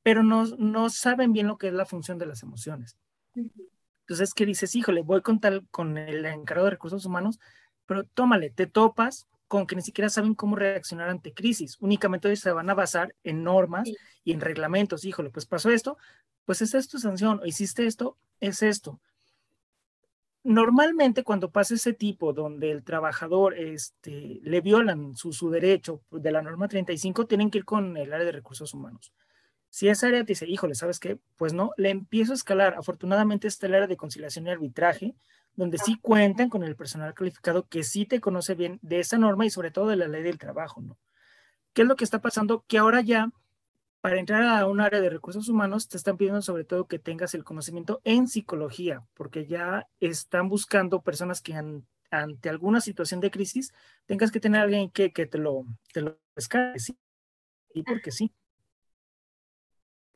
pero 0.08 0.24
no, 0.24 0.46
no 0.58 0.90
saben 0.90 1.34
bien 1.34 1.48
lo 1.48 1.58
que 1.58 1.68
es 1.68 1.74
la 1.74 1.86
función 1.86 2.18
de 2.18 2.26
las 2.26 2.42
emociones. 2.42 2.96
Entonces, 3.36 4.34
¿qué 4.34 4.46
dices? 4.46 4.74
Híjole, 4.74 5.02
voy 5.02 5.22
con 5.22 5.42
tal, 5.42 5.68
con 5.70 5.98
el 5.98 6.26
encargado 6.26 6.64
de 6.64 6.72
recursos 6.72 7.06
humanos, 7.06 7.42
pero 7.86 8.06
tómale, 8.06 8.50
te 8.50 8.68
topas 8.68 9.28
con 9.50 9.68
que 9.68 9.76
ni 9.76 9.82
siquiera 9.82 10.08
saben 10.08 10.34
cómo 10.34 10.56
reaccionar 10.56 11.10
ante 11.10 11.34
crisis. 11.34 11.76
Únicamente 11.82 12.34
se 12.38 12.52
van 12.54 12.70
a 12.70 12.74
basar 12.74 13.16
en 13.26 13.44
normas 13.44 13.92
y 14.24 14.32
en 14.32 14.40
reglamentos. 14.40 15.04
Híjole, 15.04 15.30
pues 15.30 15.46
pasó 15.46 15.72
esto, 15.72 15.98
pues 16.46 16.62
es 16.62 16.88
tu 16.88 17.00
sanción. 17.00 17.42
O 17.42 17.46
hiciste 17.46 17.86
esto, 17.86 18.16
es 18.40 18.64
esto. 18.64 19.02
Normalmente 20.42 21.26
cuando 21.26 21.52
pasa 21.52 21.74
ese 21.74 21.92
tipo 21.92 22.32
donde 22.32 22.72
el 22.72 22.86
trabajador 22.86 23.60
este, 23.60 24.40
le 24.42 24.62
violan 24.62 25.18
su, 25.18 25.34
su 25.34 25.50
derecho 25.50 26.02
de 26.12 26.32
la 26.32 26.42
norma 26.42 26.70
35, 26.70 27.28
tienen 27.28 27.52
que 27.52 27.58
ir 27.58 27.66
con 27.66 27.98
el 27.98 28.14
área 28.14 28.26
de 28.26 28.32
recursos 28.32 28.74
humanos. 28.74 29.12
Si 29.78 29.88
esa 29.88 30.08
área 30.08 30.22
te 30.22 30.32
dice, 30.32 30.48
híjole, 30.48 30.74
¿sabes 30.74 31.00
qué? 31.00 31.20
Pues 31.36 31.54
no, 31.54 31.70
le 31.78 31.92
empiezo 31.92 32.32
a 32.32 32.36
escalar. 32.36 32.74
Afortunadamente 32.80 33.48
está 33.48 33.68
el 33.68 33.76
área 33.76 33.86
de 33.86 33.96
conciliación 33.96 34.48
y 34.48 34.50
arbitraje, 34.50 35.14
donde 35.56 35.78
sí 35.78 36.00
cuentan 36.02 36.50
con 36.50 36.64
el 36.64 36.76
personal 36.76 37.14
calificado 37.14 37.68
que 37.68 37.84
sí 37.84 38.08
te 38.08 38.20
conoce 38.20 38.56
bien 38.56 38.80
de 38.82 39.00
esa 39.00 39.20
norma 39.20 39.46
y 39.46 39.52
sobre 39.52 39.70
todo 39.70 39.90
de 39.90 39.96
la 39.96 40.08
ley 40.08 40.24
del 40.24 40.40
trabajo, 40.40 40.82
¿no? 40.82 40.98
¿Qué 41.74 41.84
es 41.84 41.88
lo 41.88 41.96
que 41.96 42.06
está 42.06 42.22
pasando? 42.22 42.66
Que 42.68 42.80
ahora 42.80 43.02
ya, 43.02 43.30
para 44.02 44.20
entrar 44.20 44.42
a 44.46 44.66
un 44.66 44.82
área 44.82 45.00
de 45.00 45.12
recursos 45.12 45.48
humanos, 45.48 45.88
te 45.88 45.98
están 45.98 46.18
pidiendo 46.18 46.42
sobre 46.42 46.64
todo 46.64 46.88
que 46.88 46.98
tengas 46.98 47.36
el 47.36 47.44
conocimiento 47.44 48.02
en 48.04 48.28
psicología, 48.28 49.06
porque 49.14 49.46
ya 49.46 49.88
están 50.00 50.50
buscando 50.50 51.04
personas 51.04 51.40
que 51.40 51.54
ante 52.10 52.50
alguna 52.50 52.82
situación 52.82 53.20
de 53.20 53.30
crisis 53.30 53.72
tengas 54.08 54.32
que 54.32 54.40
tener 54.40 54.60
a 54.60 54.64
alguien 54.64 54.90
que, 54.90 55.12
que 55.14 55.28
te 55.28 55.38
lo, 55.38 55.66
te 55.94 56.02
lo 56.02 56.18
escape, 56.36 56.80
sí, 56.80 56.98
y 57.76 57.84
porque 57.84 58.12
sí. 58.12 58.34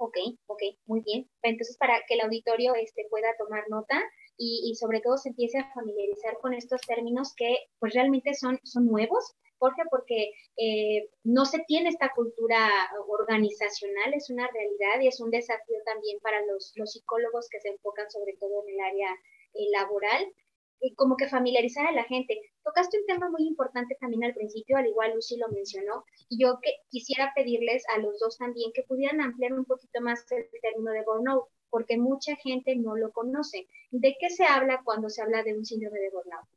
Ok, 0.03 0.17
ok, 0.47 0.63
muy 0.87 1.01
bien. 1.01 1.29
Entonces, 1.43 1.77
para 1.77 2.01
que 2.07 2.15
el 2.15 2.21
auditorio 2.21 2.73
este, 2.73 3.05
pueda 3.11 3.35
tomar 3.37 3.69
nota 3.69 4.01
y, 4.35 4.73
sobre 4.73 4.99
todo 4.99 5.15
se 5.17 5.29
empiece 5.29 5.59
a 5.59 5.71
familiarizar 5.75 6.39
con 6.39 6.55
estos 6.55 6.81
términos 6.81 7.35
que 7.37 7.55
pues 7.77 7.93
realmente 7.93 8.33
son, 8.33 8.59
son 8.63 8.87
nuevos, 8.87 9.35
Jorge, 9.59 9.83
porque 9.91 10.31
eh, 10.57 11.07
no 11.23 11.45
se 11.45 11.59
tiene 11.67 11.89
esta 11.89 12.11
cultura 12.15 12.67
organizacional, 13.09 14.15
es 14.15 14.31
una 14.31 14.47
realidad 14.47 15.01
y 15.01 15.07
es 15.07 15.19
un 15.19 15.29
desafío 15.29 15.77
también 15.85 16.17
para 16.21 16.43
los, 16.47 16.73
los 16.77 16.93
psicólogos 16.93 17.47
que 17.51 17.61
se 17.61 17.69
enfocan 17.69 18.09
sobre 18.09 18.33
todo 18.39 18.63
en 18.65 18.73
el 18.73 18.79
área 18.79 19.13
eh, 19.53 19.69
laboral 19.71 20.33
y 20.81 20.95
como 20.95 21.15
que 21.15 21.29
familiarizar 21.29 21.85
a 21.85 21.91
la 21.91 22.03
gente. 22.03 22.39
Tocaste 22.63 22.99
un 22.99 23.05
tema 23.05 23.29
muy 23.29 23.47
importante 23.47 23.95
también 23.99 24.23
al 24.23 24.33
principio, 24.33 24.77
al 24.77 24.87
igual 24.87 25.13
Lucy 25.13 25.37
lo 25.37 25.47
mencionó, 25.49 26.05
y 26.27 26.41
yo 26.41 26.59
que 26.61 26.71
quisiera 26.89 27.31
pedirles 27.35 27.83
a 27.95 27.99
los 27.99 28.19
dos 28.19 28.37
también 28.37 28.71
que 28.73 28.83
pudieran 28.83 29.21
ampliar 29.21 29.53
un 29.53 29.65
poquito 29.65 30.01
más 30.01 30.25
el 30.31 30.47
término 30.61 30.91
de 30.91 31.03
burnout, 31.03 31.45
porque 31.69 31.97
mucha 31.97 32.35
gente 32.35 32.75
no 32.75 32.97
lo 32.97 33.11
conoce. 33.11 33.67
¿De 33.91 34.17
qué 34.19 34.29
se 34.29 34.43
habla 34.43 34.81
cuando 34.83 35.09
se 35.09 35.21
habla 35.21 35.43
de 35.43 35.55
un 35.57 35.63
síndrome 35.63 35.99
de 35.99 36.09
burnout? 36.09 36.47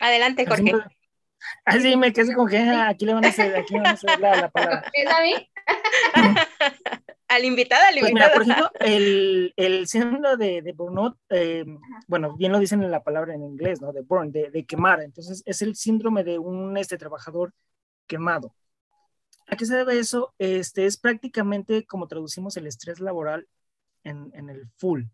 Adelante, 0.00 0.46
Jorge. 0.46 0.72
Así 1.64 1.96
me 1.96 2.12
quedé 2.12 2.34
con 2.34 2.48
que 2.48 2.58
ah, 2.58 2.88
aquí 2.88 3.06
le 3.06 3.14
van 3.14 3.24
a 3.24 3.28
hacer, 3.28 3.54
aquí 3.56 3.74
le 3.74 3.80
van 3.80 3.88
a 3.88 3.92
hacer 3.92 4.20
la, 4.20 4.50
palabra. 4.50 4.90
¿Es 4.92 5.10
a 5.10 5.22
mí? 5.22 5.34
al 7.30 7.44
invitado, 7.44 7.82
al 7.86 7.94
pues 8.00 8.10
invitado. 8.10 8.32
por 8.34 8.42
ejemplo, 8.42 8.70
el, 8.80 9.54
el 9.56 9.86
síndrome 9.86 10.36
de, 10.36 10.62
de 10.62 10.72
burnout, 10.72 11.16
eh, 11.28 11.64
bueno, 12.08 12.36
bien 12.36 12.50
lo 12.50 12.58
dicen 12.58 12.82
en 12.82 12.90
la 12.90 13.04
palabra 13.04 13.34
en 13.34 13.44
inglés, 13.44 13.80
¿no? 13.80 13.92
De 13.92 14.00
burn, 14.00 14.32
de, 14.32 14.50
de, 14.50 14.66
quemar. 14.66 15.00
Entonces, 15.00 15.42
es 15.46 15.62
el 15.62 15.76
síndrome 15.76 16.24
de 16.24 16.40
un 16.40 16.76
este, 16.76 16.98
trabajador 16.98 17.54
quemado. 18.08 18.52
¿A 19.46 19.56
qué 19.56 19.64
se 19.64 19.76
debe 19.76 19.98
eso? 19.98 20.34
Este, 20.38 20.86
es 20.86 20.96
prácticamente 20.96 21.86
como 21.86 22.08
traducimos 22.08 22.56
el 22.56 22.66
estrés 22.66 22.98
laboral 22.98 23.46
en, 24.02 24.32
en 24.34 24.50
el 24.50 24.68
full. 24.76 25.04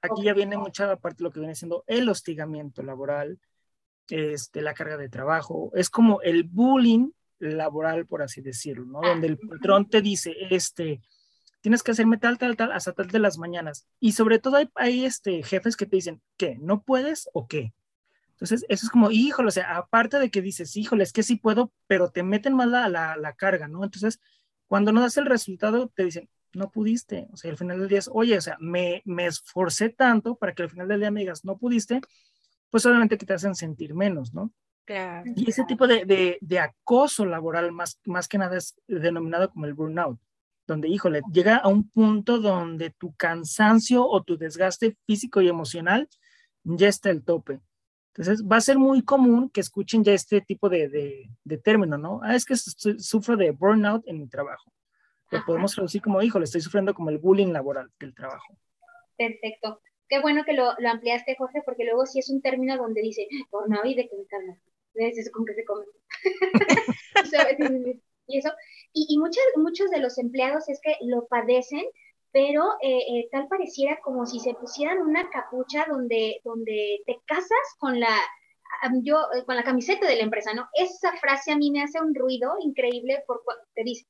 Aquí 0.00 0.12
okay. 0.12 0.24
ya 0.24 0.32
viene 0.32 0.56
mucha 0.56 0.96
parte 0.96 1.18
de 1.18 1.24
lo 1.24 1.32
que 1.32 1.40
viene 1.40 1.54
siendo 1.54 1.84
el 1.86 2.08
hostigamiento 2.08 2.82
laboral, 2.82 3.38
este, 4.08 4.62
la 4.62 4.72
carga 4.72 4.96
de 4.96 5.10
trabajo. 5.10 5.70
Es 5.74 5.90
como 5.90 6.22
el 6.22 6.44
bullying 6.44 7.10
laboral, 7.40 8.06
por 8.06 8.22
así 8.22 8.40
decirlo, 8.40 8.84
¿no? 8.86 9.00
Donde 9.00 9.26
el 9.26 9.38
patrón 9.38 9.88
te 9.88 10.00
dice, 10.00 10.36
este, 10.50 11.00
tienes 11.60 11.82
que 11.82 11.90
hacerme 11.90 12.18
tal, 12.18 12.38
tal, 12.38 12.56
tal, 12.56 12.72
hasta 12.72 12.92
tal 12.92 13.08
de 13.08 13.18
las 13.18 13.38
mañanas. 13.38 13.86
Y 13.98 14.12
sobre 14.12 14.38
todo 14.38 14.56
hay, 14.56 14.70
hay 14.74 15.04
este, 15.04 15.42
jefes 15.42 15.76
que 15.76 15.86
te 15.86 15.96
dicen, 15.96 16.20
¿qué? 16.36 16.56
¿No 16.60 16.82
puedes 16.82 17.28
o 17.32 17.46
qué? 17.46 17.72
Entonces, 18.32 18.64
eso 18.68 18.86
es 18.86 18.90
como, 18.90 19.10
híjole, 19.10 19.48
o 19.48 19.52
sea, 19.52 19.76
aparte 19.76 20.18
de 20.18 20.30
que 20.30 20.40
dices, 20.40 20.76
híjole, 20.76 21.02
es 21.02 21.12
que 21.12 21.22
sí 21.22 21.36
puedo, 21.36 21.72
pero 21.86 22.10
te 22.10 22.22
meten 22.22 22.54
más 22.54 22.68
la, 22.68 22.88
la, 22.88 23.16
la 23.16 23.34
carga, 23.34 23.68
¿no? 23.68 23.84
Entonces, 23.84 24.20
cuando 24.66 24.92
no 24.92 25.02
das 25.02 25.16
el 25.18 25.26
resultado, 25.26 25.88
te 25.94 26.04
dicen, 26.04 26.28
no 26.54 26.70
pudiste. 26.70 27.28
O 27.32 27.36
sea, 27.36 27.50
al 27.50 27.58
final 27.58 27.78
del 27.78 27.88
día 27.88 27.98
es, 27.98 28.10
oye, 28.12 28.36
o 28.36 28.40
sea, 28.40 28.56
me, 28.60 29.02
me 29.04 29.26
esforcé 29.26 29.90
tanto 29.90 30.36
para 30.36 30.54
que 30.54 30.62
al 30.62 30.70
final 30.70 30.88
del 30.88 31.00
día 31.00 31.10
me 31.10 31.20
digas, 31.20 31.44
no 31.44 31.58
pudiste, 31.58 32.00
pues 32.70 32.86
obviamente 32.86 33.18
que 33.18 33.26
te 33.26 33.34
hacen 33.34 33.54
sentir 33.54 33.94
menos, 33.94 34.32
¿no? 34.32 34.52
Claro. 34.84 35.30
Y 35.36 35.48
ese 35.48 35.64
tipo 35.64 35.86
de, 35.86 36.04
de, 36.04 36.38
de, 36.40 36.58
acoso 36.58 37.24
laboral 37.24 37.70
más, 37.70 38.00
más 38.06 38.26
que 38.26 38.38
nada 38.38 38.56
es 38.56 38.74
denominado 38.88 39.50
como 39.50 39.66
el 39.66 39.74
burnout, 39.74 40.18
donde, 40.66 40.88
híjole, 40.88 41.22
llega 41.32 41.56
a 41.56 41.68
un 41.68 41.88
punto 41.88 42.38
donde 42.38 42.90
tu 42.90 43.14
cansancio 43.14 44.04
o 44.04 44.22
tu 44.22 44.36
desgaste 44.36 44.96
físico 45.06 45.40
y 45.40 45.48
emocional 45.48 46.08
ya 46.64 46.88
está 46.88 47.10
el 47.10 47.24
tope. 47.24 47.60
Entonces, 48.14 48.44
va 48.44 48.56
a 48.56 48.60
ser 48.60 48.78
muy 48.78 49.02
común 49.02 49.50
que 49.50 49.60
escuchen 49.60 50.02
ya 50.02 50.12
este 50.12 50.40
tipo 50.40 50.68
de, 50.68 50.88
de, 50.88 51.30
de 51.44 51.58
término, 51.58 51.96
¿no? 51.96 52.20
Ah, 52.22 52.34
es 52.34 52.44
que 52.44 52.56
sufro 52.56 53.36
de 53.36 53.52
burnout 53.52 54.02
en 54.06 54.18
mi 54.18 54.28
trabajo. 54.28 54.72
Lo 55.30 55.38
Ajá. 55.38 55.46
podemos 55.46 55.72
traducir 55.72 56.02
como, 56.02 56.20
híjole, 56.20 56.44
estoy 56.44 56.60
sufriendo 56.60 56.92
como 56.92 57.10
el 57.10 57.18
bullying 57.18 57.52
laboral 57.52 57.90
del 58.00 58.14
trabajo. 58.14 58.58
Perfecto. 59.16 59.80
Qué 60.10 60.20
bueno 60.20 60.44
que 60.44 60.52
lo, 60.52 60.74
lo 60.78 60.88
ampliaste, 60.90 61.36
Jorge, 61.36 61.62
porque 61.64 61.84
luego 61.84 62.04
sí 62.04 62.18
es 62.18 62.28
un 62.28 62.42
término 62.42 62.76
donde 62.76 63.00
dice, 63.00 63.26
burnout 63.50 63.86
y 63.86 63.94
de 63.94 64.08
qué 64.08 64.16
me 64.16 64.26
hablas. 64.36 64.58
Es 64.94 65.30
con 65.30 65.46
que 65.46 65.54
se 65.54 65.64
come. 65.64 65.86
y 68.26 68.38
eso. 68.38 68.50
Y, 68.92 69.06
y 69.08 69.18
muchos, 69.18 69.42
muchos 69.56 69.90
de 69.90 70.00
los 70.00 70.18
empleados 70.18 70.68
es 70.68 70.80
que 70.82 70.96
lo 71.02 71.26
padecen, 71.28 71.84
pero 72.32 72.74
eh, 72.82 72.98
eh, 73.08 73.28
tal 73.30 73.48
pareciera 73.48 74.00
como 74.02 74.26
si 74.26 74.40
se 74.40 74.54
pusieran 74.54 74.98
una 74.98 75.28
capucha 75.30 75.86
donde, 75.88 76.40
donde 76.44 77.02
te 77.06 77.20
casas 77.26 77.76
con 77.78 77.98
la, 77.98 78.16
yo, 79.02 79.18
eh, 79.36 79.44
con 79.44 79.56
la 79.56 79.64
camiseta 79.64 80.06
de 80.06 80.16
la 80.16 80.22
empresa, 80.22 80.54
¿no? 80.54 80.68
Esa 80.74 81.12
frase 81.16 81.52
a 81.52 81.56
mí 81.56 81.70
me 81.70 81.82
hace 81.82 82.00
un 82.00 82.14
ruido 82.14 82.54
increíble 82.60 83.22
porque 83.26 83.44
te 83.74 83.84
dice, 83.84 84.06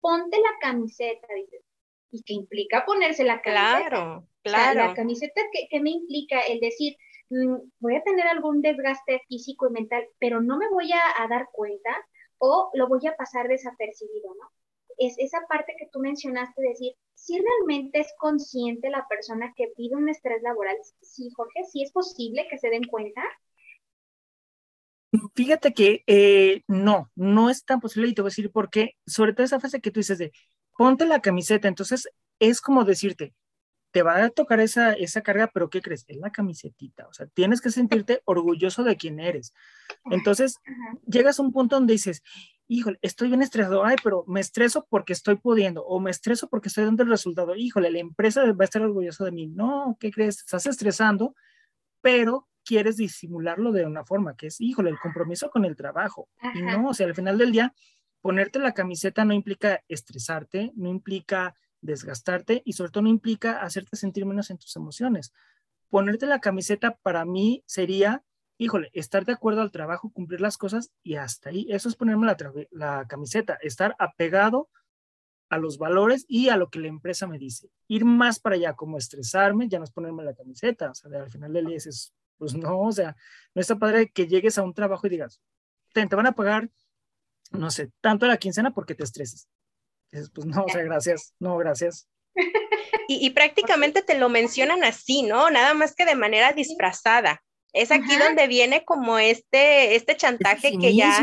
ponte 0.00 0.38
la 0.38 0.58
camiseta, 0.60 1.26
dices, 1.34 1.62
y 2.10 2.22
que 2.22 2.34
implica 2.34 2.84
ponerse 2.86 3.24
la 3.24 3.40
camiseta. 3.42 3.88
Claro, 3.88 4.18
O 4.18 4.28
claro. 4.42 4.72
sea, 4.72 4.88
la 4.88 4.94
camiseta, 4.94 5.40
¿qué, 5.52 5.68
¿qué, 5.70 5.80
me 5.80 5.90
implica? 5.90 6.40
El 6.42 6.60
decir, 6.60 6.96
mmm, 7.30 7.56
voy 7.80 7.96
a 7.96 8.02
tener 8.02 8.26
algún 8.26 8.62
desgaste 8.62 9.22
físico 9.28 9.68
y 9.68 9.72
mental, 9.72 10.04
pero 10.18 10.40
no 10.40 10.58
me 10.58 10.68
voy 10.70 10.90
a, 10.92 11.22
a 11.22 11.28
dar 11.28 11.48
cuenta 11.52 11.90
o 12.38 12.70
lo 12.74 12.88
voy 12.88 13.06
a 13.06 13.16
pasar 13.16 13.48
desapercibido, 13.48 14.30
¿no? 14.40 14.50
Es 14.98 15.14
esa 15.18 15.40
parte 15.48 15.74
que 15.78 15.88
tú 15.92 16.00
mencionaste, 16.00 16.60
decir, 16.62 16.92
si 17.14 17.38
realmente 17.38 18.00
es 18.00 18.12
consciente 18.18 18.90
la 18.90 19.06
persona 19.08 19.52
que 19.56 19.68
pide 19.76 19.96
un 19.96 20.08
estrés 20.08 20.42
laboral, 20.42 20.76
sí, 21.02 21.30
Jorge, 21.36 21.64
sí 21.70 21.82
es 21.82 21.92
posible 21.92 22.46
que 22.50 22.58
se 22.58 22.70
den 22.70 22.84
cuenta. 22.84 23.22
Fíjate 25.34 25.72
que 25.72 26.02
eh, 26.06 26.62
no, 26.68 27.10
no 27.16 27.48
es 27.48 27.64
tan 27.64 27.80
posible 27.80 28.08
y 28.08 28.14
te 28.14 28.20
voy 28.22 28.28
a 28.28 28.30
decir 28.30 28.50
por 28.50 28.70
qué, 28.70 28.92
sobre 29.06 29.32
todo 29.32 29.44
esa 29.44 29.60
fase 29.60 29.80
que 29.80 29.90
tú 29.90 30.00
dices 30.00 30.18
de 30.18 30.32
ponte 30.78 31.06
la 31.06 31.20
camiseta, 31.20 31.66
entonces 31.66 32.08
es 32.38 32.60
como 32.60 32.84
decirte, 32.84 33.34
te 33.90 34.02
va 34.02 34.22
a 34.22 34.30
tocar 34.30 34.60
esa, 34.60 34.92
esa 34.92 35.22
carga, 35.22 35.50
pero 35.52 35.70
¿qué 35.70 35.82
crees? 35.82 36.04
Es 36.06 36.18
la 36.18 36.30
camisetita, 36.30 37.08
o 37.08 37.12
sea, 37.12 37.26
tienes 37.26 37.60
que 37.60 37.70
sentirte 37.70 38.22
orgulloso 38.26 38.84
de 38.84 38.96
quién 38.96 39.18
eres. 39.18 39.52
Entonces, 40.04 40.54
Ajá. 40.64 40.98
llegas 41.04 41.40
a 41.40 41.42
un 41.42 41.50
punto 41.50 41.74
donde 41.74 41.94
dices, 41.94 42.22
híjole, 42.68 42.96
estoy 43.02 43.26
bien 43.26 43.42
estresado, 43.42 43.84
ay, 43.84 43.96
pero 44.04 44.22
me 44.28 44.38
estreso 44.38 44.86
porque 44.88 45.14
estoy 45.14 45.34
pudiendo, 45.34 45.84
o 45.84 45.98
me 45.98 46.12
estreso 46.12 46.48
porque 46.48 46.68
estoy 46.68 46.84
dando 46.84 47.02
el 47.02 47.08
resultado, 47.08 47.56
híjole, 47.56 47.90
la 47.90 47.98
empresa 47.98 48.44
va 48.44 48.56
a 48.60 48.64
estar 48.64 48.82
orgullosa 48.82 49.24
de 49.24 49.32
mí. 49.32 49.48
No, 49.48 49.96
¿qué 49.98 50.12
crees? 50.12 50.38
Estás 50.38 50.66
estresando, 50.66 51.34
pero 52.00 52.46
quieres 52.64 52.98
disimularlo 52.98 53.72
de 53.72 53.84
una 53.84 54.04
forma, 54.04 54.36
que 54.36 54.46
es, 54.46 54.60
híjole, 54.60 54.90
el 54.90 54.98
compromiso 55.00 55.50
con 55.50 55.64
el 55.64 55.74
trabajo. 55.74 56.28
Ajá. 56.38 56.56
Y 56.56 56.62
no, 56.62 56.90
o 56.90 56.94
sea, 56.94 57.08
al 57.08 57.16
final 57.16 57.36
del 57.36 57.50
día, 57.50 57.74
ponerte 58.20 58.58
la 58.58 58.74
camiseta 58.74 59.24
no 59.24 59.34
implica 59.34 59.82
estresarte, 59.88 60.72
no 60.74 60.88
implica 60.88 61.54
desgastarte 61.80 62.62
y 62.64 62.72
sobre 62.72 62.90
todo 62.90 63.02
no 63.04 63.10
implica 63.10 63.62
hacerte 63.62 63.96
sentir 63.96 64.26
menos 64.26 64.50
en 64.50 64.58
tus 64.58 64.74
emociones. 64.76 65.32
Ponerte 65.88 66.26
la 66.26 66.40
camiseta 66.40 66.96
para 67.02 67.24
mí 67.24 67.62
sería, 67.66 68.24
híjole, 68.58 68.90
estar 68.92 69.24
de 69.24 69.32
acuerdo 69.32 69.62
al 69.62 69.70
trabajo, 69.70 70.10
cumplir 70.12 70.40
las 70.40 70.58
cosas 70.58 70.90
y 71.02 71.14
hasta 71.14 71.50
ahí. 71.50 71.66
Eso 71.70 71.88
es 71.88 71.96
ponerme 71.96 72.26
la, 72.26 72.36
la 72.70 73.06
camiseta, 73.06 73.58
estar 73.62 73.94
apegado 73.98 74.68
a 75.50 75.58
los 75.58 75.78
valores 75.78 76.26
y 76.28 76.50
a 76.50 76.56
lo 76.56 76.68
que 76.68 76.78
la 76.78 76.88
empresa 76.88 77.26
me 77.26 77.38
dice. 77.38 77.70
Ir 77.86 78.04
más 78.04 78.38
para 78.38 78.56
allá, 78.56 78.74
como 78.74 78.98
estresarme, 78.98 79.68
ya 79.68 79.78
no 79.78 79.84
es 79.84 79.90
ponerme 79.90 80.24
la 80.24 80.34
camiseta. 80.34 80.90
O 80.90 80.94
sea, 80.94 81.22
al 81.22 81.30
final 81.30 81.52
del 81.52 81.66
día 81.66 81.76
es, 81.78 82.12
pues 82.36 82.54
no, 82.54 82.80
o 82.80 82.92
sea, 82.92 83.16
no 83.54 83.60
está 83.60 83.78
padre 83.78 84.10
que 84.10 84.26
llegues 84.26 84.58
a 84.58 84.62
un 84.62 84.74
trabajo 84.74 85.06
y 85.06 85.10
digas, 85.10 85.40
te 85.92 86.04
van 86.04 86.26
a 86.26 86.32
pagar, 86.32 86.70
no 87.50 87.70
sé, 87.70 87.90
tanto 88.00 88.26
a 88.26 88.28
la 88.28 88.36
quincena 88.36 88.72
porque 88.72 88.94
te 88.94 89.04
estreses. 89.04 89.48
Pues 90.10 90.46
no, 90.46 90.64
o 90.64 90.68
sea, 90.68 90.82
gracias, 90.82 91.34
no, 91.38 91.56
gracias. 91.56 92.08
Y, 93.10 93.26
y, 93.26 93.30
prácticamente 93.30 94.02
te 94.02 94.18
lo 94.18 94.28
mencionan 94.28 94.84
así, 94.84 95.22
¿no? 95.22 95.48
Nada 95.48 95.72
más 95.72 95.94
que 95.94 96.04
de 96.04 96.14
manera 96.14 96.52
disfrazada. 96.52 97.42
Es 97.72 97.90
aquí 97.90 98.14
Ajá. 98.14 98.26
donde 98.26 98.46
viene 98.48 98.84
como 98.84 99.18
este, 99.18 99.94
este 99.96 100.14
chantaje 100.14 100.68
es 100.68 100.78
que 100.78 100.94
ya... 100.94 101.22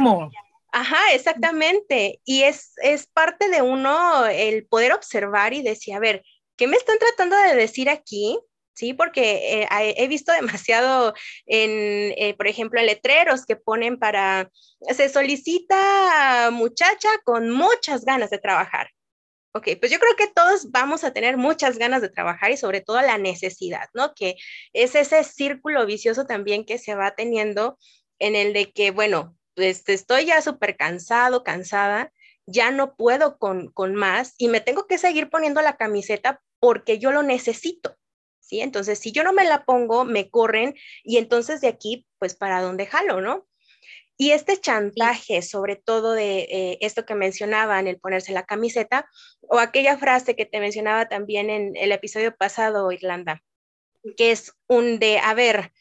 Ajá, 0.72 0.98
exactamente. 1.14 2.20
Y 2.26 2.44
es, 2.44 2.74
es 2.78 3.08
parte 3.08 3.50
de 3.50 3.62
uno 3.62 4.26
el 4.26 4.66
poder 4.66 4.94
observar 4.94 5.54
y 5.54 5.62
decir, 5.62 5.94
a 5.94 6.00
ver, 6.00 6.24
¿qué 6.58 6.68
me 6.68 6.76
están 6.76 6.98
tratando 7.00 7.38
de 7.38 7.56
decir 7.56 7.90
aquí? 7.90 8.40
Sí, 8.76 8.94
porque 8.94 9.64
eh, 9.64 9.68
he 9.98 10.08
visto 10.08 10.34
demasiado 10.34 11.14
en, 11.46 12.14
eh, 12.18 12.36
por 12.38 12.48
ejemplo, 12.48 12.82
letreros 12.82 13.46
que 13.46 13.56
ponen 13.56 13.98
para, 13.98 14.52
se 14.94 15.08
solicita 15.10 16.50
muchacha 16.52 17.10
con 17.24 17.50
muchas 17.50 18.04
ganas 18.04 18.30
de 18.30 18.38
trabajar. 18.38 18.90
Ok, 19.54 19.70
pues 19.80 19.90
yo 19.90 20.00
creo 20.00 20.16
que 20.18 20.28
todos 20.28 20.72
vamos 20.72 21.06
a 21.06 21.14
tener 21.14 21.38
muchas 21.38 21.78
ganas 21.78 22.02
de 22.02 22.10
trabajar 22.10 22.52
y 22.52 22.58
sobre 22.58 22.82
todo 22.82 23.02
la 23.02 23.18
necesidad, 23.18 23.88
¿no? 23.94 24.14
Que 24.14 24.36
es 24.74 24.96
ese 24.96 25.24
círculo 25.24 25.86
vicioso 25.86 26.26
también 26.26 26.66
que 26.66 26.78
se 26.78 26.94
va 26.94 27.16
teniendo 27.16 27.78
en 28.20 28.36
el 28.36 28.52
de 28.52 28.74
que, 28.74 28.92
bueno, 28.92 29.38
pues 29.56 29.88
estoy 29.88 30.26
ya 30.26 30.42
súper 30.42 30.76
cansado, 30.76 31.46
cansada, 31.46 32.12
ya 32.46 32.72
no 32.72 32.98
puedo 32.98 33.38
con, 33.38 33.72
con 33.72 33.96
más 33.96 34.34
y 34.38 34.50
me 34.50 34.60
tengo 34.60 34.88
que 34.88 34.98
seguir 34.98 35.30
poniendo 35.30 35.62
la 35.62 35.78
camiseta 35.78 36.42
porque 36.60 37.00
yo 37.00 37.14
lo 37.14 37.24
necesito. 37.24 37.96
¿Sí? 38.46 38.62
Entonces, 38.62 39.00
si 39.00 39.12
yo 39.12 39.24
no 39.24 39.34
me 39.34 39.46
la 39.46 39.66
pongo, 39.66 40.06
me 40.06 40.30
corren 40.30 40.76
y 41.04 41.18
entonces 41.18 41.62
de 41.62 41.68
aquí, 41.68 42.06
pues, 42.20 42.36
¿para 42.36 42.62
dónde 42.62 42.86
jalo, 42.86 43.22
no? 43.22 43.48
Y 44.18 44.32
este 44.32 44.58
chantaje, 44.58 45.42
sobre 45.42 45.76
todo 45.76 46.14
de 46.14 46.48
eh, 46.50 46.78
esto 46.80 47.06
que 47.06 47.16
mencionaban, 47.16 47.88
el 47.88 48.00
ponerse 48.00 48.32
la 48.32 48.46
camiseta, 48.46 49.10
o 49.42 49.60
aquella 49.60 49.98
frase 49.98 50.36
que 50.36 50.46
te 50.46 50.60
mencionaba 50.60 51.10
también 51.10 51.50
en 51.50 51.76
el 51.76 51.92
episodio 51.92 52.34
pasado, 52.36 52.92
Irlanda, 52.92 53.44
que 54.16 54.32
es 54.32 54.54
un 54.68 55.00
de, 55.00 55.20
a 55.20 55.34
ver, 55.34 55.74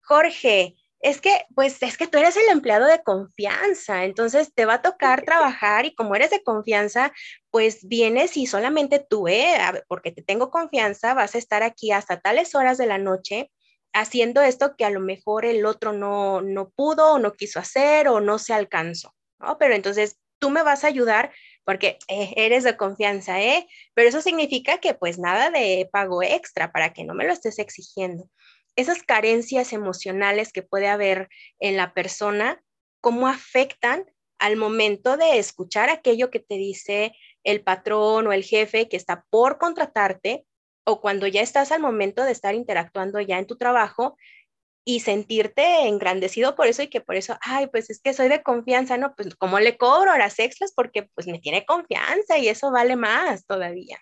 Jorge, 0.00 0.76
es 1.02 1.20
que, 1.20 1.46
pues, 1.54 1.82
es 1.82 1.98
que 1.98 2.06
tú 2.06 2.18
eres 2.18 2.36
el 2.36 2.48
empleado 2.48 2.86
de 2.86 3.02
confianza, 3.02 4.04
entonces 4.04 4.54
te 4.54 4.66
va 4.66 4.74
a 4.74 4.82
tocar 4.82 5.24
trabajar 5.24 5.84
y 5.84 5.94
como 5.96 6.14
eres 6.14 6.30
de 6.30 6.44
confianza, 6.44 7.12
pues 7.50 7.86
vienes 7.88 8.36
y 8.36 8.46
solamente 8.46 9.00
tú, 9.00 9.26
¿eh? 9.26 9.58
porque 9.88 10.12
te 10.12 10.22
tengo 10.22 10.50
confianza, 10.50 11.14
vas 11.14 11.34
a 11.34 11.38
estar 11.38 11.64
aquí 11.64 11.90
hasta 11.90 12.20
tales 12.20 12.54
horas 12.54 12.78
de 12.78 12.86
la 12.86 12.98
noche 12.98 13.50
haciendo 13.92 14.42
esto 14.42 14.76
que 14.76 14.84
a 14.84 14.90
lo 14.90 15.00
mejor 15.00 15.44
el 15.44 15.66
otro 15.66 15.92
no, 15.92 16.40
no 16.40 16.70
pudo 16.70 17.14
o 17.14 17.18
no 17.18 17.32
quiso 17.34 17.58
hacer 17.58 18.08
o 18.08 18.20
no 18.20 18.38
se 18.38 18.54
alcanzó, 18.54 19.12
¿no? 19.40 19.58
Pero 19.58 19.74
entonces 19.74 20.18
tú 20.38 20.50
me 20.50 20.62
vas 20.62 20.84
a 20.84 20.86
ayudar 20.86 21.32
porque 21.64 21.98
eh, 22.08 22.32
eres 22.36 22.64
de 22.64 22.76
confianza, 22.76 23.40
¿eh? 23.42 23.66
Pero 23.94 24.08
eso 24.08 24.20
significa 24.22 24.78
que 24.78 24.94
pues 24.94 25.18
nada 25.18 25.50
de 25.50 25.88
pago 25.92 26.22
extra 26.22 26.72
para 26.72 26.92
que 26.92 27.04
no 27.04 27.14
me 27.14 27.26
lo 27.26 27.32
estés 27.32 27.58
exigiendo 27.58 28.28
esas 28.76 29.02
carencias 29.02 29.72
emocionales 29.72 30.52
que 30.52 30.62
puede 30.62 30.88
haber 30.88 31.28
en 31.60 31.76
la 31.76 31.94
persona 31.94 32.62
cómo 33.00 33.28
afectan 33.28 34.06
al 34.38 34.56
momento 34.56 35.16
de 35.16 35.38
escuchar 35.38 35.88
aquello 35.90 36.30
que 36.30 36.40
te 36.40 36.54
dice 36.54 37.12
el 37.44 37.62
patrón 37.62 38.26
o 38.26 38.32
el 38.32 38.44
jefe 38.44 38.88
que 38.88 38.96
está 38.96 39.24
por 39.30 39.58
contratarte 39.58 40.44
o 40.84 41.00
cuando 41.00 41.26
ya 41.26 41.42
estás 41.42 41.70
al 41.70 41.80
momento 41.80 42.24
de 42.24 42.32
estar 42.32 42.54
interactuando 42.54 43.20
ya 43.20 43.38
en 43.38 43.46
tu 43.46 43.56
trabajo 43.56 44.16
y 44.84 45.00
sentirte 45.00 45.86
engrandecido 45.86 46.56
por 46.56 46.66
eso 46.66 46.82
y 46.82 46.88
que 46.88 47.00
por 47.00 47.14
eso, 47.14 47.38
ay, 47.40 47.68
pues 47.68 47.88
es 47.90 48.00
que 48.00 48.14
soy 48.14 48.28
de 48.28 48.42
confianza, 48.42 48.96
¿no? 48.96 49.14
Pues 49.14 49.36
como 49.36 49.60
le 49.60 49.76
cobro 49.76 50.12
horas 50.12 50.38
extras 50.40 50.72
porque 50.74 51.04
pues 51.14 51.28
me 51.28 51.38
tiene 51.38 51.64
confianza 51.64 52.38
y 52.38 52.48
eso 52.48 52.72
vale 52.72 52.96
más 52.96 53.46
todavía. 53.46 53.98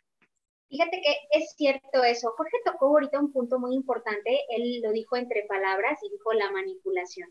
Fíjate 0.71 1.03
que 1.03 1.17
es 1.33 1.53
cierto 1.57 2.05
eso. 2.05 2.33
Jorge 2.37 2.57
tocó 2.65 2.87
ahorita 2.87 3.19
un 3.19 3.33
punto 3.33 3.59
muy 3.59 3.75
importante. 3.75 4.41
Él 4.51 4.81
lo 4.83 4.93
dijo 4.93 5.17
entre 5.17 5.43
palabras 5.49 5.99
y 6.03 6.11
dijo 6.11 6.33
la 6.33 6.51
manipulación. 6.53 7.29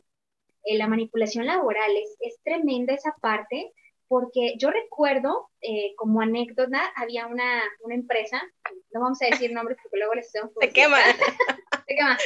Eh, 0.65 0.77
la 0.77 0.87
manipulación 0.87 1.45
laboral 1.45 1.95
es, 1.95 2.17
es, 2.19 2.37
tremenda 2.43 2.93
esa 2.93 3.15
parte 3.21 3.71
porque 4.09 4.55
yo 4.57 4.71
recuerdo, 4.71 5.49
eh, 5.61 5.93
como 5.95 6.19
anécdota, 6.19 6.91
había 6.95 7.27
una, 7.27 7.61
una, 7.81 7.95
empresa, 7.95 8.41
no 8.91 9.01
vamos 9.01 9.21
a 9.21 9.27
decir 9.27 9.53
nombres 9.53 9.77
porque 9.81 9.99
luego 9.99 10.15
les 10.15 10.27
hacemos... 10.27 10.51
Se 10.59 10.69
quema. 10.69 10.97
Se 11.87 11.95
quema. 11.95 12.17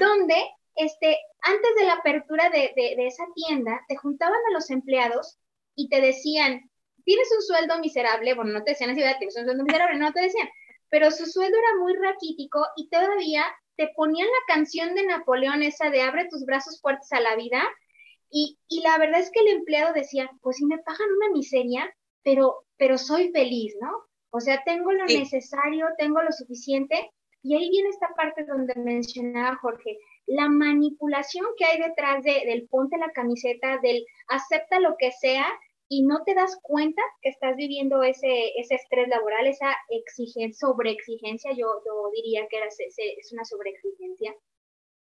donde 0.00 0.34
este, 0.74 1.16
antes 1.42 1.74
de 1.78 1.84
la 1.84 1.94
apertura 1.94 2.50
de, 2.50 2.72
de, 2.74 2.96
de 2.96 3.06
esa 3.06 3.24
tienda, 3.34 3.84
te 3.86 3.96
juntaban 3.96 4.40
a 4.48 4.52
los 4.52 4.70
empleados 4.70 5.38
y 5.76 5.88
te 5.90 6.00
decían, 6.00 6.70
tienes 7.06 7.28
un 7.34 7.42
sueldo 7.42 7.78
miserable, 7.78 8.34
bueno, 8.34 8.52
no 8.52 8.64
te 8.64 8.72
decían 8.72 8.90
así, 8.90 9.00
tienes 9.00 9.36
un 9.36 9.44
sueldo 9.44 9.64
miserable, 9.64 9.98
no 9.98 10.12
te 10.12 10.22
decían, 10.22 10.48
pero 10.90 11.10
su 11.10 11.24
sueldo 11.24 11.56
era 11.56 11.80
muy 11.80 11.94
raquítico 11.94 12.66
y 12.76 12.88
todavía 12.90 13.44
te 13.76 13.88
ponían 13.94 14.26
la 14.26 14.54
canción 14.54 14.94
de 14.94 15.06
Napoleón 15.06 15.62
esa 15.62 15.88
de 15.90 16.02
abre 16.02 16.28
tus 16.28 16.44
brazos 16.44 16.80
fuertes 16.80 17.12
a 17.12 17.20
la 17.20 17.36
vida 17.36 17.62
y, 18.28 18.58
y 18.68 18.80
la 18.80 18.98
verdad 18.98 19.20
es 19.20 19.30
que 19.30 19.40
el 19.40 19.48
empleado 19.48 19.94
decía, 19.94 20.28
pues 20.42 20.56
si 20.56 20.66
me 20.66 20.78
pagan 20.78 21.08
una 21.16 21.30
miseria, 21.30 21.94
pero, 22.24 22.66
pero 22.76 22.98
soy 22.98 23.30
feliz, 23.30 23.74
¿no? 23.80 23.90
O 24.30 24.40
sea, 24.40 24.62
tengo 24.64 24.92
lo 24.92 25.04
necesario, 25.06 25.86
tengo 25.96 26.20
lo 26.22 26.32
suficiente 26.32 27.10
y 27.42 27.54
ahí 27.54 27.70
viene 27.70 27.90
esta 27.90 28.08
parte 28.16 28.44
donde 28.44 28.74
mencionaba 28.74 29.56
Jorge, 29.56 29.98
la 30.26 30.48
manipulación 30.48 31.46
que 31.56 31.64
hay 31.64 31.78
detrás 31.78 32.24
de, 32.24 32.42
del 32.44 32.66
ponte 32.68 32.98
la 32.98 33.12
camiseta, 33.12 33.78
del 33.78 34.04
acepta 34.26 34.80
lo 34.80 34.96
que 34.98 35.12
sea 35.12 35.46
y 35.88 36.02
no 36.02 36.24
te 36.24 36.34
das 36.34 36.58
cuenta 36.62 37.02
que 37.22 37.28
estás 37.28 37.56
viviendo 37.56 38.02
ese, 38.02 38.52
ese 38.56 38.74
estrés 38.74 39.08
laboral, 39.08 39.46
esa 39.46 39.74
exigencia, 39.88 40.68
sobreexigencia, 40.68 41.52
yo, 41.52 41.80
yo 41.84 42.10
diría 42.14 42.46
que 42.48 42.56
era, 42.56 42.66
es 42.66 43.32
una 43.32 43.44
sobreexigencia, 43.44 44.34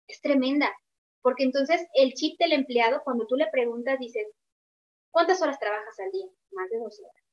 es 0.06 0.20
tremenda, 0.20 0.72
porque 1.22 1.44
entonces 1.44 1.84
el 1.94 2.14
chip 2.14 2.38
del 2.38 2.52
empleado, 2.52 3.02
cuando 3.04 3.26
tú 3.26 3.36
le 3.36 3.48
preguntas, 3.48 3.98
dices, 3.98 4.26
¿cuántas 5.10 5.42
horas 5.42 5.58
trabajas 5.58 5.98
al 6.00 6.10
día? 6.12 6.26
Más 6.52 6.70
de 6.70 6.78
12 6.78 7.02
horas. 7.02 7.24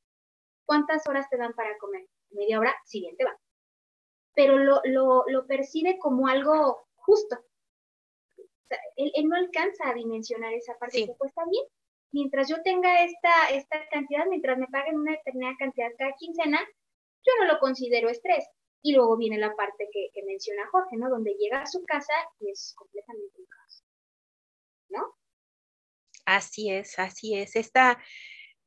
¿Cuántas 0.66 1.08
horas 1.08 1.30
te 1.30 1.38
dan 1.38 1.54
para 1.54 1.78
comer? 1.78 2.06
Media 2.32 2.60
hora, 2.60 2.76
siguiente 2.86 3.24
va. 3.24 3.38
Pero 4.36 4.58
lo, 4.58 4.82
lo, 4.84 5.24
lo 5.28 5.48
percibe 5.48 5.98
como 6.00 6.28
algo 6.28 6.88
justo. 6.96 7.38
O 8.38 8.68
sea, 8.68 8.78
él, 8.98 9.12
él, 9.16 9.30
no 9.30 9.38
alcanza 9.38 9.90
a 9.90 9.94
dimensionar 9.94 10.54
esa 10.54 10.78
parte. 10.78 10.98
Sí. 10.98 11.12
Pues 11.18 11.30
está 11.30 11.44
bien, 11.50 11.64
mientras 12.12 12.50
yo 12.50 12.62
tenga 12.64 13.04
esta, 13.04 13.50
esta 13.52 13.88
cantidad, 13.90 14.26
mientras 14.28 14.58
me 14.58 14.68
paguen 14.68 14.98
una 14.98 15.12
determinada 15.12 15.56
cantidad 15.58 15.90
cada 15.98 16.14
quincena, 16.18 16.60
yo 17.26 17.34
no 17.40 17.54
lo 17.54 17.60
considero 17.60 18.10
estrés. 18.10 18.46
Y 18.84 18.94
luego 18.94 19.18
viene 19.18 19.38
la 19.38 19.56
parte 19.56 19.90
que, 19.92 20.10
menciona 20.26 20.68
Jorge, 20.72 20.98
¿no? 20.98 21.10
Donde 21.10 21.34
llega 21.34 21.62
a 21.62 21.66
su 21.66 21.84
casa 21.84 22.14
y 22.40 22.52
es 22.52 22.74
completamente 22.78 23.40
un 23.40 23.46
caos. 23.46 23.84
¿No? 24.90 25.16
Así 26.26 26.72
es, 26.72 26.98
así 27.00 27.36
es. 27.36 27.56
Esta, 27.56 28.02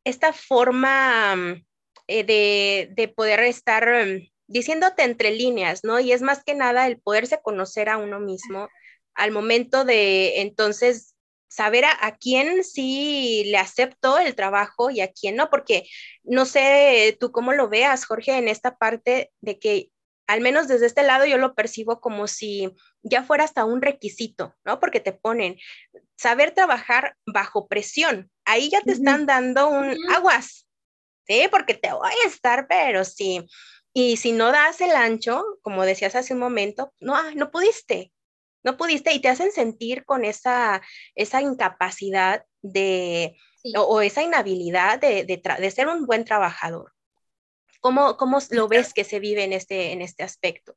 esta 0.05 0.33
forma 0.33 1.37
mm, 1.37 1.64
eh, 2.09 2.24
de, 2.24 2.88
de, 2.92 3.09
poder 3.09 3.40
estar 3.40 3.88
um, 3.88 4.20
diciéndote 4.46 5.05
entre 5.05 5.31
líneas, 5.31 5.85
¿no? 5.85 6.00
Y 6.00 6.12
es 6.12 6.22
más 6.22 6.42
que 6.42 6.55
nada 6.55 6.87
el 6.87 7.00
poderse 7.00 7.40
conocer 7.40 7.88
a 7.88 7.98
uno 7.98 8.18
mismo 8.18 8.68
al 9.14 9.33
momento 9.33 9.85
de 9.85 10.40
entonces 10.40 11.10
saber 11.50 11.84
a, 11.84 12.16
quién 12.16 12.62
sí 12.62 13.42
le 13.46 13.58
acepto 13.58 14.18
el 14.18 14.34
trabajo 14.36 14.88
y 14.90 15.00
a 15.00 15.12
quién 15.12 15.34
no, 15.36 15.50
porque 15.50 15.88
no 16.22 16.46
sé 16.46 17.16
tú 17.18 17.32
cómo 17.32 17.52
lo 17.52 17.68
veas, 17.68 18.06
Jorge, 18.06 18.38
en 18.38 18.48
esta 18.48 18.78
parte 18.78 19.32
de 19.40 19.58
que 19.58 19.90
al 20.28 20.40
menos 20.40 20.68
desde 20.68 20.86
este 20.86 21.02
lado 21.02 21.26
yo 21.26 21.38
lo 21.38 21.56
percibo 21.56 22.00
como 22.00 22.28
si 22.28 22.72
ya 23.02 23.24
fuera 23.24 23.42
hasta 23.42 23.64
un 23.64 23.82
requisito, 23.82 24.54
¿no? 24.64 24.78
Porque 24.78 25.00
te 25.00 25.12
ponen 25.12 25.58
saber 26.16 26.52
trabajar 26.52 27.16
bajo 27.26 27.66
presión. 27.66 28.30
Ahí 28.44 28.70
ya 28.70 28.80
te 28.80 28.92
están 28.92 29.26
dando 29.26 29.68
un 29.68 29.96
aguas, 30.14 30.68
¿sí? 31.26 31.48
Porque 31.50 31.74
te 31.74 31.92
voy 31.92 32.12
a 32.24 32.28
estar, 32.28 32.68
pero 32.68 33.04
sí. 33.04 33.44
Y 33.92 34.18
si 34.18 34.30
no 34.30 34.52
das 34.52 34.80
el 34.80 34.92
ancho, 34.92 35.44
como 35.62 35.84
decías 35.84 36.14
hace 36.14 36.32
un 36.32 36.38
momento, 36.38 36.92
no, 37.00 37.16
ah, 37.16 37.32
no 37.34 37.50
pudiste, 37.50 38.12
no 38.62 38.77
pudiste 38.77 39.12
y 39.12 39.20
te 39.20 39.29
hacen 39.29 39.53
sentir 39.53 40.05
con 40.05 40.25
esa, 40.25 40.83
esa 41.14 41.40
incapacidad 41.40 42.44
de, 42.62 43.37
sí. 43.62 43.73
o, 43.77 43.83
o, 43.83 44.01
esa 44.01 44.23
inhabilidad 44.23 45.01
de, 45.01 45.25
de, 45.25 45.42
de, 45.59 45.70
ser 45.70 45.88
un 45.88 46.07
buen 46.07 46.25
trabajador. 46.25 46.92
¿Cómo, 47.81 48.16
cómo 48.16 48.38
lo 48.51 48.68
ves 48.68 48.92
que 48.92 49.05
se 49.05 49.20
vive 49.20 49.44
en 49.44 49.53
este, 49.53 49.92
en 49.92 50.03
este 50.03 50.23
aspecto? 50.23 50.77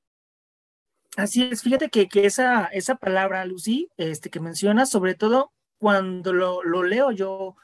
Así 1.17 1.43
es, 1.43 1.61
fíjate 1.61 1.89
que, 1.89 2.07
que 2.07 2.25
esa, 2.25 2.65
esa 2.67 2.95
palabra, 2.95 3.45
Lucy, 3.45 3.89
este, 3.97 4.29
que 4.29 4.39
mencionas, 4.39 4.89
sobre 4.89 5.13
todo 5.13 5.51
cuando 5.77 6.33
lo, 6.33 6.63
lo 6.63 6.83
leo 6.83 7.11
yo 7.11 7.55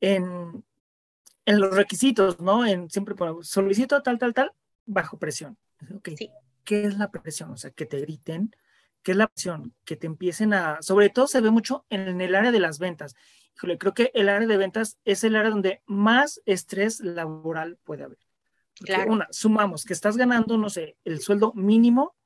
en, 0.00 0.64
en, 1.46 1.60
los 1.60 1.74
requisitos, 1.74 2.40
¿no? 2.40 2.66
En 2.66 2.90
siempre 2.90 3.14
por 3.14 3.44
solicito 3.46 4.02
tal, 4.02 4.18
tal, 4.18 4.34
tal, 4.34 4.52
bajo 4.84 5.18
presión. 5.18 5.56
Okay. 5.98 6.16
Sí. 6.16 6.30
¿Qué 6.64 6.84
es 6.84 6.98
la 6.98 7.10
presión? 7.10 7.52
O 7.52 7.56
sea, 7.56 7.70
que 7.70 7.86
te 7.86 8.00
griten, 8.00 8.54
que 9.04 9.12
es 9.12 9.18
la 9.18 9.28
presión, 9.28 9.74
que 9.84 9.96
te 9.96 10.06
empiecen 10.06 10.54
a, 10.54 10.82
sobre 10.82 11.10
todo 11.10 11.28
se 11.28 11.40
ve 11.40 11.50
mucho 11.50 11.84
en 11.90 12.20
el 12.20 12.34
área 12.34 12.50
de 12.50 12.58
las 12.58 12.78
ventas. 12.78 13.14
Híjole, 13.54 13.78
creo 13.78 13.94
que 13.94 14.10
el 14.14 14.28
área 14.28 14.48
de 14.48 14.56
ventas 14.56 14.98
es 15.04 15.22
el 15.22 15.36
área 15.36 15.50
donde 15.50 15.82
más 15.86 16.40
estrés 16.46 17.00
laboral 17.00 17.78
puede 17.84 18.04
haber. 18.04 18.18
Claro. 18.80 19.12
Una, 19.12 19.28
sumamos 19.30 19.84
que 19.84 19.92
estás 19.92 20.16
ganando, 20.16 20.56
no 20.56 20.70
sé, 20.70 20.96
el 21.04 21.20
sueldo 21.20 21.52
mínimo 21.54 22.16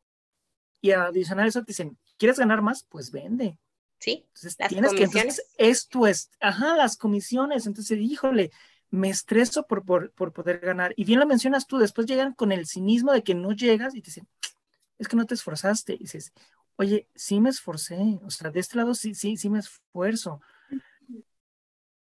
y 0.81 0.93
adicional 0.93 1.47
a 1.47 1.49
eso 1.49 1.61
te 1.61 1.73
dicen, 1.73 1.99
¿quieres 2.17 2.39
ganar 2.39 2.63
más? 2.63 2.87
Pues 2.89 3.11
vende. 3.11 3.59
Sí. 3.99 4.25
Entonces 4.29 4.57
tienes 4.69 4.95
que, 4.95 5.03
entonces, 5.03 5.45
esto 5.59 6.07
es, 6.07 6.31
ajá, 6.41 6.77
las 6.77 6.97
comisiones. 6.97 7.67
Entonces, 7.67 7.99
híjole, 7.99 8.53
me 8.91 9.11
estreso 9.11 9.67
por, 9.67 9.85
por, 9.85 10.13
por 10.13 10.33
poder 10.33 10.61
ganar. 10.61 10.95
Y 10.97 11.05
bien 11.05 11.19
lo 11.19 11.27
mencionas 11.27 11.67
tú, 11.67 11.79
después 11.79 12.07
llegan 12.07 12.35
con 12.35 12.53
el 12.53 12.67
cinismo 12.67 13.13
de 13.13 13.25
que 13.25 13.35
no 13.35 13.53
llegas 13.53 13.97
y 13.97 14.01
te 14.01 14.07
dicen, 14.07 14.29
es 14.99 15.09
que 15.09 15.17
no 15.17 15.27
te 15.27 15.35
esforzaste. 15.35 15.95
Y 15.95 15.99
dices, 15.99 16.33
oye, 16.79 17.09
sí 17.15 17.41
me 17.41 17.51
esforcé, 17.51 18.21
o 18.25 18.31
sea, 18.31 18.51
de 18.51 18.61
este 18.61 18.77
lado 18.77 18.95
sí, 18.95 19.15
sí, 19.15 19.37
sí 19.37 19.51
me 19.51 19.59
esfuerzo. 19.59 20.41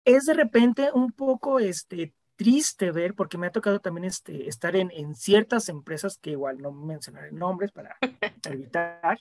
Es 0.05 0.27
de 0.27 0.35
repente 0.35 0.91
un 0.93 1.13
poco 1.13 1.59
este, 1.59 2.15
triste 2.37 2.93
ver, 2.93 3.15
porque 3.15 3.39
me 3.39 3.47
ha 3.47 3.53
tocado 3.53 3.81
también 3.81 4.05
este, 4.05 4.49
estar 4.49 4.77
en, 4.77 4.91
en 4.93 5.15
ciertas 5.15 5.71
empresas, 5.71 6.19
que 6.19 6.33
igual 6.33 6.59
no 6.59 6.73
mencionaré 6.73 7.33
nombres 7.33 7.73
para 7.73 7.97
evitar, 8.45 9.19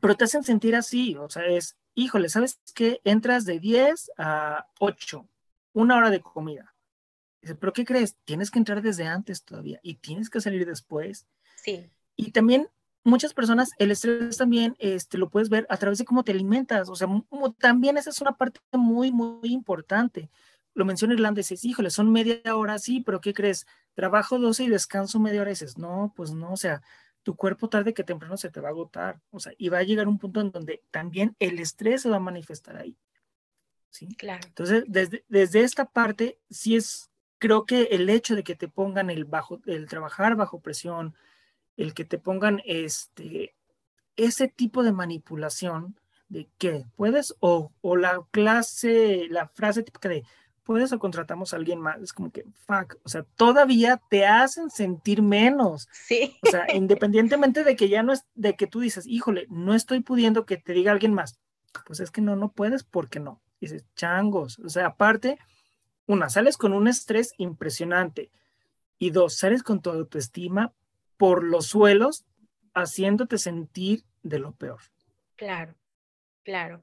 pero 0.00 0.16
te 0.16 0.24
hacen 0.24 0.42
sentir 0.42 0.74
así, 0.74 1.14
o 1.16 1.28
sea, 1.28 1.44
es, 1.46 1.76
híjole, 1.94 2.30
¿sabes 2.30 2.58
qué? 2.74 3.00
Entras 3.04 3.44
de 3.44 3.60
10 3.60 4.12
a 4.16 4.66
8, 4.80 5.28
una 5.74 5.96
hora 5.96 6.10
de 6.10 6.20
comida. 6.20 6.74
Dice, 7.42 7.54
¿pero 7.54 7.74
qué 7.74 7.84
crees? 7.84 8.16
Tienes 8.24 8.50
que 8.50 8.58
entrar 8.58 8.80
desde 8.80 9.06
antes 9.06 9.44
todavía 9.44 9.78
y 9.82 9.96
tienes 9.96 10.30
que 10.30 10.40
salir 10.40 10.66
después. 10.66 11.26
Sí. 11.56 11.90
Y 12.16 12.32
también 12.32 12.68
muchas 13.08 13.34
personas, 13.34 13.70
el 13.78 13.90
estrés 13.90 14.36
también 14.36 14.76
este, 14.78 15.18
lo 15.18 15.30
puedes 15.30 15.48
ver 15.48 15.66
a 15.68 15.76
través 15.76 15.98
de 15.98 16.04
cómo 16.04 16.22
te 16.22 16.32
alimentas, 16.32 16.88
o 16.88 16.94
sea, 16.94 17.08
también 17.58 17.96
esa 17.96 18.10
es 18.10 18.20
una 18.20 18.36
parte 18.36 18.60
muy, 18.72 19.10
muy 19.10 19.52
importante. 19.52 20.30
Lo 20.74 20.84
menciona 20.84 21.14
Irlanda, 21.14 21.38
dices, 21.38 21.64
híjole, 21.64 21.90
son 21.90 22.12
media 22.12 22.40
hora, 22.54 22.78
sí, 22.78 23.00
pero 23.00 23.20
¿qué 23.20 23.34
crees? 23.34 23.66
Trabajo 23.94 24.38
12 24.38 24.64
y 24.64 24.68
descanso 24.68 25.18
media 25.18 25.40
hora, 25.40 25.50
dices, 25.50 25.76
no, 25.78 26.12
pues 26.14 26.32
no, 26.32 26.52
o 26.52 26.56
sea, 26.56 26.82
tu 27.22 27.36
cuerpo 27.36 27.68
tarde 27.68 27.94
que 27.94 28.04
temprano 28.04 28.36
se 28.36 28.50
te 28.50 28.60
va 28.60 28.68
a 28.68 28.70
agotar, 28.70 29.20
o 29.30 29.40
sea, 29.40 29.52
y 29.58 29.68
va 29.68 29.78
a 29.78 29.82
llegar 29.82 30.08
un 30.08 30.18
punto 30.18 30.40
en 30.40 30.50
donde 30.50 30.82
también 30.90 31.36
el 31.40 31.58
estrés 31.58 32.02
se 32.02 32.08
va 32.08 32.16
a 32.16 32.20
manifestar 32.20 32.76
ahí. 32.76 32.96
¿Sí? 33.90 34.08
Claro. 34.16 34.46
Entonces, 34.46 34.84
desde, 34.86 35.24
desde 35.28 35.62
esta 35.62 35.86
parte, 35.86 36.38
sí 36.50 36.76
es, 36.76 37.10
creo 37.38 37.64
que 37.64 37.84
el 37.90 38.08
hecho 38.10 38.36
de 38.36 38.44
que 38.44 38.54
te 38.54 38.68
pongan 38.68 39.10
el 39.10 39.24
bajo, 39.24 39.60
el 39.66 39.88
trabajar 39.88 40.36
bajo 40.36 40.60
presión, 40.60 41.14
el 41.78 41.94
que 41.94 42.04
te 42.04 42.18
pongan 42.18 42.60
este, 42.66 43.54
ese 44.16 44.48
tipo 44.48 44.82
de 44.82 44.92
manipulación 44.92 45.98
de 46.28 46.50
que 46.58 46.84
puedes 46.96 47.34
o, 47.40 47.72
o, 47.80 47.96
la 47.96 48.20
clase, 48.30 49.28
la 49.30 49.48
frase 49.48 49.82
típica 49.82 50.10
de 50.10 50.24
puedes 50.64 50.92
o 50.92 50.98
contratamos 50.98 51.54
a 51.54 51.56
alguien 51.56 51.80
más, 51.80 51.98
es 52.02 52.12
como 52.12 52.30
que 52.30 52.44
fuck, 52.66 52.96
o 53.02 53.08
sea, 53.08 53.22
todavía 53.36 54.02
te 54.10 54.26
hacen 54.26 54.68
sentir 54.68 55.22
menos. 55.22 55.88
Sí. 55.92 56.36
O 56.46 56.50
sea, 56.50 56.66
independientemente 56.74 57.64
de 57.64 57.74
que 57.74 57.88
ya 57.88 58.02
no 58.02 58.12
es, 58.12 58.26
de 58.34 58.54
que 58.54 58.66
tú 58.66 58.80
dices, 58.80 59.06
híjole, 59.06 59.46
no 59.48 59.72
estoy 59.72 60.00
pudiendo 60.00 60.44
que 60.44 60.58
te 60.58 60.74
diga 60.74 60.92
alguien 60.92 61.14
más, 61.14 61.38
Pues 61.86 62.00
es 62.00 62.10
que 62.10 62.20
no, 62.20 62.36
no 62.36 62.52
puedes 62.52 62.84
porque 62.84 63.18
no. 63.18 63.40
Dices, 63.62 63.86
changos. 63.96 64.58
O 64.58 64.68
sea, 64.68 64.88
aparte, 64.88 65.38
una, 66.06 66.28
sales 66.28 66.58
con 66.58 66.74
un 66.74 66.86
estrés 66.86 67.32
impresionante. 67.38 68.30
Y 68.98 69.08
dos, 69.08 69.38
sales 69.38 69.62
con 69.62 69.80
tu 69.80 69.88
autoestima 69.88 70.74
por 71.18 71.44
los 71.44 71.66
suelos, 71.66 72.24
haciéndote 72.74 73.38
sentir 73.38 74.04
de 74.22 74.38
lo 74.38 74.52
peor. 74.52 74.80
Claro, 75.36 75.74
claro. 76.44 76.82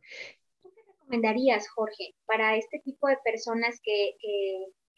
¿Tú 0.62 0.72
qué 0.76 0.82
recomendarías, 0.88 1.68
Jorge, 1.70 2.16
para 2.26 2.56
este 2.56 2.80
tipo 2.80 3.08
de 3.08 3.18
personas 3.24 3.80
que, 3.84 4.16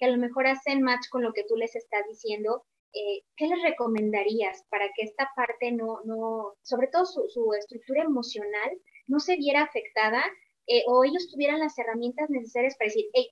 a 0.02 0.08
lo 0.08 0.18
mejor 0.18 0.48
hacen 0.48 0.82
match 0.82 1.08
con 1.10 1.24
lo 1.24 1.34
que 1.34 1.46
tú 1.48 1.56
les 1.56 1.76
estás 1.76 2.02
diciendo? 2.10 2.66
Eh, 2.94 3.24
¿Qué 3.36 3.48
les 3.48 3.62
recomendarías 3.62 4.64
para 4.70 4.88
que 4.96 5.04
esta 5.04 5.30
parte 5.36 5.72
no, 5.72 6.02
no 6.06 6.56
sobre 6.64 6.88
todo 6.88 7.06
su, 7.06 7.28
su 7.30 7.54
estructura 7.54 8.04
emocional, 8.04 8.72
no 9.08 9.20
se 9.20 9.36
viera 9.36 9.64
afectada 9.64 10.24
eh, 10.68 10.84
o 10.88 11.04
ellos 11.04 11.30
tuvieran 11.32 11.60
las 11.60 11.78
herramientas 11.80 12.30
necesarias 12.30 12.76
para 12.78 12.90
decir, 12.90 13.06
hey, 13.14 13.30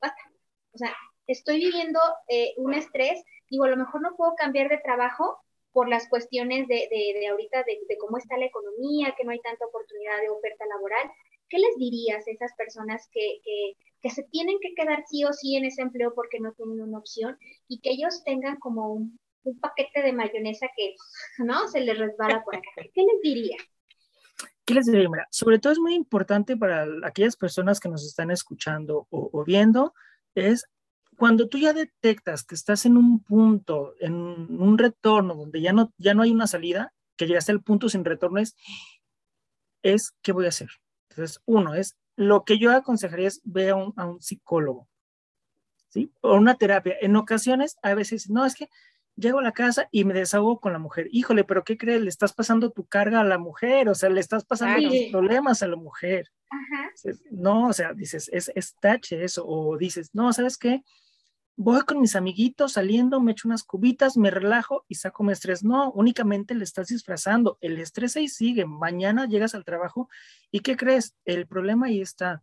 basta, 0.00 0.20
o 0.72 0.78
sea, 0.78 0.94
estoy 1.26 1.58
viviendo 1.58 1.98
eh, 2.28 2.54
un 2.58 2.74
estrés, 2.74 3.24
digo, 3.50 3.64
a 3.64 3.68
lo 3.68 3.76
mejor 3.76 4.02
no 4.02 4.14
puedo 4.16 4.34
cambiar 4.36 4.68
de 4.68 4.78
trabajo 4.78 5.38
por 5.76 5.90
las 5.90 6.08
cuestiones 6.08 6.66
de, 6.68 6.88
de, 6.90 7.28
ahorita 7.28 7.62
de, 7.64 7.98
cómo 7.98 8.16
está 8.16 8.38
la 8.38 8.46
economía, 8.46 9.14
que 9.14 9.24
no 9.24 9.32
hay 9.32 9.40
tanta 9.40 9.66
oportunidad 9.66 10.22
de 10.22 10.30
oferta 10.30 10.64
laboral. 10.64 11.10
¿Qué 11.50 11.58
les 11.58 11.76
dirías 11.76 12.26
a 12.26 12.30
esas 12.30 12.54
personas 12.56 13.06
que, 13.12 13.42
que, 14.00 14.08
se 14.08 14.22
tienen 14.22 14.56
que 14.62 14.72
quedar 14.74 15.04
sí 15.06 15.24
o 15.24 15.34
sí 15.34 15.54
en 15.54 15.66
ese 15.66 15.82
empleo 15.82 16.14
porque 16.14 16.40
no 16.40 16.52
tienen 16.52 16.80
una 16.80 16.96
opción 16.96 17.36
y 17.68 17.80
que 17.80 17.90
ellos 17.90 18.24
tengan 18.24 18.56
como 18.56 18.90
un, 18.90 19.20
un 19.42 19.60
paquete 19.60 20.00
de 20.00 20.14
mayonesa 20.14 20.66
que, 20.74 20.94
¿no? 21.44 21.68
Se 21.68 21.80
les 21.80 21.98
resbala 21.98 22.42
por 22.42 22.56
acá. 22.56 22.70
¿Qué 22.76 23.02
les 23.02 23.20
diría? 23.22 23.58
¿Qué 24.64 24.72
les 24.72 24.86
diría? 24.86 25.10
Mira, 25.10 25.28
sobre 25.30 25.58
todo 25.58 25.74
es 25.74 25.78
muy 25.78 25.94
importante 25.94 26.56
para 26.56 26.86
aquellas 27.04 27.36
personas 27.36 27.80
que 27.80 27.90
nos 27.90 28.02
están 28.06 28.30
escuchando 28.30 29.08
o, 29.10 29.44
viendo, 29.44 29.92
es 30.34 30.64
cuando 31.16 31.48
tú 31.48 31.58
ya 31.58 31.72
detectas 31.72 32.44
que 32.44 32.54
estás 32.54 32.86
en 32.86 32.96
un 32.96 33.22
punto, 33.22 33.94
en 34.00 34.14
un 34.14 34.78
retorno 34.78 35.34
donde 35.34 35.60
ya 35.60 35.72
no, 35.72 35.92
ya 35.98 36.14
no 36.14 36.22
hay 36.22 36.30
una 36.30 36.46
salida, 36.46 36.92
que 37.16 37.26
llegaste 37.26 37.52
al 37.52 37.62
punto 37.62 37.88
sin 37.88 38.04
retorno, 38.04 38.38
es, 38.38 38.56
es 39.82 40.14
¿qué 40.22 40.32
voy 40.32 40.46
a 40.46 40.50
hacer? 40.50 40.68
Entonces, 41.10 41.40
uno 41.46 41.74
es, 41.74 41.96
lo 42.16 42.44
que 42.44 42.58
yo 42.58 42.72
aconsejaría 42.72 43.28
es 43.28 43.40
ve 43.44 43.70
a 43.70 43.76
un, 43.76 43.92
a 43.96 44.06
un 44.06 44.20
psicólogo, 44.20 44.88
¿sí? 45.88 46.12
O 46.20 46.34
una 46.36 46.56
terapia. 46.56 46.96
En 47.00 47.16
ocasiones, 47.16 47.76
a 47.82 47.94
veces, 47.94 48.28
no, 48.30 48.44
es 48.44 48.54
que 48.54 48.68
llego 49.16 49.38
a 49.38 49.42
la 49.42 49.52
casa 49.52 49.88
y 49.90 50.04
me 50.04 50.14
desahogo 50.14 50.60
con 50.60 50.72
la 50.72 50.78
mujer. 50.78 51.08
Híjole, 51.10 51.44
pero 51.44 51.64
¿qué 51.64 51.76
crees? 51.76 52.02
Le 52.02 52.08
estás 52.08 52.32
pasando 52.32 52.70
tu 52.70 52.84
carga 52.84 53.20
a 53.20 53.24
la 53.24 53.38
mujer, 53.38 53.88
o 53.88 53.94
sea, 53.94 54.10
le 54.10 54.20
estás 54.20 54.44
pasando 54.44 54.88
los 54.88 55.10
problemas 55.10 55.62
a 55.62 55.68
la 55.68 55.76
mujer. 55.76 56.30
No, 57.30 57.68
o 57.68 57.72
sea, 57.72 57.92
dices, 57.92 58.30
es, 58.32 58.52
es 58.54 58.76
tache 58.76 59.24
eso, 59.24 59.46
o 59.46 59.76
dices, 59.76 60.10
no, 60.14 60.32
¿sabes 60.32 60.58
qué? 60.58 60.82
Voy 61.58 61.80
con 61.82 62.00
mis 62.00 62.16
amiguitos 62.16 62.72
saliendo, 62.72 63.18
me 63.20 63.32
echo 63.32 63.48
unas 63.48 63.64
cubitas, 63.64 64.18
me 64.18 64.30
relajo 64.30 64.84
y 64.88 64.96
saco 64.96 65.24
mi 65.24 65.32
estrés. 65.32 65.64
No, 65.64 65.90
únicamente 65.92 66.54
le 66.54 66.64
estás 66.64 66.88
disfrazando. 66.88 67.56
El 67.62 67.78
estrés 67.78 68.14
ahí 68.16 68.28
sigue. 68.28 68.66
Mañana 68.66 69.26
llegas 69.26 69.54
al 69.54 69.64
trabajo 69.64 70.10
y 70.50 70.60
¿qué 70.60 70.76
crees? 70.76 71.16
El 71.24 71.46
problema 71.46 71.86
ahí 71.86 72.02
está. 72.02 72.42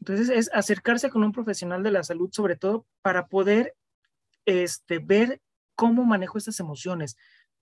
Entonces 0.00 0.28
es 0.28 0.50
acercarse 0.52 1.08
con 1.08 1.24
un 1.24 1.32
profesional 1.32 1.82
de 1.82 1.92
la 1.92 2.02
salud, 2.02 2.28
sobre 2.30 2.56
todo 2.56 2.86
para 3.00 3.28
poder 3.28 3.74
este, 4.44 4.98
ver 4.98 5.40
cómo 5.74 6.04
manejo 6.04 6.36
estas 6.36 6.60
emociones, 6.60 7.16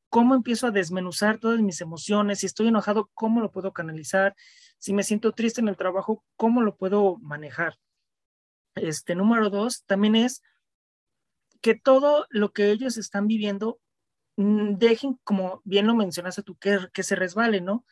cómo 0.09 0.35
empiezo 0.35 0.67
a 0.67 0.71
desmenuzar 0.73 1.39
todas 1.39 1.61
mis 1.61 1.81
emociones, 1.81 2.41
si 2.41 2.47
estoy 2.47 2.69
enojado, 2.69 3.11
cómo 3.15 3.41
lo 3.41 3.53
puedo 3.53 3.73
canalizar, 3.73 4.35
si 4.79 4.93
me 4.93 5.05
siento 5.05 5.33
triste 5.33 5.61
en 5.61 5.69
el 5.69 5.77
trabajo, 5.77 6.25
cómo 6.37 6.63
lo 6.63 6.77
puedo 6.77 7.17
manejar. 7.19 7.79
Este 8.75 9.15
número 9.15 9.51
dos 9.51 9.85
también 9.85 10.17
es 10.17 10.43
que 11.61 11.75
todo 11.75 12.27
lo 12.31 12.53
que 12.53 12.71
ellos 12.71 12.97
están 12.97 13.27
viviendo 13.27 13.81
mm, 14.37 14.77
dejen, 14.77 15.19
como 15.25 15.61
bien 15.65 15.87
lo 15.87 15.95
mencionaste 15.95 16.43
tú, 16.43 16.57
que, 16.57 16.79
que 16.93 17.03
se 17.03 17.17
resbale, 17.17 17.61
¿no? 17.61 17.85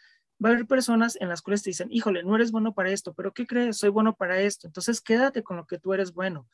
Va 0.44 0.50
a 0.50 0.52
haber 0.52 0.66
personas 0.66 1.16
en 1.20 1.28
las 1.28 1.42
cuales 1.42 1.62
te 1.62 1.70
dicen, 1.70 1.88
híjole, 1.90 2.22
no 2.22 2.37
eres 2.37 2.52
bueno 2.52 2.74
para 2.74 2.90
esto, 2.90 3.12
pero 3.14 3.33
¿qué 3.33 3.46
crees? 3.46 3.78
Soy 3.78 3.90
bueno 3.90 4.14
para 4.14 4.40
esto. 4.40 4.66
Entonces 4.66 5.00
quédate 5.00 5.42
con 5.42 5.57
lo 5.57 5.66
que 5.66 5.78
tú 5.78 5.92
eres 5.94 6.12
bueno. 6.12 6.48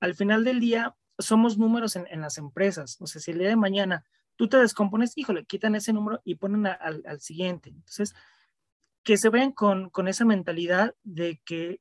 Al 0.00 0.14
final 0.14 0.44
del 0.44 0.60
día, 0.60 0.96
somos 1.18 1.58
números 1.58 1.96
en, 1.96 2.20
las 2.20 2.38
empresas. 2.38 2.96
O 3.00 3.06
sea, 3.06 3.20
si 3.20 3.32
el 3.32 3.38
día 3.38 3.48
de 3.48 3.56
mañana 3.56 4.04
tú 4.36 4.48
te 4.48 4.56
descompones, 4.56 5.16
híjole, 5.16 5.44
quitan 5.44 5.74
ese 5.74 5.92
número 5.92 6.20
y 6.24 6.36
ponen 6.36 6.66
al, 6.66 7.20
siguiente. 7.20 7.70
Entonces, 7.70 8.14
que 9.02 9.16
se 9.16 9.28
vean 9.30 9.52
con, 9.52 9.90
esa 10.06 10.24
mentalidad 10.24 10.94
de 11.02 11.40
que 11.44 11.80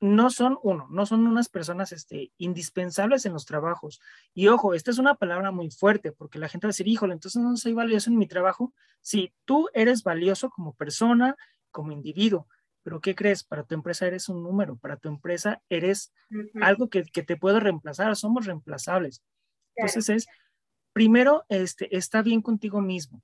no 0.00 0.30
son, 0.30 0.58
uno, 0.62 0.86
no 0.90 1.06
son 1.06 1.26
unas 1.26 1.48
personas 1.48 1.92
este, 1.92 2.32
indispensables 2.36 3.24
en 3.24 3.32
los 3.32 3.46
trabajos. 3.46 4.00
Y 4.34 4.48
ojo, 4.48 4.74
esta 4.74 4.90
es 4.90 4.98
una 4.98 5.14
palabra 5.14 5.50
muy 5.50 5.70
fuerte 5.70 6.12
porque 6.12 6.38
la 6.38 6.48
gente 6.48 6.66
va 6.66 6.68
a 6.68 6.72
decir, 6.72 6.88
híjole, 6.88 7.14
entonces 7.14 7.42
no 7.42 7.56
soy 7.56 7.72
valioso 7.72 8.10
en 8.10 8.18
mi 8.18 8.26
trabajo. 8.26 8.74
Sí, 9.00 9.32
tú 9.44 9.68
eres 9.72 10.02
valioso 10.02 10.50
como 10.50 10.74
persona, 10.74 11.36
como 11.70 11.92
individuo, 11.92 12.46
pero 12.82 13.00
¿qué 13.00 13.14
crees? 13.14 13.42
Para 13.42 13.64
tu 13.64 13.74
empresa 13.74 14.06
eres 14.06 14.28
un 14.28 14.42
número, 14.42 14.76
para 14.76 14.96
tu 14.96 15.08
empresa 15.08 15.62
eres 15.68 16.12
algo 16.60 16.88
que, 16.88 17.02
te 17.02 17.36
puede 17.36 17.60
reemplazar, 17.60 18.14
somos 18.16 18.46
reemplazables. 18.46 19.22
Entonces 19.74 20.08
es, 20.08 20.26
primero, 20.92 21.44
este, 21.48 21.94
está 21.96 22.22
bien 22.22 22.42
contigo 22.42 22.80
mismo. 22.80 23.22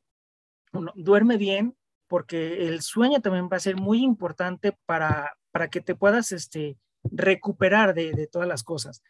Uno, 0.73 0.93
duerme 0.97 1.37
bien, 1.37 1.77
porque 2.09 2.67
el 2.67 2.83
sueño 2.83 3.21
también 3.21 3.49
va 3.53 3.57
a 3.57 3.61
ser 3.61 3.77
muy 3.77 4.03
importante 4.03 4.77
para, 4.85 5.33
para 5.53 5.69
que 5.69 5.81
te 5.81 5.95
puedas 5.95 6.33
este, 6.33 6.77
recuperar 7.05 7.95
de, 7.95 8.13
de 8.13 8.27
todas 8.27 8.49
las 8.49 8.65
cosas. 8.65 9.03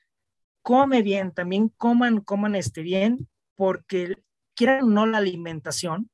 Come 0.60 1.02
bien, 1.02 1.32
también 1.32 1.68
coman, 1.70 2.20
coman 2.20 2.54
este 2.54 2.82
bien, 2.82 3.28
porque 3.56 4.16
quieran 4.54 4.84
o 4.84 4.88
no 4.88 5.06
la 5.06 5.18
alimentación, 5.18 6.10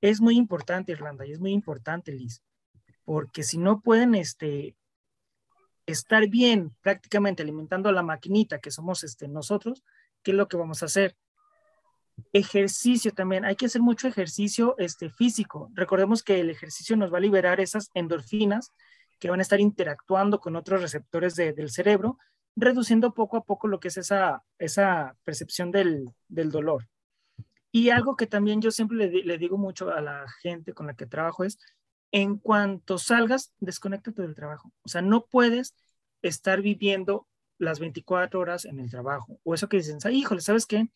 es 0.00 0.20
muy 0.20 0.36
importante, 0.36 0.92
Irlanda, 0.92 1.26
y 1.26 1.32
es 1.32 1.40
muy 1.40 1.52
importante, 1.52 2.12
Liz 2.12 2.42
porque 3.10 3.42
si 3.42 3.58
no 3.58 3.80
pueden 3.80 4.14
este, 4.14 4.76
estar 5.84 6.28
bien 6.28 6.76
prácticamente 6.80 7.42
alimentando 7.42 7.88
a 7.88 7.92
la 7.92 8.04
maquinita 8.04 8.60
que 8.60 8.70
somos 8.70 9.02
este, 9.02 9.26
nosotros, 9.26 9.82
¿qué 10.22 10.30
es 10.30 10.36
lo 10.36 10.46
que 10.46 10.56
vamos 10.56 10.82
a 10.82 10.86
hacer? 10.86 11.16
Ejercicio 12.32 13.10
también, 13.12 13.44
hay 13.44 13.56
que 13.56 13.66
hacer 13.66 13.82
mucho 13.82 14.06
ejercicio 14.06 14.76
este, 14.78 15.10
físico. 15.10 15.70
Recordemos 15.74 16.22
que 16.22 16.38
el 16.38 16.50
ejercicio 16.50 16.96
nos 16.96 17.12
va 17.12 17.18
a 17.18 17.22
liberar 17.22 17.58
esas 17.58 17.90
endorfinas 17.94 18.72
que 19.20 19.30
van 19.30 19.38
a 19.38 19.42
estar 19.42 19.60
interactuando 19.60 20.40
con 20.40 20.56
otros 20.56 20.82
receptores 20.82 21.36
del 21.36 21.70
cerebro, 21.70 22.18
reduciendo 22.56 23.14
poco 23.14 23.36
a 23.36 23.44
poco 23.44 23.68
lo 23.68 23.78
que 23.78 23.88
es 23.88 23.98
esa, 23.98 24.42
esa 24.58 25.16
percepción 25.24 25.70
del, 25.70 26.10
del 26.28 26.50
dolor. 26.50 26.88
Y 27.70 27.90
algo 27.90 28.16
que 28.16 28.26
también 28.26 28.60
yo 28.60 28.72
siempre 28.72 28.96
le, 28.96 29.22
le, 29.22 29.38
digo 29.38 29.56
mucho 29.56 29.90
a 29.90 30.00
la 30.00 30.26
gente 30.42 30.72
con 30.72 30.88
la 30.88 30.94
que 30.94 31.06
trabajo 31.06 31.44
es, 31.44 31.58
en 32.10 32.38
cuanto 32.38 32.98
salgas, 32.98 33.52
desconéctate 33.60 34.22
del 34.22 34.34
trabajo. 34.34 34.72
O 34.82 34.88
sea, 34.88 35.02
no 35.02 35.26
puedes 35.26 35.76
estar 36.22 36.62
viviendo 36.62 37.28
las 37.58 37.78
24 37.78 38.40
horas 38.40 38.64
en 38.64 38.80
el 38.80 38.90
trabajo. 38.90 39.38
O 39.44 39.54
eso 39.54 39.68
que 39.68 39.76
dicen, 39.76 39.98
híjole, 40.10 40.40
¿sabes 40.40 40.66
qué? 40.66 40.88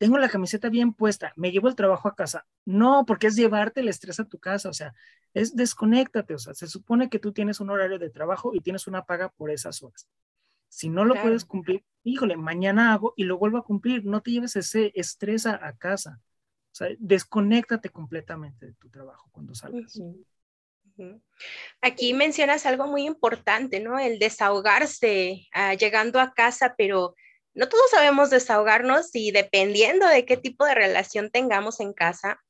Tengo 0.00 0.16
la 0.16 0.30
camiseta 0.30 0.70
bien 0.70 0.94
puesta, 0.94 1.34
me 1.36 1.52
llevo 1.52 1.68
el 1.68 1.74
trabajo 1.74 2.08
a 2.08 2.16
casa. 2.16 2.46
No, 2.64 3.04
porque 3.06 3.26
es 3.26 3.36
llevarte 3.36 3.80
el 3.80 3.88
estrés 3.88 4.18
a 4.18 4.24
tu 4.24 4.38
casa. 4.38 4.70
O 4.70 4.72
sea, 4.72 4.94
es 5.34 5.54
desconéctate. 5.54 6.32
O 6.32 6.38
sea, 6.38 6.54
se 6.54 6.68
supone 6.68 7.10
que 7.10 7.18
tú 7.18 7.34
tienes 7.34 7.60
un 7.60 7.68
horario 7.68 7.98
de 7.98 8.08
trabajo 8.08 8.54
y 8.54 8.62
tienes 8.62 8.86
una 8.86 9.04
paga 9.04 9.28
por 9.28 9.50
esas 9.50 9.82
horas. 9.82 10.08
Si 10.70 10.88
no 10.88 11.04
lo 11.04 11.20
puedes 11.20 11.44
cumplir, 11.44 11.84
híjole, 12.02 12.38
mañana 12.38 12.94
hago 12.94 13.12
y 13.14 13.24
lo 13.24 13.36
vuelvo 13.36 13.58
a 13.58 13.64
cumplir. 13.64 14.06
No 14.06 14.22
te 14.22 14.30
lleves 14.30 14.56
ese 14.56 14.90
estrés 14.94 15.44
a, 15.44 15.76
casa. 15.76 16.18
O 16.72 16.74
sea, 16.74 16.88
desconéctate 16.98 17.90
completamente 17.90 18.64
de 18.68 18.72
tu 18.72 18.88
trabajo 18.88 19.28
cuando 19.32 19.54
salgas. 19.54 20.00
Aquí 21.82 22.14
mencionas 22.14 22.64
algo 22.64 22.86
muy 22.86 23.04
importante, 23.04 23.80
¿no? 23.80 23.98
El 23.98 24.18
desahogarse 24.18 25.46
ah, 25.52 25.74
llegando 25.74 26.20
a 26.20 26.32
casa, 26.32 26.74
pero 26.78 27.16
no 27.54 27.68
todos 27.68 27.90
sabemos 27.90 28.30
desahogarnos 28.30 29.10
y 29.14 29.32
dependiendo 29.32 30.06
de 30.06 30.24
qué 30.24 30.36
tipo 30.36 30.64
de 30.64 30.74
relación 30.74 31.30
tengamos 31.30 31.80
en 31.80 31.92
casa, 31.92 32.40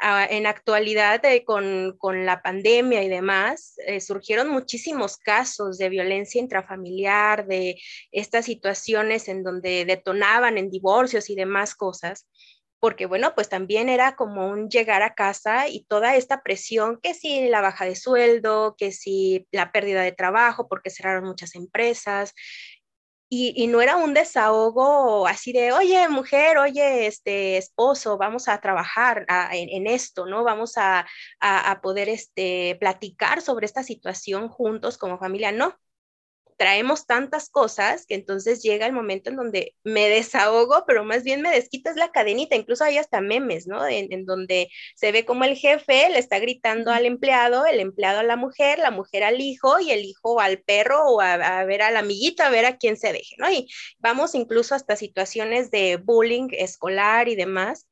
ah, 0.00 0.26
en 0.28 0.46
actualidad 0.46 1.24
eh, 1.24 1.44
con, 1.44 1.96
la 2.24 2.42
pandemia 2.42 3.02
y 3.02 3.08
demás, 3.08 3.74
eh, 3.86 4.00
surgieron 4.00 4.48
muchísimos 4.50 5.16
casos 5.16 5.78
de 5.78 5.88
violencia 5.88 6.40
intrafamiliar, 6.40 7.46
de 7.46 7.76
estas 8.12 8.44
situaciones 8.44 9.28
en 9.28 9.42
donde 9.42 9.84
detonaban 9.84 10.58
en 10.58 10.70
divorcios 10.70 11.30
y 11.30 11.34
demás 11.34 11.74
cosas 11.74 12.26
porque 12.80 13.04
bueno, 13.04 13.34
pues 13.34 13.50
también 13.50 13.90
era 13.90 14.16
como 14.16 14.48
un 14.48 14.70
llegar 14.70 15.02
a 15.02 15.14
casa 15.14 15.68
y 15.68 15.84
toda 15.84 16.16
esta 16.16 16.42
presión, 16.42 16.98
que 17.02 17.12
si 17.12 17.48
la 17.48 17.60
baja 17.60 17.84
de 17.84 17.94
sueldo, 17.94 18.74
que 18.76 18.90
si 18.90 19.46
la 19.52 19.70
pérdida 19.70 20.00
de 20.00 20.12
trabajo, 20.12 20.66
porque 20.66 20.88
cerraron 20.88 21.24
muchas 21.24 21.54
empresas. 21.54 22.32
Y, 23.32 23.68
no 23.68 23.80
era 23.80 23.96
un 23.96 24.12
desahogo 24.12 25.26
así 25.28 25.52
de, 25.52 25.72
oye, 25.72 26.08
mujer, 26.08 26.58
oye, 26.58 27.06
este 27.06 27.58
esposo, 27.58 28.18
vamos 28.18 28.48
a 28.48 28.60
trabajar 28.60 29.24
en, 29.52 29.86
esto, 29.86 30.26
¿no? 30.26 30.42
Vamos 30.42 30.76
a, 30.76 31.06
a, 31.40 31.80
poder 31.80 32.08
este, 32.08 32.76
platicar 32.80 33.40
sobre 33.40 33.66
esta 33.66 33.84
situación 33.84 34.48
juntos 34.48 34.98
como 34.98 35.18
familia. 35.18 35.52
No, 35.52 35.76
traemos 36.60 37.06
tantas 37.06 37.48
cosas 37.48 38.04
que 38.04 38.14
entonces 38.14 38.62
llega 38.62 38.84
el 38.84 38.92
momento 38.92 39.30
en 39.30 39.36
donde 39.36 39.74
me 39.82 40.10
desahogo, 40.10 40.84
pero 40.86 41.06
más 41.06 41.24
bien 41.24 41.40
me 41.40 41.50
desquitas 41.50 41.96
la 41.96 42.12
cadenita, 42.12 42.54
incluso 42.54 42.84
hay 42.84 42.98
hasta 42.98 43.22
memes, 43.22 43.66
¿no? 43.66 43.88
En, 43.88 44.26
donde 44.26 44.68
se 44.94 45.10
ve 45.10 45.24
como 45.24 45.44
el 45.44 45.56
jefe 45.56 46.10
le 46.10 46.18
está 46.18 46.38
gritando 46.38 46.90
al 46.90 47.06
empleado, 47.06 47.64
el 47.64 47.80
empleado 47.80 48.18
a 48.20 48.24
la 48.24 48.36
mujer, 48.36 48.78
la 48.78 48.90
mujer 48.90 49.24
al 49.24 49.40
hijo 49.40 49.80
y 49.80 49.90
el 49.90 50.04
hijo 50.04 50.38
al 50.38 50.58
perro 50.60 51.02
o 51.06 51.22
a, 51.22 51.64
ver 51.64 51.80
al 51.80 51.96
amiguito, 51.96 52.42
a 52.42 52.50
ver 52.50 52.66
a 52.66 52.76
quién 52.76 52.98
se 52.98 53.14
deje, 53.14 53.36
¿no? 53.38 53.50
Y 53.50 53.66
vamos 53.98 54.34
incluso 54.34 54.74
hasta 54.74 54.96
situaciones 54.96 55.70
de 55.70 55.96
bullying 55.96 56.48
escolar 56.52 57.28
y 57.30 57.36
demás, 57.36 57.86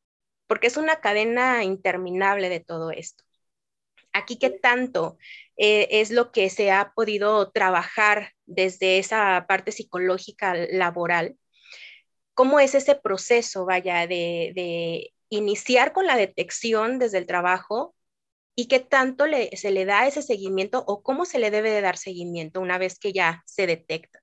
porque 0.46 0.66
es 0.66 0.76
una 0.76 1.00
cadena 1.00 1.64
interminable 1.64 2.50
de 2.50 2.60
todo 2.60 2.90
esto. 2.90 3.24
Aquí, 4.12 4.38
¿qué 4.38 4.50
tanto 4.50 5.18
eh, 5.56 5.88
es 5.90 6.11
lo 6.11 6.32
que 6.32 6.50
se 6.50 6.70
ha 6.70 6.92
podido 6.94 7.50
trabajar 7.50 8.32
desde 8.46 8.98
esa 8.98 9.44
parte 9.48 9.72
psicológica 9.72 10.54
laboral? 10.54 11.36
¿Cómo 12.34 12.61
es 12.61 12.74
ese 12.74 12.94
proceso, 12.94 13.64
vaya, 13.64 14.06
de, 14.06 15.12
iniciar 15.30 15.92
con 15.92 16.06
la 16.06 16.16
detección 16.16 16.98
desde 16.98 17.18
el 17.18 17.26
trabajo 17.26 17.94
y 18.54 18.66
qué 18.66 18.80
tanto 18.80 19.24
se 19.52 19.70
le 19.70 19.84
da 19.84 20.06
ese 20.06 20.22
seguimiento 20.22 20.82
o 20.86 21.02
cómo 21.02 21.26
se 21.26 21.38
le 21.38 21.50
debe 21.50 21.70
de 21.70 21.80
dar 21.80 21.96
seguimiento 21.96 22.61
una 22.61 22.78
vez 22.78 22.98
que 22.98 23.12
ya 23.12 23.42
se 23.44 23.66
detecta? 23.66 24.20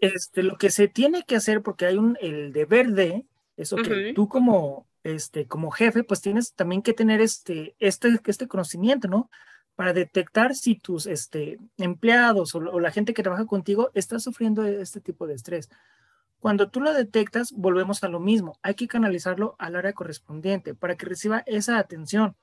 Este, 0.00 0.42
lo 0.42 0.56
que 0.58 0.70
se 0.70 0.88
tiene 0.88 1.22
que 1.22 1.36
hacer, 1.36 1.62
porque 1.62 1.86
hay 1.86 1.96
un, 1.96 2.18
el 2.20 2.52
deber 2.52 2.88
de, 2.88 3.24
eso 3.56 3.76
que 3.76 4.12
tú 4.14 4.28
como 4.28 4.86
este, 5.04 5.46
como 5.46 5.70
jefe, 5.70 6.02
pues 6.02 6.20
tienes 6.20 6.54
también 6.54 6.82
que 6.82 6.94
tener 6.94 7.20
este, 7.20 7.76
este, 7.78 8.18
este 8.26 8.48
conocimiento, 8.48 9.06
¿no? 9.06 9.30
Para 9.76 9.92
detectar 9.92 10.54
si 10.54 10.76
tus 10.76 11.06
este, 11.06 11.58
empleados 11.76 12.54
o, 12.54 12.80
la 12.80 12.90
gente 12.90 13.14
que 13.14 13.22
trabaja 13.22 13.44
contigo 13.46 13.90
está 13.94 14.18
sufriendo 14.18 14.64
este 14.64 15.00
tipo 15.00 15.26
de 15.26 15.34
estrés. 15.34 15.68
Cuando 16.40 16.70
tú 16.70 16.80
lo 16.80 16.92
detectas, 16.92 17.52
volvemos 17.52 18.02
a 18.02 18.08
lo 18.08 18.18
mismo. 18.18 18.58
Hay 18.62 18.74
que 18.74 18.88
canalizarlo 18.88 19.56
al 19.58 19.76
área 19.76 19.92
correspondiente 19.92 20.74
para 20.74 20.96
que 20.96 21.06
reciba 21.06 21.42
esa 21.46 21.78
atención. 21.78 22.36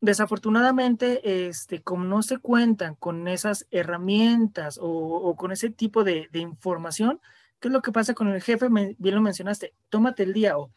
Desafortunadamente, 0.00 1.48
este, 1.48 1.82
como 1.82 2.04
no 2.04 2.22
se 2.22 2.38
cuentan 2.38 2.94
con 2.94 3.28
esas 3.28 3.66
herramientas 3.70 4.78
o, 4.80 5.34
con 5.36 5.52
ese 5.52 5.70
tipo 5.70 6.04
de, 6.04 6.28
de, 6.30 6.40
información, 6.40 7.20
¿qué 7.60 7.68
es 7.68 7.72
lo 7.72 7.82
que 7.82 7.92
pasa 7.92 8.14
con 8.14 8.28
el 8.28 8.42
jefe? 8.42 8.68
bien 8.70 9.14
lo 9.14 9.22
mencionaste, 9.22 9.74
tómate 9.88 10.22
el 10.22 10.34
día 10.34 10.58
o 10.58 10.70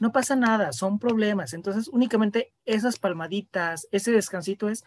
no 0.00 0.12
pasa 0.12 0.36
nada, 0.36 0.72
son 0.72 0.98
problemas. 0.98 1.52
Entonces, 1.52 1.88
únicamente 1.88 2.52
esas 2.64 2.98
palmaditas, 2.98 3.88
ese 3.90 4.12
descansito 4.12 4.68
es 4.68 4.84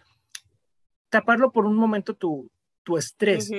taparlo 1.09 1.51
por 1.51 1.65
un 1.65 1.75
momento 1.75 2.13
tu, 2.15 2.51
tu 2.83 2.97
estrés. 2.97 3.49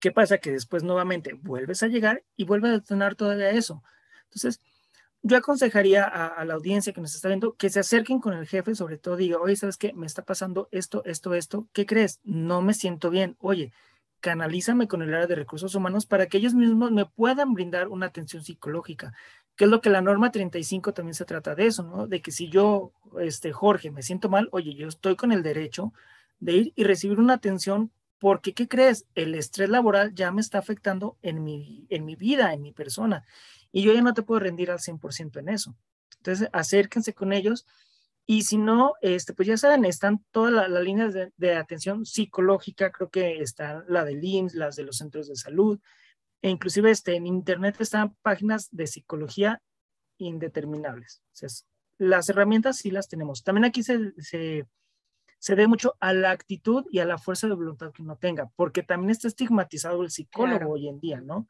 ¿Qué 0.00 0.12
pasa? 0.12 0.38
Que 0.38 0.52
después 0.52 0.82
nuevamente 0.82 1.32
vuelves 1.34 1.82
a 1.82 1.88
llegar 1.88 2.24
y 2.36 2.44
vuelve 2.44 2.68
a 2.68 2.72
detonar 2.72 3.14
todavía 3.14 3.50
eso. 3.50 3.82
Entonces, 4.24 4.60
yo 5.22 5.38
aconsejaría 5.38 6.04
a, 6.04 6.44
la 6.44 6.54
audiencia 6.54 6.92
que 6.92 7.00
nos 7.00 7.14
está 7.14 7.28
viendo 7.28 7.54
que 7.54 7.70
se 7.70 7.80
acerquen 7.80 8.20
con 8.20 8.34
el 8.34 8.46
jefe, 8.46 8.74
sobre 8.74 8.98
todo 8.98 9.16
diga, 9.16 9.38
oye, 9.38 9.56
¿sabes 9.56 9.78
qué? 9.78 9.94
Me 9.94 10.06
está 10.06 10.22
pasando 10.22 10.68
esto, 10.70 11.02
esto, 11.06 11.32
esto. 11.32 11.66
¿Qué 11.72 11.86
crees? 11.86 12.20
No 12.24 12.60
me 12.60 12.74
siento 12.74 13.08
bien. 13.08 13.34
Oye, 13.40 13.72
canalízame 14.20 14.86
con 14.86 15.00
el 15.00 15.14
área 15.14 15.26
de 15.26 15.34
recursos 15.34 15.74
humanos 15.74 16.04
para 16.04 16.26
que 16.26 16.36
ellos 16.36 16.52
mismos 16.52 16.92
me 16.92 17.06
puedan 17.06 17.54
brindar 17.54 17.88
una 17.88 18.06
atención 18.06 18.44
psicológica 18.44 19.14
que 19.56 19.64
es 19.64 19.70
lo 19.70 19.80
que 19.80 19.90
la 19.90 20.00
norma 20.00 20.32
35 20.32 20.94
también 20.94 21.14
se 21.14 21.24
trata 21.24 21.54
de 21.54 21.66
eso, 21.66 21.82
¿no? 21.82 22.06
De 22.06 22.20
que 22.20 22.32
si 22.32 22.48
yo, 22.48 22.92
este, 23.20 23.52
Jorge, 23.52 23.90
me 23.90 24.02
siento 24.02 24.28
mal, 24.28 24.48
oye, 24.52 24.74
yo 24.74 24.88
estoy 24.88 25.16
con 25.16 25.32
el 25.32 25.42
derecho 25.42 25.92
de 26.40 26.52
ir 26.52 26.72
y 26.76 26.84
recibir 26.84 27.20
una 27.20 27.34
atención 27.34 27.92
porque, 28.18 28.54
¿qué 28.54 28.68
crees? 28.68 29.06
El 29.14 29.34
estrés 29.34 29.68
laboral 29.68 30.14
ya 30.14 30.32
me 30.32 30.40
está 30.40 30.58
afectando 30.58 31.18
en 31.22 31.44
mi, 31.44 31.86
en 31.90 32.04
mi 32.04 32.16
vida, 32.16 32.52
en 32.54 32.62
mi 32.62 32.72
persona, 32.72 33.24
y 33.70 33.82
yo 33.82 33.92
ya 33.92 34.02
no 34.02 34.14
te 34.14 34.22
puedo 34.22 34.40
rendir 34.40 34.70
al 34.70 34.78
100% 34.78 35.40
en 35.40 35.48
eso. 35.50 35.76
Entonces, 36.18 36.48
acérquense 36.52 37.12
con 37.12 37.32
ellos 37.32 37.66
y 38.26 38.42
si 38.44 38.56
no, 38.56 38.94
este, 39.02 39.34
pues 39.34 39.46
ya 39.46 39.56
saben, 39.58 39.84
están 39.84 40.24
todas 40.30 40.70
las 40.70 40.82
líneas 40.82 41.12
de, 41.12 41.32
de, 41.36 41.56
atención 41.56 42.06
psicológica, 42.06 42.90
creo 42.90 43.10
que 43.10 43.42
está 43.42 43.84
la 43.86 44.04
del 44.04 44.24
IMSS, 44.24 44.54
las 44.54 44.76
de 44.76 44.84
los 44.84 44.96
centros 44.96 45.28
de 45.28 45.36
salud, 45.36 45.78
e 46.44 46.50
inclusive 46.50 46.90
este, 46.90 47.16
en 47.16 47.26
Internet 47.26 47.76
están 47.80 48.14
páginas 48.20 48.68
de 48.70 48.86
psicología 48.86 49.62
indeterminables. 50.18 51.22
las 51.96 52.28
herramientas 52.28 52.76
sí 52.76 52.90
las 52.90 53.08
tenemos. 53.08 53.42
También 53.42 53.64
aquí 53.64 53.82
se, 53.82 54.12
se, 54.18 54.66
se 55.38 55.56
dé 55.56 55.66
mucho 55.66 55.96
a 56.00 56.12
la 56.12 56.32
actitud 56.32 56.84
y 56.90 56.98
a 56.98 57.06
la 57.06 57.16
fuerza 57.16 57.48
de 57.48 57.54
voluntad 57.54 57.92
que 57.92 58.02
uno 58.02 58.18
tenga, 58.18 58.50
porque 58.56 58.82
también 58.82 59.08
está 59.08 59.26
estigmatizado 59.26 60.02
el 60.02 60.10
psicólogo 60.10 60.74
hoy 60.74 60.86
en 60.88 61.00
día, 61.00 61.22
¿no? 61.22 61.48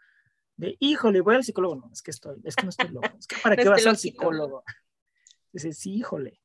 De, 0.57 0.77
híjole, 0.79 1.23
voy 1.23 1.35
al 1.35 1.43
psicólogo. 1.43 1.75
No, 1.75 1.91
es 1.93 2.01
que 2.01 2.13
estoy, 2.13 2.41
es 2.45 2.55
que 2.55 2.63
no 2.63 2.71
estoy 2.71 2.91
loco. 2.91 3.09
Es 3.19 3.27
que 3.27 3.35
para 3.43 3.57
qué 3.57 3.69
vas 3.69 3.85
al 3.85 3.97
psicólogo. 3.97 4.63
Dice, 5.53 5.73
sí, 5.73 5.95
híjole. 5.95 6.41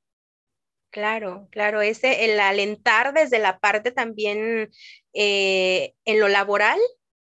Claro, 0.90 1.50
claro, 1.52 1.82
ese, 1.82 2.26
el 2.26 2.40
alentar 2.40 3.14
desde 3.14 3.38
la 3.38 3.60
parte 3.60 3.92
también 3.92 4.72
eh, 5.14 5.94
en 6.04 6.20
lo 6.20 6.30
laboral, 6.30 6.80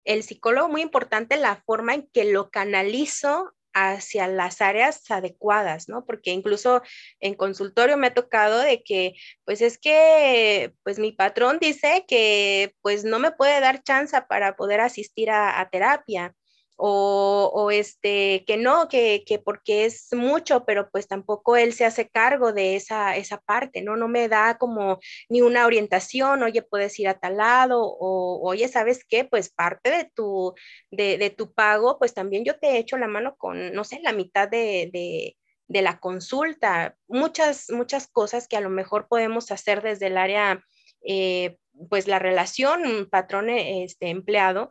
el 0.08 0.22
psicólogo 0.22 0.68
muy 0.70 0.80
importante 0.82 1.36
la 1.36 1.56
forma 1.66 1.94
en 1.94 2.08
que 2.12 2.24
lo 2.24 2.50
canalizo 2.50 3.52
hacia 3.74 4.26
las 4.26 4.62
áreas 4.62 5.08
adecuadas, 5.10 5.88
¿no? 5.88 6.06
Porque 6.06 6.30
incluso 6.30 6.82
en 7.20 7.34
consultorio 7.34 7.98
me 7.98 8.08
ha 8.08 8.14
tocado 8.14 8.58
de 8.58 8.82
que, 8.82 9.12
pues 9.44 9.60
es 9.60 9.78
que, 9.78 10.72
pues 10.82 10.98
mi 10.98 11.12
patrón 11.12 11.58
dice 11.60 12.06
que, 12.08 12.74
pues 12.80 13.04
no 13.04 13.18
me 13.18 13.32
puede 13.32 13.60
dar 13.60 13.82
chance 13.82 14.20
para 14.22 14.56
poder 14.56 14.80
asistir 14.80 15.30
a 15.30 15.68
terapia 15.70 16.34
o, 16.80 17.70
este, 17.72 18.44
que 18.46 18.56
no, 18.56 18.88
que, 18.88 19.24
porque 19.44 19.84
es 19.84 20.08
mucho, 20.12 20.64
pero 20.64 20.88
pues 20.90 21.08
tampoco 21.08 21.56
él 21.56 21.72
se 21.72 21.84
hace 21.84 22.08
cargo 22.08 22.52
de 22.52 22.76
esa, 22.76 23.16
esa 23.16 23.38
parte, 23.38 23.82
¿no? 23.82 23.96
No 23.96 24.06
me 24.06 24.28
da 24.28 24.58
como 24.58 25.00
ni 25.28 25.42
una 25.42 25.66
orientación, 25.66 26.42
oye, 26.44 26.62
puedes 26.62 26.98
ir 27.00 27.08
a 27.08 27.18
tal 27.18 27.38
lado, 27.38 27.82
o 27.82 28.40
oye, 28.48 28.68
¿sabes 28.68 29.04
qué? 29.04 29.24
Pues 29.24 29.50
parte 29.50 29.90
de 29.90 30.10
tu, 30.14 30.54
de, 30.92 31.34
tu 31.36 31.52
pago, 31.52 31.98
pues 31.98 32.14
también 32.14 32.44
yo 32.44 32.58
te 32.58 32.78
echo 32.78 32.96
la 32.96 33.08
mano 33.08 33.34
con, 33.36 33.72
no 33.72 33.82
sé, 33.82 34.00
la 34.02 34.12
mitad 34.12 34.48
de, 34.48 35.36
la 35.68 35.98
consulta, 35.98 36.96
muchas, 37.08 37.70
muchas 37.70 38.06
cosas 38.06 38.46
que 38.46 38.56
a 38.56 38.60
lo 38.60 38.70
mejor 38.70 39.08
podemos 39.08 39.50
hacer 39.50 39.82
desde 39.82 40.06
el 40.06 40.16
área, 40.16 40.64
eh, 41.04 41.58
pues 41.90 42.06
la 42.06 42.20
relación 42.20 43.08
patrón 43.10 43.50
este, 43.50 44.10
empleado, 44.10 44.70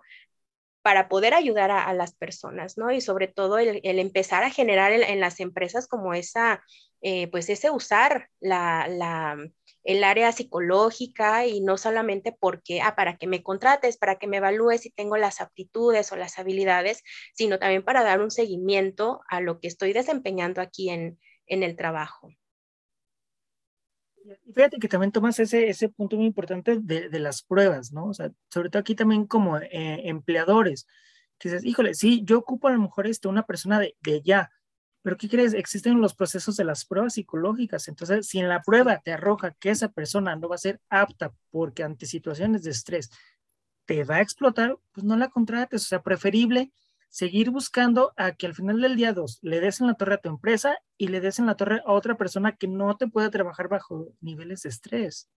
para 0.88 1.10
poder 1.10 1.34
ayudar 1.34 1.70
a, 1.70 1.94
las 1.94 2.16
personas, 2.16 2.78
¿no? 2.78 2.94
Y 2.94 3.02
sobre 3.02 3.28
todo 3.28 3.58
el, 3.58 3.82
empezar 3.84 4.46
a 4.46 4.50
generar 4.50 4.94
en, 4.94 5.20
las 5.20 5.42
empresas 5.42 5.86
como 5.86 6.14
esa, 6.14 6.64
eh, 7.02 7.28
pues 7.28 7.50
ese 7.50 7.72
usar 7.72 8.30
la, 8.40 9.38
el 9.84 10.04
área 10.06 10.32
psicológica 10.32 11.46
y 11.46 11.60
no 11.60 11.78
solamente 11.78 12.32
porque, 12.32 12.80
ah, 12.80 12.96
para 12.96 13.18
que 13.18 13.28
me 13.28 13.44
contrates, 13.44 13.98
para 13.98 14.16
que 14.16 14.28
me 14.28 14.38
evalúes 14.38 14.80
si 14.80 14.90
tengo 14.90 15.18
las 15.18 15.42
aptitudes 15.42 16.10
o 16.14 16.16
las 16.16 16.40
habilidades, 16.40 17.04
sino 17.34 17.60
también 17.60 17.84
para 17.84 18.02
dar 18.02 18.22
un 18.22 18.32
seguimiento 18.32 19.20
a 19.28 19.42
lo 19.42 19.60
que 19.60 19.68
estoy 19.68 19.92
desempeñando 19.92 20.62
aquí 20.62 20.90
en, 20.90 21.20
en 21.48 21.64
el 21.64 21.76
trabajo. 21.76 22.30
Y 24.46 24.54
fíjate 24.54 24.80
que 24.80 24.88
también 24.88 25.12
tomas 25.12 25.40
ese, 25.40 25.70
ese 25.70 25.90
punto 25.90 26.16
muy 26.18 26.26
importante 26.26 26.80
de, 26.82 27.10
de 27.10 27.20
las 27.20 27.44
pruebas, 27.44 27.92
¿no? 27.92 28.08
O 28.08 28.14
sea, 28.14 28.32
sobre 28.50 28.70
todo 28.70 28.80
aquí 28.80 28.96
también 28.96 29.26
como 29.26 29.58
eh, 29.58 30.10
empleadores, 30.10 30.88
que 31.38 31.50
dices, 31.50 31.66
híjole, 31.66 31.94
sí, 31.94 32.22
yo 32.24 32.40
ocupo 32.40 32.68
a 32.68 32.72
lo 32.72 32.82
mejor 32.82 33.08
este, 33.08 33.28
una 33.28 33.46
persona 33.46 33.80
de, 33.80 33.96
de 34.02 34.22
ya, 34.22 34.50
pero 35.02 35.16
¿qué 35.16 35.30
crees? 35.30 35.54
Existen 35.54 36.02
los 36.02 36.16
procesos 36.16 36.58
de 36.58 36.66
las 36.66 36.84
pruebas 36.86 37.14
psicológicas. 37.14 37.88
Entonces, 37.88 38.28
si 38.28 38.40
en 38.40 38.50
la 38.50 38.62
prueba 38.62 39.00
te 39.00 39.14
arroja 39.14 39.52
que 39.52 39.70
esa 39.70 39.90
persona 39.90 40.36
no 40.36 40.50
va 40.50 40.56
a 40.56 40.58
ser 40.58 40.82
apta 40.90 41.34
porque 41.50 41.84
ante 41.84 42.06
situaciones 42.06 42.64
de 42.64 42.72
estrés 42.72 43.10
te 43.86 44.04
va 44.04 44.18
a 44.18 44.22
explotar, 44.22 44.78
pues 44.92 45.06
no 45.06 45.16
la 45.16 45.30
contrates. 45.30 45.84
O 45.84 45.86
sea, 45.86 46.04
preferible 46.04 46.74
seguir 47.10 47.50
buscando 47.52 48.14
a 48.18 48.36
que 48.36 48.46
al 48.46 48.56
final 48.56 48.82
del 48.82 48.96
día 48.96 49.14
dos 49.14 49.40
le 49.42 49.60
des 49.60 49.82
en 49.82 49.88
la 49.88 49.96
torre 49.96 50.16
a 50.16 50.22
tu 50.22 50.30
empresa 50.30 50.80
y 50.98 51.08
le 51.08 51.22
des 51.22 51.40
en 51.40 51.46
la 51.46 51.56
torre 51.56 51.82
a 51.86 51.94
otra 51.94 52.16
persona 52.18 52.56
que 52.56 52.68
no 52.68 52.96
te 52.98 53.08
puede 53.08 53.30
trabajar 53.30 53.68
bajo 53.68 54.14
niveles 54.22 54.64
de 54.64 54.70
estrés. 54.70 55.30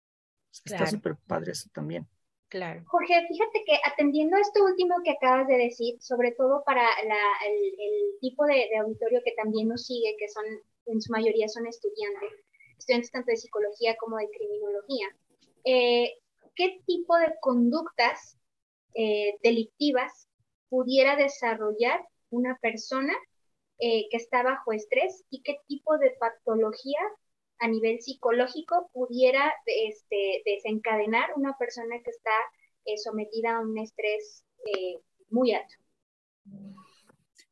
Está 0.64 0.86
súper 0.86 1.16
padre 1.26 1.52
eso 1.52 1.68
también. 1.72 2.08
Claro. 2.48 2.82
Jorge, 2.86 3.14
fíjate 3.28 3.62
que 3.64 3.78
atendiendo 3.84 4.36
a 4.36 4.40
esto 4.40 4.64
último 4.64 4.96
que 5.04 5.12
acabas 5.12 5.46
de 5.46 5.56
decir, 5.56 6.02
sobre 6.02 6.32
todo 6.32 6.64
para 6.64 6.84
el, 7.00 8.18
tipo 8.20 8.44
de, 8.44 8.76
auditorio 8.76 9.20
que 9.24 9.32
también 9.32 9.68
nos 9.68 9.86
sigue, 9.86 10.16
que 10.18 10.28
son 10.28 10.44
en 10.86 11.00
su 11.00 11.12
mayoría 11.12 11.46
son 11.46 11.66
estudiantes, 11.68 12.30
estudiantes 12.76 13.12
tanto 13.12 13.30
de 13.30 13.36
psicología 13.36 13.94
como 14.00 14.16
de 14.16 14.28
criminología, 14.30 15.06
eh, 15.64 16.18
¿qué 16.56 16.82
tipo 16.86 17.16
de 17.16 17.32
conductas 17.40 18.36
eh, 18.94 19.38
delictivas 19.44 20.28
pudiera 20.70 21.16
desarrollar 21.16 22.00
una 22.30 22.56
persona 22.62 23.12
eh, 23.78 24.08
que 24.10 24.16
está 24.16 24.42
bajo 24.42 24.72
estrés 24.72 25.24
y 25.28 25.42
qué 25.42 25.58
tipo 25.66 25.98
de 25.98 26.12
patología 26.18 27.00
a 27.58 27.68
nivel 27.68 28.00
psicológico 28.00 28.88
pudiera 28.94 29.52
este, 29.66 30.42
desencadenar 30.46 31.28
una 31.36 31.54
persona 31.58 31.96
que 32.02 32.10
está 32.10 32.30
eh, 32.86 32.96
sometida 32.96 33.56
a 33.56 33.60
un 33.60 33.76
estrés 33.76 34.46
muy 35.28 35.52
alto. 35.52 35.74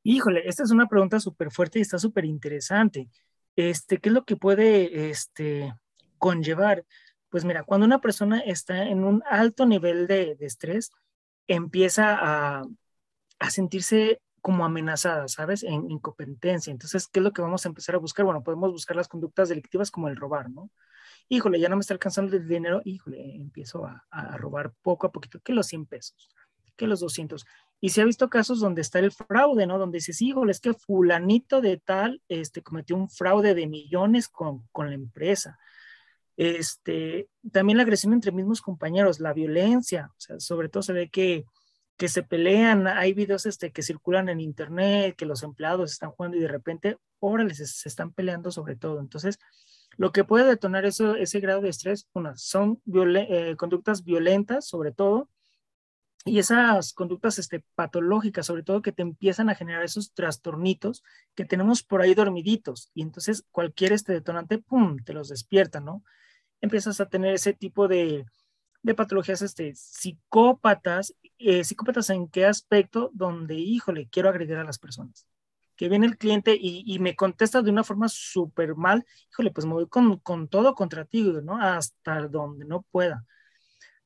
Híjole, 0.02 0.48
esta 0.48 0.62
es 0.62 0.70
una 0.70 0.88
pregunta 0.88 1.20
súper 1.20 1.50
fuerte 1.50 1.78
y 1.78 1.82
está 1.82 1.98
súper 1.98 2.24
interesante. 2.24 3.10
Este, 3.56 3.98
¿Qué 3.98 4.08
es 4.08 4.14
lo 4.14 4.24
que 4.24 4.36
puede 4.36 5.10
este, 5.10 5.74
conllevar? 6.16 6.86
Pues 7.28 7.44
mira, 7.44 7.64
cuando 7.64 7.86
una 7.86 8.00
persona 8.00 8.40
está 8.40 8.84
en 8.84 9.04
un 9.04 9.22
alto 9.26 9.66
nivel 9.66 10.06
de, 10.06 10.36
estrés, 10.40 10.92
empieza 11.46 12.16
a, 12.18 12.62
sentirse 13.50 14.20
como 14.40 14.64
amenazada, 14.64 15.28
¿sabes? 15.28 15.62
En 15.62 15.90
incompetencia. 15.90 16.70
Entonces, 16.70 17.08
¿qué 17.08 17.20
es 17.20 17.24
lo 17.24 17.32
que 17.32 17.42
vamos 17.42 17.64
a 17.64 17.68
empezar 17.68 17.94
a 17.94 17.98
buscar? 17.98 18.24
Bueno, 18.24 18.42
podemos 18.42 18.70
buscar 18.72 18.96
las 18.96 19.08
conductas 19.08 19.48
delictivas 19.48 19.90
como 19.90 20.08
el 20.08 20.16
robar, 20.16 20.50
¿no? 20.50 20.70
Híjole, 21.28 21.60
ya 21.60 21.68
no 21.68 21.76
me 21.76 21.80
está 21.80 21.94
alcanzando 21.94 22.36
el 22.36 22.48
dinero, 22.48 22.80
híjole, 22.84 23.36
empiezo 23.36 23.84
a, 23.84 24.06
a 24.10 24.36
robar 24.36 24.72
poco 24.82 25.06
a 25.06 25.12
poquito, 25.12 25.40
que 25.40 25.52
los 25.52 25.66
100 25.66 25.86
pesos, 25.86 26.28
que 26.76 26.86
los 26.86 27.00
200. 27.00 27.44
Y 27.80 27.90
se 27.90 28.00
ha 28.00 28.04
visto 28.04 28.30
casos 28.30 28.60
donde 28.60 28.80
está 28.80 28.98
el 28.98 29.12
fraude, 29.12 29.66
¿no? 29.66 29.78
Donde 29.78 29.98
dices, 29.98 30.20
híjole, 30.22 30.52
es 30.52 30.60
que 30.60 30.72
fulanito 30.72 31.60
de 31.60 31.76
tal 31.76 32.22
este, 32.28 32.62
cometió 32.62 32.96
un 32.96 33.10
fraude 33.10 33.54
de 33.54 33.66
millones 33.66 34.28
con, 34.28 34.66
con 34.72 34.88
la 34.88 34.94
empresa. 34.94 35.58
Este, 36.36 37.28
también 37.52 37.76
la 37.76 37.82
agresión 37.82 38.12
entre 38.12 38.30
mismos 38.30 38.60
compañeros, 38.60 39.18
la 39.18 39.32
violencia, 39.32 40.10
o 40.12 40.20
sea, 40.20 40.40
sobre 40.40 40.68
todo 40.68 40.84
se 40.84 40.92
ve 40.92 41.10
que, 41.10 41.44
que 41.98 42.08
se 42.08 42.22
pelean, 42.22 42.86
hay 42.86 43.12
videos 43.12 43.44
este, 43.44 43.72
que 43.72 43.82
circulan 43.82 44.28
en 44.28 44.40
internet, 44.40 45.16
que 45.16 45.26
los 45.26 45.42
empleados 45.42 45.92
están 45.92 46.12
jugando 46.12 46.36
y 46.36 46.40
de 46.40 46.48
repente, 46.48 46.96
órale, 47.18 47.54
se, 47.54 47.88
están 47.88 48.12
peleando 48.12 48.52
sobre 48.52 48.76
todo. 48.76 49.00
Entonces, 49.00 49.40
lo 49.96 50.12
que 50.12 50.22
puede 50.22 50.46
detonar 50.46 50.86
eso, 50.86 51.16
ese 51.16 51.40
grado 51.40 51.60
de 51.60 51.70
estrés, 51.70 52.08
una, 52.12 52.36
son 52.36 52.80
eh, 52.86 53.56
conductas 53.56 54.04
violentas, 54.04 54.68
sobre 54.68 54.92
todo, 54.92 55.28
y 56.24 56.38
esas 56.38 56.92
conductas 56.92 57.40
este, 57.40 57.64
patológicas, 57.74 58.46
sobre 58.46 58.62
todo 58.62 58.80
que 58.80 58.92
te 58.92 59.02
empiezan 59.02 59.50
a 59.50 59.56
generar 59.56 59.82
esos 59.82 60.12
trastornitos 60.12 61.02
que 61.34 61.44
tenemos 61.44 61.82
por 61.82 62.00
ahí 62.00 62.14
dormiditos. 62.14 62.90
Y 62.94 63.02
entonces 63.02 63.44
cualquier 63.50 63.92
este 63.92 64.12
detonante, 64.12 64.58
¡pum!, 64.58 64.98
te 65.04 65.14
los 65.14 65.28
despierta, 65.28 65.80
¿no? 65.80 66.04
Empiezas 66.60 67.00
a 67.00 67.06
tener 67.06 67.34
ese 67.34 67.54
tipo 67.54 67.88
de, 67.88 68.24
de 68.82 68.94
patologías 68.94 69.42
este, 69.42 69.74
psicópatas. 69.74 71.14
Eh, 71.38 71.64
¿Psicópatas 71.64 72.10
en 72.10 72.28
qué 72.28 72.46
aspecto? 72.46 73.10
Donde, 73.14 73.54
híjole, 73.54 74.08
quiero 74.10 74.28
agredir 74.28 74.56
a 74.56 74.64
las 74.64 74.78
personas. 74.78 75.26
Que 75.76 75.88
viene 75.88 76.06
el 76.06 76.18
cliente 76.18 76.56
y, 76.60 76.82
y 76.86 76.98
me 76.98 77.14
contesta 77.14 77.62
de 77.62 77.70
una 77.70 77.84
forma 77.84 78.08
súper 78.08 78.74
mal, 78.74 79.06
híjole, 79.30 79.52
pues 79.52 79.64
me 79.66 79.74
voy 79.74 79.88
con, 79.88 80.18
con 80.18 80.48
todo 80.48 80.74
contra 80.74 81.04
ti, 81.04 81.22
¿no? 81.42 81.60
Hasta 81.62 82.26
donde 82.28 82.64
no 82.64 82.82
pueda. 82.90 83.24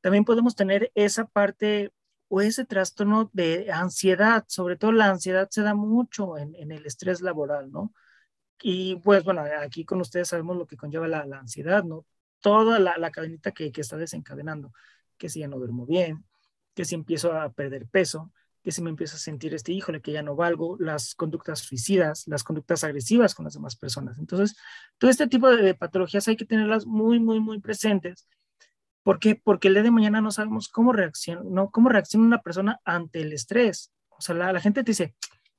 También 0.02 0.24
podemos 0.24 0.54
tener 0.56 0.90
esa 0.94 1.26
parte 1.26 1.92
o 2.28 2.40
ese 2.40 2.64
trastorno 2.66 3.30
de 3.32 3.70
ansiedad, 3.72 4.44
sobre 4.48 4.76
todo 4.76 4.92
la 4.92 5.10
ansiedad 5.10 5.48
se 5.50 5.62
da 5.62 5.74
mucho 5.74 6.38
en, 6.38 6.54
el 6.72 6.86
estrés 6.86 7.20
laboral, 7.22 7.70
¿no? 7.70 7.92
Y 8.62 8.96
pues 8.96 9.24
bueno, 9.24 9.44
aquí 9.60 9.84
con 9.84 10.00
ustedes 10.00 10.28
sabemos 10.28 10.56
lo 10.56 10.66
que 10.66 10.76
conlleva 10.76 11.08
la, 11.08 11.20
ansiedad, 11.38 11.84
¿no? 11.84 12.06
Toda 12.40 12.78
la, 12.78 12.96
la 12.98 13.10
cadenita 13.10 13.52
que, 13.52 13.72
que, 13.72 13.82
está 13.82 13.96
desencadenando, 13.96 14.72
que 15.18 15.28
si 15.28 15.40
ya 15.40 15.48
no 15.48 15.58
duermo 15.58 15.86
bien, 15.86 16.24
que 16.74 16.84
si 16.84 16.94
empiezo 16.94 17.32
a 17.32 17.52
perder 17.52 17.86
peso, 17.86 18.32
que 18.62 18.72
si 18.72 18.80
me 18.82 18.90
empiezo 18.90 19.16
a 19.16 19.18
sentir 19.18 19.54
este, 19.54 19.72
híjole, 19.72 20.00
que 20.00 20.12
ya 20.12 20.22
no 20.22 20.36
valgo, 20.36 20.76
las 20.78 21.14
conductas 21.14 21.58
suicidas, 21.60 22.24
las 22.26 22.44
conductas 22.44 22.84
agresivas 22.84 23.34
con 23.34 23.44
las 23.44 23.54
demás 23.54 23.76
personas. 23.76 24.18
Entonces, 24.18 24.56
todo 24.98 25.10
este 25.10 25.26
tipo 25.26 25.50
de 25.50 25.74
patologías 25.74 26.28
hay 26.28 26.36
que 26.36 26.44
tenerlas 26.44 26.86
muy, 26.86 27.18
muy, 27.18 27.40
muy 27.40 27.60
presentes 27.60 28.28
¿Por 29.02 29.18
qué? 29.18 29.34
Porque 29.34 29.68
el 29.68 29.74
día 29.74 29.82
de 29.82 29.90
mañana 29.90 30.20
no 30.20 30.30
sabemos 30.30 30.68
cómo 30.68 30.92
reacciona, 30.92 31.42
¿no? 31.44 31.70
cómo 31.70 31.88
reacciona 31.88 32.24
una 32.24 32.42
persona 32.42 32.80
ante 32.84 33.20
el 33.22 33.32
estrés. 33.32 33.92
O 34.10 34.20
sea, 34.20 34.34
la, 34.34 34.60
gente 34.60 34.84
te 34.84 34.92
dice, 34.92 35.14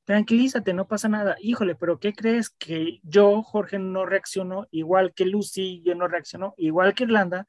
tranquilízate, 0.06 0.74
no 0.74 0.88
pasa 0.88 1.10
nada. 1.10 1.36
Híjole, 1.42 1.76
pero 1.76 2.00
¿qué 2.00 2.14
crees? 2.14 2.50
Que 2.50 3.00
yo, 3.04 3.44
Jorge, 3.44 3.80
no 3.80 4.06
reacciono 4.06 4.68
igual 4.72 5.14
que 5.14 5.26
Lucy, 5.26 5.82
yo 5.84 5.96
no 5.96 6.08
reacciono 6.08 6.54
igual 6.58 6.94
que 6.94 7.04
Irlanda 7.04 7.46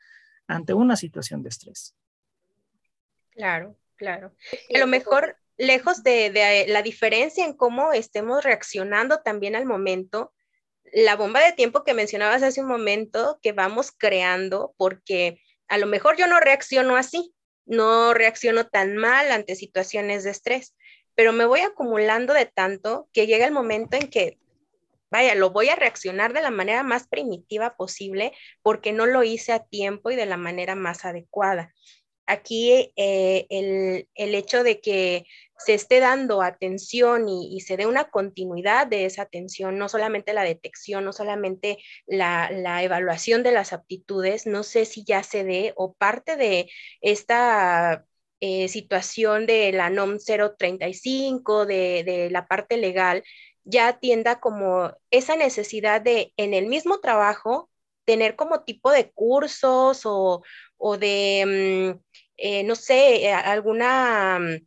ante 0.49 0.75
una 0.75 0.97
situación 0.97 1.43
de 1.43 1.51
estrés. 1.51 1.95
Claro, 3.35 3.77
claro. 3.97 4.35
A 4.75 4.79
lo 4.79 4.87
mejor, 4.87 5.37
lejos 5.57 6.03
de, 6.03 6.31
de 6.31 6.67
la 6.69 6.83
diferencia 6.83 7.45
en 7.45 7.55
cómo 7.55 7.93
estemos 7.93 8.45
reaccionando 8.45 9.21
también 9.23 9.57
al 9.57 9.67
momento, 9.67 10.33
la 10.93 11.17
bomba 11.17 11.41
de 11.41 11.53
tiempo 11.53 11.83
que 11.85 11.95
mencionabas 11.95 12.43
hace 12.43 12.61
un 12.61 12.69
momento 12.69 13.39
que 13.43 13.53
vamos 13.53 13.93
creando, 13.93 14.75
porque 14.77 15.41
a 15.69 15.79
lo 15.79 15.87
mejor 15.87 16.17
yo 16.17 16.27
no 16.27 16.39
reacciono 16.41 16.97
así, 16.97 17.35
no 17.67 18.15
reacciono 18.15 18.67
tan 18.67 18.97
mal 18.97 19.31
ante 19.33 19.57
situaciones 19.57 20.25
de 20.25 20.31
estrés, 20.31 20.75
pero 21.15 21.33
me 21.33 21.47
voy 21.47 21.61
acumulando 21.61 22.33
de 22.35 22.47
tanto 22.47 23.09
que 23.13 23.27
llega 23.27 23.47
el 23.47 23.53
momento 23.53 23.97
en 23.97 24.09
que, 24.09 24.39
vaya, 25.11 25.35
lo 25.35 25.51
voy 25.51 25.69
a 25.69 25.77
reaccionar 25.77 26.33
de 26.33 26.43
la 26.43 26.51
manera 26.51 26.83
más 26.83 27.09
primitiva 27.09 27.77
posible 27.77 28.33
porque 28.63 28.93
no 28.93 29.07
lo 29.07 29.23
hice 29.23 29.53
a 29.53 29.65
tiempo 29.65 30.11
y 30.11 30.17
de 30.17 30.27
la 30.27 30.37
manera 30.37 30.75
más 30.75 31.05
adecuada. 31.05 31.73
Aquí 32.27 32.93
eh, 32.97 33.47
el, 33.51 34.09
el 34.15 34.35
hecho 34.35 34.63
de 34.65 34.81
que 34.81 35.27
se 35.65 35.75
esté 35.75 36.01
dando 36.01 36.43
atención 36.43 37.29
y, 37.29 37.61
se 37.61 37.77
dé 37.77 37.87
una 37.87 38.05
continuidad 38.11 38.87
de 38.87 39.07
esa 39.07 39.23
atención, 39.23 39.79
no 39.79 39.89
solamente 39.89 40.33
la 40.35 40.43
detección, 40.43 41.05
no 41.05 41.13
solamente 41.13 41.79
la, 42.07 42.51
evaluación 42.83 43.43
de 43.43 43.53
las 43.53 43.73
aptitudes, 43.73 44.47
no 44.47 44.63
sé 44.63 44.85
si 44.85 45.05
ya 45.05 45.23
se 45.23 45.45
dé 45.45 45.73
o 45.77 45.95
parte 45.95 46.37
de 46.37 46.71
esta 47.01 48.05
eh, 48.41 48.69
situación 48.69 49.47
de 49.47 49.73
la 49.73 49.91
NOM 49.91 50.19
035, 50.19 51.67
de, 51.67 52.05
de 52.05 52.31
la 52.31 52.47
parte 52.47 52.77
legal, 52.77 53.23
ya 53.65 53.89
atienda 53.89 54.41
como 54.41 54.93
esa 55.11 55.37
necesidad 55.37 56.01
de 56.03 56.33
en 56.37 56.53
el 56.55 56.67
mismo 56.67 57.01
trabajo 57.01 57.71
tener 58.05 58.37
como 58.37 58.65
tipo 58.65 58.91
de 58.91 59.11
cursos 59.13 60.03
o, 60.05 60.43
de, 60.99 61.95
mm, 61.97 62.01
eh, 62.37 62.65
no 62.65 62.75
sé, 62.77 63.33
alguna 63.33 64.39
mm, 64.41 64.67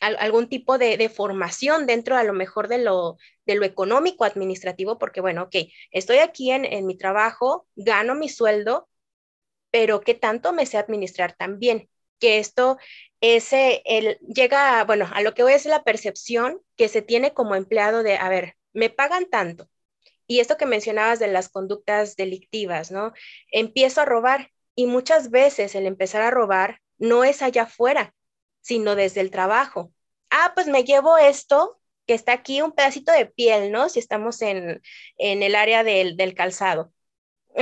algún 0.00 0.48
tipo 0.48 0.78
de, 0.78 1.08
formación 1.08 1.86
dentro 1.86 2.16
a 2.16 2.24
lo 2.24 2.32
mejor 2.32 2.68
de 2.68 2.78
lo, 2.78 3.16
de 3.46 3.54
lo 3.54 3.64
económico 3.64 4.24
administrativo, 4.24 4.98
porque 4.98 5.20
bueno, 5.20 5.44
ok, 5.44 5.56
estoy 5.90 6.18
aquí 6.18 6.50
en, 6.50 6.86
mi 6.86 6.96
trabajo, 6.96 7.66
gano 7.76 8.14
mi 8.14 8.28
sueldo, 8.28 8.88
pero 9.70 10.00
¿qué 10.00 10.14
tanto 10.14 10.52
me 10.52 10.66
sé 10.66 10.78
administrar 10.78 11.34
también? 11.36 11.90
Que 12.20 12.38
esto 12.38 12.78
ese, 13.20 13.82
el, 13.86 14.18
llega, 14.20 14.84
bueno, 14.84 15.08
a 15.12 15.22
lo 15.22 15.34
que 15.34 15.42
voy 15.42 15.54
es 15.54 15.66
la 15.66 15.84
percepción 15.84 16.60
que 16.76 16.88
se 16.88 17.02
tiene 17.02 17.34
como 17.34 17.54
empleado 17.54 18.02
de, 18.02 18.16
a 18.16 18.28
ver, 18.28 18.56
me 18.72 18.90
pagan 18.90 19.26
tanto. 19.30 19.68
Y 20.26 20.40
esto 20.40 20.56
que 20.56 20.66
mencionabas 20.66 21.18
de 21.18 21.28
las 21.28 21.48
conductas 21.48 22.16
delictivas, 22.16 22.90
¿no? 22.90 23.12
Empiezo 23.50 24.00
a 24.00 24.04
robar 24.04 24.50
y 24.74 24.86
muchas 24.86 25.30
veces 25.30 25.74
el 25.74 25.86
empezar 25.86 26.22
a 26.22 26.30
robar 26.30 26.80
no 26.98 27.24
es 27.24 27.42
allá 27.42 27.62
afuera, 27.64 28.14
sino 28.60 28.96
desde 28.96 29.20
el 29.20 29.30
trabajo. 29.30 29.92
Ah, 30.30 30.52
pues 30.54 30.66
me 30.66 30.84
llevo 30.84 31.18
esto 31.18 31.78
que 32.06 32.14
está 32.14 32.32
aquí, 32.32 32.62
un 32.62 32.72
pedacito 32.72 33.12
de 33.12 33.26
piel, 33.26 33.72
¿no? 33.72 33.88
Si 33.88 33.98
estamos 33.98 34.42
en, 34.42 34.82
el 35.18 35.54
área 35.54 35.84
del, 35.84 36.34
calzado. 36.34 36.92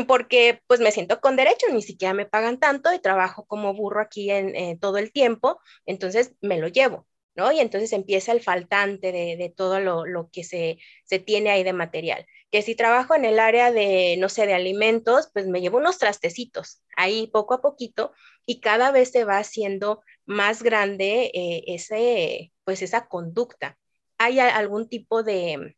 Porque 0.09 0.63
pues 0.67 0.81
me 0.81 0.91
siento 0.91 1.21
con 1.21 1.37
derecho, 1.37 1.67
ni 1.71 1.83
siquiera 1.83 2.15
me 2.15 2.27
pagan 2.27 2.59
tanto 2.59 2.93
y 2.95 2.99
trabajo 2.99 3.45
como 3.47 3.75
burro 3.75 4.01
aquí 4.01 4.31
en, 4.31 4.79
todo 4.81 4.99
el 4.99 5.13
tiempo, 5.13 5.61
entonces 5.87 6.35
me 6.41 6.59
lo 6.59 6.69
llevo. 6.69 7.07
¿no? 7.35 7.53
Y 7.53 7.61
entonces 7.61 7.93
empieza 7.93 8.33
el 8.33 8.43
faltante 8.43 9.13
de, 9.13 9.55
todo 9.57 9.81
lo, 9.81 10.07
lo 10.07 10.31
que 10.31 10.45
se, 10.45 10.79
se, 11.05 11.19
tiene 11.19 11.51
ahí 11.51 11.63
de 11.63 11.73
material. 11.73 12.27
Que 12.53 12.63
si 12.63 12.77
trabajo 12.77 13.17
en 13.17 13.25
el 13.25 13.41
área 13.41 13.73
de, 13.73 14.17
no 14.19 14.29
sé, 14.29 14.47
de 14.47 14.55
alimentos, 14.55 15.31
pues 15.33 15.49
me 15.49 15.61
llevo 15.61 15.79
unos 15.79 15.99
trastecitos 15.99 16.83
ahí 16.97 17.29
poco 17.33 17.55
a 17.55 17.63
poquito 17.63 18.13
y 18.47 18.61
cada 18.61 18.93
vez 18.93 19.11
se 19.11 19.25
va 19.25 19.39
haciendo 19.39 20.03
más 20.27 20.63
grande 20.63 21.31
eh, 21.35 21.65
ese, 21.67 22.53
pues 22.65 22.83
esa 22.83 23.09
conducta. 23.09 23.79
¿Hay 24.19 24.39
algún 24.39 24.89
tipo 24.89 25.25
de 25.25 25.77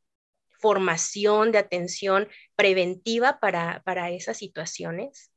formación, 0.59 1.53
de 1.53 1.59
atención 1.59 2.29
preventiva 2.57 3.39
para, 3.41 3.83
para 3.85 4.11
esas 4.11 4.37
situaciones? 4.37 5.31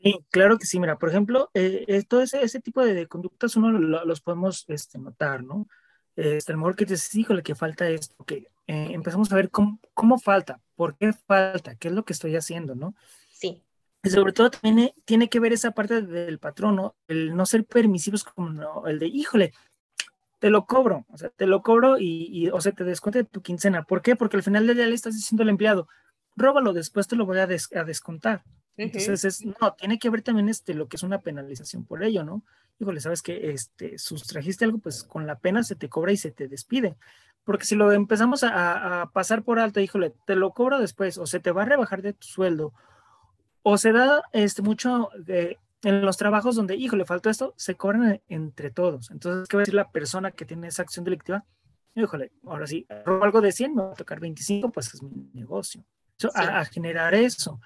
Sí, 0.00 0.14
claro 0.30 0.58
que 0.58 0.66
sí. 0.66 0.78
Mira, 0.78 0.98
por 0.98 1.08
ejemplo, 1.08 1.50
eh, 1.54 2.04
todo 2.08 2.22
ese, 2.22 2.60
tipo 2.60 2.84
de, 2.84 3.08
conductas 3.08 3.56
uno 3.56 3.72
los 3.72 4.20
podemos 4.20 4.64
este, 4.68 4.98
notar, 4.98 5.42
¿no? 5.42 5.66
Este, 6.14 6.52
que 6.76 6.86
te 6.86 6.94
dices, 6.94 7.26
que 7.44 7.54
falta 7.54 7.88
esto, 7.88 8.24
que 8.24 8.48
empezamos 8.68 9.32
a 9.32 9.36
ver 9.36 9.50
cómo, 9.50 9.80
cómo 9.94 10.18
falta, 10.18 10.60
por 10.76 10.96
qué 10.96 11.12
falta, 11.12 11.74
qué 11.74 11.88
es 11.88 11.94
lo 11.94 12.04
que 12.04 12.12
estoy 12.12 12.36
haciendo, 12.36 12.74
¿no? 12.74 12.94
Sí 13.30 13.62
Y 14.04 14.10
sobre 14.10 14.32
todo 14.32 14.50
también 14.50 14.92
tiene 15.04 15.28
que 15.28 15.40
ver 15.40 15.52
esa 15.52 15.72
parte 15.72 16.02
del 16.02 16.38
patrono, 16.38 16.94
el 17.08 17.34
no 17.34 17.46
ser 17.46 17.64
permisivos 17.64 18.24
como 18.24 18.86
el 18.86 18.98
de, 18.98 19.06
híjole, 19.06 19.52
te 20.38 20.50
lo 20.50 20.66
cobro, 20.66 21.04
o 21.08 21.18
sea, 21.18 21.30
te 21.30 21.46
lo 21.46 21.62
cobro 21.62 21.98
y, 21.98 22.48
o 22.50 22.60
sea, 22.60 22.72
te 22.72 22.84
descuente 22.84 23.20
de 23.20 23.24
tu 23.24 23.42
quincena. 23.42 23.82
¿Por 23.82 24.02
qué? 24.02 24.16
Porque 24.16 24.36
al 24.36 24.42
final 24.42 24.66
del 24.66 24.76
día 24.76 24.86
le 24.86 24.94
estás 24.94 25.14
diciendo 25.14 25.42
al 25.42 25.48
empleado, 25.48 25.88
róbalo, 26.36 26.72
después 26.72 27.08
te 27.08 27.16
lo 27.16 27.26
voy 27.26 27.38
a, 27.38 27.46
descontar. 27.46 28.44
Entonces, 28.76 29.24
es, 29.24 29.44
no, 29.44 29.74
tiene 29.74 29.98
que 29.98 30.10
ver 30.10 30.22
también 30.22 30.48
este, 30.48 30.74
lo 30.74 30.86
que 30.86 30.96
es 30.96 31.02
una 31.02 31.20
penalización 31.20 31.84
por 31.84 32.04
ello, 32.04 32.22
¿no? 32.22 32.44
Híjole, 32.78 33.00
sabes 33.00 33.22
que 33.22 33.50
este, 33.50 33.98
sustrajiste 33.98 34.64
algo, 34.64 34.78
pues 34.78 35.02
con 35.02 35.26
la 35.26 35.40
pena 35.40 35.64
se 35.64 35.74
te 35.74 35.88
cobra 35.88 36.12
y 36.12 36.16
se 36.16 36.30
te 36.30 36.46
despide. 36.46 36.96
Porque 37.48 37.64
si 37.64 37.76
lo 37.76 37.92
empezamos 37.92 38.44
a, 38.44 39.08
pasar 39.14 39.42
por 39.42 39.58
alto, 39.58 39.80
híjole, 39.80 40.12
te 40.26 40.36
lo 40.36 40.50
cobro 40.50 40.78
después, 40.78 41.16
o 41.16 41.26
se 41.26 41.40
te 41.40 41.50
va 41.50 41.62
a 41.62 41.64
rebajar 41.64 42.02
de 42.02 42.12
tu 42.12 42.26
sueldo, 42.26 42.74
o 43.62 43.78
se 43.78 43.90
da 43.90 44.20
este, 44.34 44.60
mucho 44.60 45.08
de, 45.18 45.56
en 45.82 46.02
los 46.02 46.18
trabajos 46.18 46.56
donde, 46.56 46.76
híjole, 46.76 47.06
faltó 47.06 47.30
esto, 47.30 47.54
se 47.56 47.74
cobran 47.74 48.20
entre 48.28 48.70
todos. 48.70 49.10
Entonces, 49.10 49.48
¿qué 49.48 49.56
va 49.56 49.60
a 49.60 49.62
decir 49.62 49.72
la 49.72 49.90
persona 49.90 50.30
que 50.30 50.44
tiene 50.44 50.68
esa 50.68 50.82
acción 50.82 51.06
delictiva? 51.06 51.46
Híjole, 51.94 52.32
ahora 52.44 52.66
sí, 52.66 52.86
robo 53.06 53.24
algo 53.24 53.40
de 53.40 53.50
100, 53.50 53.74
me 53.74 53.82
va 53.82 53.92
a 53.92 53.94
tocar 53.94 54.20
25, 54.20 54.70
pues 54.70 54.92
es 54.92 55.02
mi 55.02 55.30
negocio. 55.32 55.82
a, 56.34 56.66
generar 56.66 57.14
eso. 57.14 57.62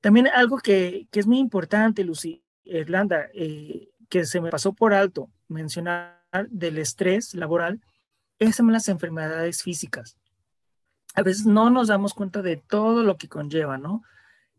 También 0.00 0.26
algo 0.26 0.58
que, 0.58 1.06
que 1.12 1.20
es 1.20 1.26
muy 1.28 1.38
importante, 1.38 2.02
Lucy, 2.02 2.42
Irlanda, 2.64 3.28
eh, 3.32 3.90
que 4.08 4.24
se 4.24 4.40
me 4.40 4.50
pasó 4.50 4.72
por 4.72 4.92
alto 4.92 5.30
mencionar 5.46 6.18
del 6.50 6.78
estrés 6.78 7.36
laboral, 7.36 7.80
es 8.38 8.60
las 8.60 8.88
enfermedades 8.88 9.62
físicas. 9.62 10.16
A 11.14 11.22
veces 11.22 11.46
no 11.46 11.70
nos 11.70 11.88
damos 11.88 12.14
cuenta 12.14 12.42
de 12.42 12.56
todo 12.56 13.02
lo 13.02 13.16
que 13.16 13.28
conlleva, 13.28 13.78
¿no? 13.78 14.02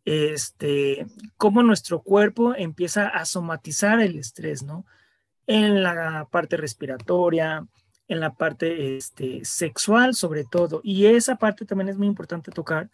este, 0.05 1.05
cómo 1.37 1.61
nuestro 1.61 2.01
cuerpo 2.01 2.55
empieza 2.55 3.07
a 3.07 3.25
somatizar 3.25 3.99
el 3.99 4.17
estrés, 4.17 4.63
¿no? 4.63 4.85
En 5.45 5.83
la 5.83 6.27
parte 6.31 6.57
respiratoria, 6.57 7.67
en 8.07 8.19
la 8.19 8.33
parte 8.33 8.97
este, 8.97 9.45
sexual 9.45 10.15
sobre 10.15 10.45
todo. 10.45 10.81
Y 10.83 11.05
esa 11.05 11.35
parte 11.35 11.65
también 11.65 11.89
es 11.89 11.97
muy 11.97 12.07
importante 12.07 12.51
tocar, 12.51 12.89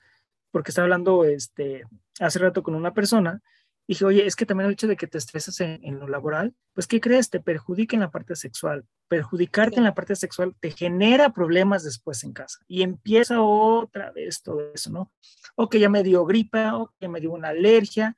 porque 0.52 0.72
estaba 0.72 0.86
hablando 0.86 1.24
este, 1.24 1.84
hace 2.20 2.40
rato 2.40 2.64
con 2.64 2.76
una 2.76 2.94
persona 2.94 3.42
dije, 3.88 4.06
oye, 4.06 4.26
es 4.26 4.36
que 4.36 4.46
también 4.46 4.68
el 4.68 4.74
hecho 4.74 4.88
de 4.88 4.98
que 4.98 5.08
te 5.08 5.18
estresas 5.18 5.60
en, 5.62 6.00
lo 6.00 6.08
laboral, 6.08 6.56
pues, 6.74 6.88
¿qué 6.88 7.00
crees? 7.00 7.30
Te 7.30 7.40
perjudica 7.40 7.96
en 7.96 8.02
la 8.02 8.12
parte 8.12 8.36
sexual. 8.36 8.86
Perjudicarte 9.08 9.78
en 9.78 9.84
la 9.84 9.94
parte 9.94 10.16
sexual 10.16 10.56
te 10.60 10.72
genera 10.72 11.34
problemas 11.34 11.84
después 11.84 12.24
en 12.24 12.34
casa. 12.34 12.60
Y 12.68 12.82
empieza 12.82 13.42
otra 13.42 14.12
vez 14.12 14.42
todo 14.42 14.74
eso, 14.74 14.90
¿no? 14.90 15.12
O 15.56 15.70
que 15.70 15.80
ya 15.80 15.90
me 15.90 16.04
dio 16.04 16.26
gripa, 16.26 16.78
o 16.78 16.94
que 17.00 17.08
me 17.08 17.20
dio 17.20 17.32
una 17.32 17.50
alergia. 17.50 18.18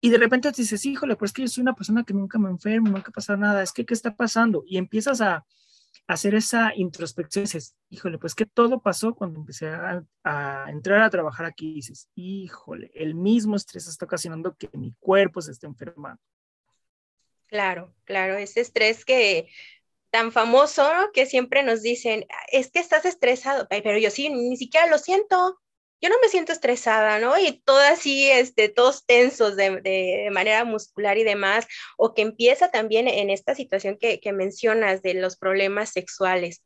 Y 0.00 0.10
de 0.10 0.18
repente 0.18 0.50
te 0.52 0.62
dices, 0.62 0.84
híjole, 0.86 1.16
pues 1.16 1.30
es 1.30 1.32
que 1.34 1.42
yo 1.42 1.48
soy 1.48 1.62
una 1.62 1.74
persona 1.74 2.04
que 2.04 2.14
nunca 2.14 2.38
me 2.38 2.50
enfermo, 2.50 2.90
nunca 2.90 3.10
pasa 3.10 3.36
nada. 3.36 3.62
Es 3.62 3.72
que, 3.72 3.84
¿qué 3.84 3.94
está 3.94 4.16
pasando? 4.16 4.64
Y 4.66 4.76
empiezas 4.76 5.20
a, 5.20 5.44
hacer 6.06 6.34
esa 6.34 6.72
introspección, 6.74 7.44
dices, 7.44 7.76
híjole, 7.88 8.18
pues 8.18 8.34
que 8.34 8.46
todo 8.46 8.80
pasó 8.80 9.14
cuando 9.14 9.38
empecé 9.38 9.68
a, 9.68 10.02
entrar 10.68 11.02
a 11.02 11.10
trabajar 11.10 11.46
aquí, 11.46 11.74
dices, 11.74 12.08
híjole, 12.14 12.90
el 12.94 13.14
mismo 13.14 13.56
estrés 13.56 13.86
está 13.86 14.04
ocasionando 14.04 14.56
que 14.56 14.68
mi 14.72 14.94
cuerpo 14.98 15.40
se 15.40 15.52
esté 15.52 15.66
enfermando. 15.66 16.20
Claro, 17.46 17.94
claro, 18.04 18.36
ese 18.36 18.60
estrés 18.60 19.04
que 19.04 19.48
tan 20.10 20.32
famoso 20.32 20.84
que 21.12 21.26
siempre 21.26 21.62
nos 21.62 21.82
dicen, 21.82 22.26
es 22.50 22.70
que 22.70 22.80
estás 22.80 23.04
estresado, 23.04 23.66
pero 23.68 23.98
yo 23.98 24.10
sí, 24.10 24.28
ni 24.28 24.56
siquiera 24.56 24.86
lo 24.88 24.98
siento, 24.98 25.60
yo 26.00 26.08
no 26.08 26.16
me 26.22 26.28
siento 26.28 26.52
estresada, 26.52 27.18
¿no? 27.18 27.38
Y 27.38 27.60
todo 27.64 27.78
así, 27.78 28.30
este, 28.30 28.68
todos 28.68 29.04
tensos 29.06 29.56
de, 29.56 30.28
manera 30.32 30.64
muscular 30.64 31.18
y 31.18 31.24
demás, 31.24 31.66
o 31.98 32.14
que 32.14 32.22
empieza 32.22 32.70
también 32.70 33.08
en 33.08 33.30
esta 33.30 33.54
situación 33.54 33.98
que, 33.98 34.20
mencionas 34.32 35.02
de 35.02 35.14
los 35.14 35.36
problemas 35.36 35.90
sexuales. 35.90 36.64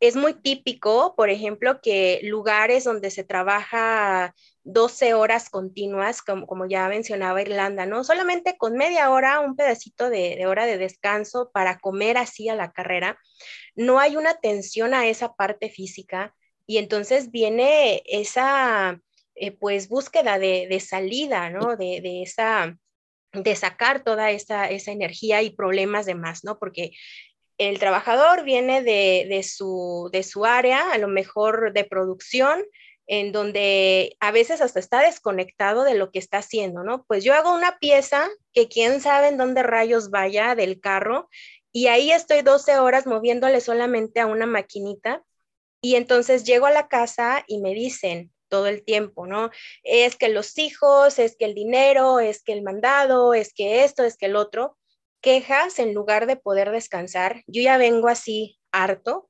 Es 0.00 0.16
muy 0.16 0.34
típico, 0.34 1.14
por 1.16 1.30
ejemplo, 1.30 1.80
que 1.80 2.20
lugares 2.24 2.84
donde 2.84 3.10
se 3.10 3.22
trabaja 3.22 4.34
12 4.64 5.14
horas 5.14 5.48
continuas, 5.48 6.22
como, 6.22 6.46
como 6.46 6.66
ya 6.66 6.88
mencionaba 6.88 7.40
Irlanda, 7.40 7.86
¿no? 7.86 8.02
Solamente 8.02 8.56
con 8.58 8.74
media 8.74 9.10
hora, 9.10 9.40
un 9.40 9.54
pedacito 9.56 10.10
de, 10.10 10.36
de 10.36 10.46
hora 10.46 10.66
de 10.66 10.76
descanso 10.76 11.50
para 11.52 11.78
comer 11.78 12.18
así 12.18 12.48
a 12.48 12.56
la 12.56 12.72
carrera, 12.72 13.18
no 13.76 14.00
hay 14.00 14.16
una 14.16 14.30
atención 14.30 14.92
a 14.92 15.06
esa 15.06 15.34
parte 15.34 15.70
física, 15.70 16.34
y 16.66 16.78
entonces 16.78 17.30
viene 17.30 18.02
esa, 18.06 19.00
eh, 19.34 19.52
pues, 19.52 19.88
búsqueda 19.88 20.38
de, 20.38 20.80
salida, 20.80 21.50
¿no? 21.50 21.76
De, 21.76 22.22
esa, 22.22 22.76
de 23.32 23.56
sacar 23.56 24.04
toda 24.04 24.30
esa, 24.30 24.68
esa 24.70 24.92
energía 24.92 25.42
y 25.42 25.50
problemas 25.50 26.06
de 26.06 26.14
más, 26.14 26.44
¿no? 26.44 26.58
Porque 26.58 26.92
el 27.58 27.78
trabajador 27.78 28.44
viene 28.44 28.82
de, 28.82 29.42
su, 29.42 30.08
de 30.12 30.22
su 30.22 30.44
área, 30.44 30.92
a 30.92 30.98
lo 30.98 31.08
mejor 31.08 31.72
de 31.72 31.84
producción, 31.84 32.64
en 33.06 33.32
donde 33.32 34.16
a 34.20 34.30
veces 34.30 34.60
hasta 34.60 34.80
está 34.80 35.00
desconectado 35.00 35.84
de 35.84 35.94
lo 35.94 36.10
que 36.10 36.18
está 36.18 36.38
haciendo, 36.38 36.82
¿no? 36.82 37.04
Pues 37.04 37.24
yo 37.24 37.34
hago 37.34 37.54
una 37.54 37.78
pieza 37.78 38.28
que 38.52 38.68
quién 38.68 39.00
sabe 39.00 39.28
en 39.28 39.36
dónde 39.36 39.62
rayos 39.62 40.10
vaya 40.10 40.54
del 40.54 40.80
carro 40.80 41.28
y 41.72 41.88
ahí 41.88 42.12
estoy 42.12 42.42
12 42.42 42.78
horas 42.78 43.06
moviéndole 43.06 43.60
solamente 43.60 44.20
a 44.20 44.26
una 44.26 44.46
maquinita 44.46 45.22
y 45.82 45.96
entonces 45.96 46.44
llego 46.44 46.66
a 46.66 46.70
la 46.70 46.88
casa 46.88 47.44
y 47.48 47.58
me 47.58 47.74
dicen 47.74 48.32
todo 48.48 48.68
el 48.68 48.84
tiempo, 48.84 49.26
¿no? 49.26 49.50
Es 49.82 50.16
que 50.16 50.28
los 50.28 50.56
hijos, 50.58 51.18
es 51.18 51.36
que 51.36 51.44
el 51.44 51.54
dinero, 51.54 52.20
es 52.20 52.42
que 52.42 52.52
el 52.52 52.62
mandado, 52.62 53.34
es 53.34 53.52
que 53.52 53.82
esto, 53.84 54.04
es 54.04 54.16
que 54.16 54.26
el 54.26 54.36
otro. 54.36 54.78
Quejas 55.20 55.78
en 55.78 55.92
lugar 55.92 56.26
de 56.26 56.36
poder 56.36 56.70
descansar. 56.70 57.42
Yo 57.46 57.62
ya 57.62 57.78
vengo 57.78 58.08
así 58.08 58.60
harto. 58.70 59.28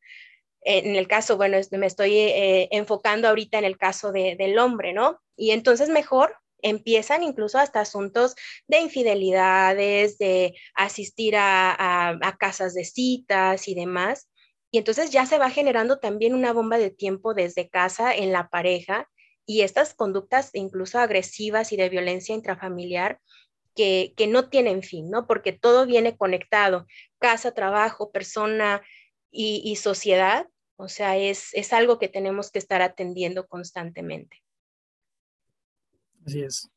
En 0.60 0.94
el 0.96 1.08
caso, 1.08 1.36
bueno, 1.36 1.56
me 1.72 1.86
estoy 1.86 2.16
eh, 2.18 2.68
enfocando 2.70 3.28
ahorita 3.28 3.58
en 3.58 3.64
el 3.64 3.78
caso 3.78 4.12
del 4.12 4.58
hombre, 4.58 4.92
¿no? 4.92 5.20
Y 5.36 5.52
entonces 5.52 5.88
mejor 5.88 6.36
empiezan 6.58 7.22
incluso 7.22 7.58
hasta 7.58 7.80
asuntos 7.80 8.34
de 8.66 8.80
infidelidades, 8.80 10.18
de 10.18 10.54
asistir 10.74 11.36
a, 11.36 12.10
a 12.10 12.36
casas 12.36 12.74
de 12.74 12.84
citas 12.84 13.68
y 13.68 13.74
demás. 13.74 14.28
Y 14.72 14.78
entonces 14.78 15.10
ya 15.10 15.26
se 15.26 15.38
va 15.38 15.50
generando 15.50 15.98
también 15.98 16.34
una 16.34 16.54
bomba 16.54 16.78
de 16.78 16.90
tiempo 16.90 17.34
desde 17.34 17.68
casa 17.68 18.14
en 18.14 18.32
la 18.32 18.48
pareja 18.48 19.06
y 19.44 19.60
estas 19.60 19.92
conductas 19.92 20.50
incluso 20.54 20.98
agresivas 20.98 21.72
y 21.72 21.76
de 21.76 21.90
violencia 21.90 22.34
intrafamiliar 22.34 23.20
que, 23.74 24.14
no 24.28 24.48
tienen 24.48 24.82
fin, 24.82 25.10
¿no? 25.10 25.26
Porque 25.26 25.52
todo 25.52 25.84
viene 25.84 26.16
conectado, 26.16 26.86
casa, 27.18 27.52
trabajo, 27.52 28.12
persona 28.12 28.82
y, 29.30 29.76
sociedad. 29.76 30.48
O 30.76 30.88
sea, 30.88 31.18
es, 31.18 31.52
es 31.52 31.74
algo 31.74 31.98
que 31.98 32.08
tenemos 32.08 32.50
que 32.50 32.58
estar 32.58 32.80
atendiendo 32.80 33.46
constantemente. 33.46 34.42
Así 36.26 36.42
es. 36.42 36.70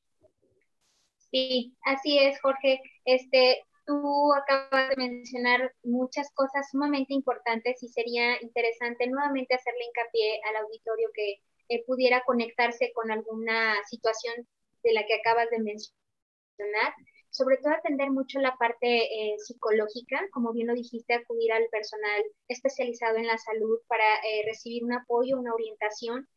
Sí, 1.31 1.75
así 1.85 2.19
es, 2.19 2.41
Jorge. 2.41 2.81
Este, 3.05 3.63
tú 3.85 4.33
acabas 4.33 4.89
de 4.89 4.95
mencionar 4.97 5.73
muchas 5.83 6.31
cosas 6.33 6.69
sumamente 6.71 7.13
importantes 7.13 7.81
y 7.83 7.87
sería 7.87 8.41
interesante 8.41 9.07
nuevamente 9.07 9.55
hacerle 9.55 9.85
hincapié 9.85 10.41
al 10.49 10.57
auditorio 10.57 11.09
que 11.13 11.41
eh, 11.69 11.83
pudiera 11.85 12.23
conectarse 12.25 12.91
con 12.93 13.11
alguna 13.11 13.75
situación 13.89 14.47
de 14.83 14.93
la 14.93 15.05
que 15.05 15.15
acabas 15.15 15.49
de 15.49 15.59
mencionar. 15.59 16.93
Sobre 17.29 17.57
todo 17.57 17.73
atender 17.73 18.11
mucho 18.11 18.39
la 18.39 18.55
parte 18.55 18.87
eh, 18.87 19.35
psicológica, 19.39 20.21
como 20.31 20.53
bien 20.53 20.67
lo 20.67 20.73
dijiste, 20.73 21.13
acudir 21.13 21.51
al 21.51 21.67
personal 21.69 22.23
especializado 22.47 23.17
en 23.17 23.27
la 23.27 23.37
salud 23.37 23.79
para 23.87 24.05
eh, 24.17 24.43
recibir 24.45 24.85
un 24.85 24.93
apoyo, 24.93 25.37
una 25.37 25.53
orientación, 25.53 26.27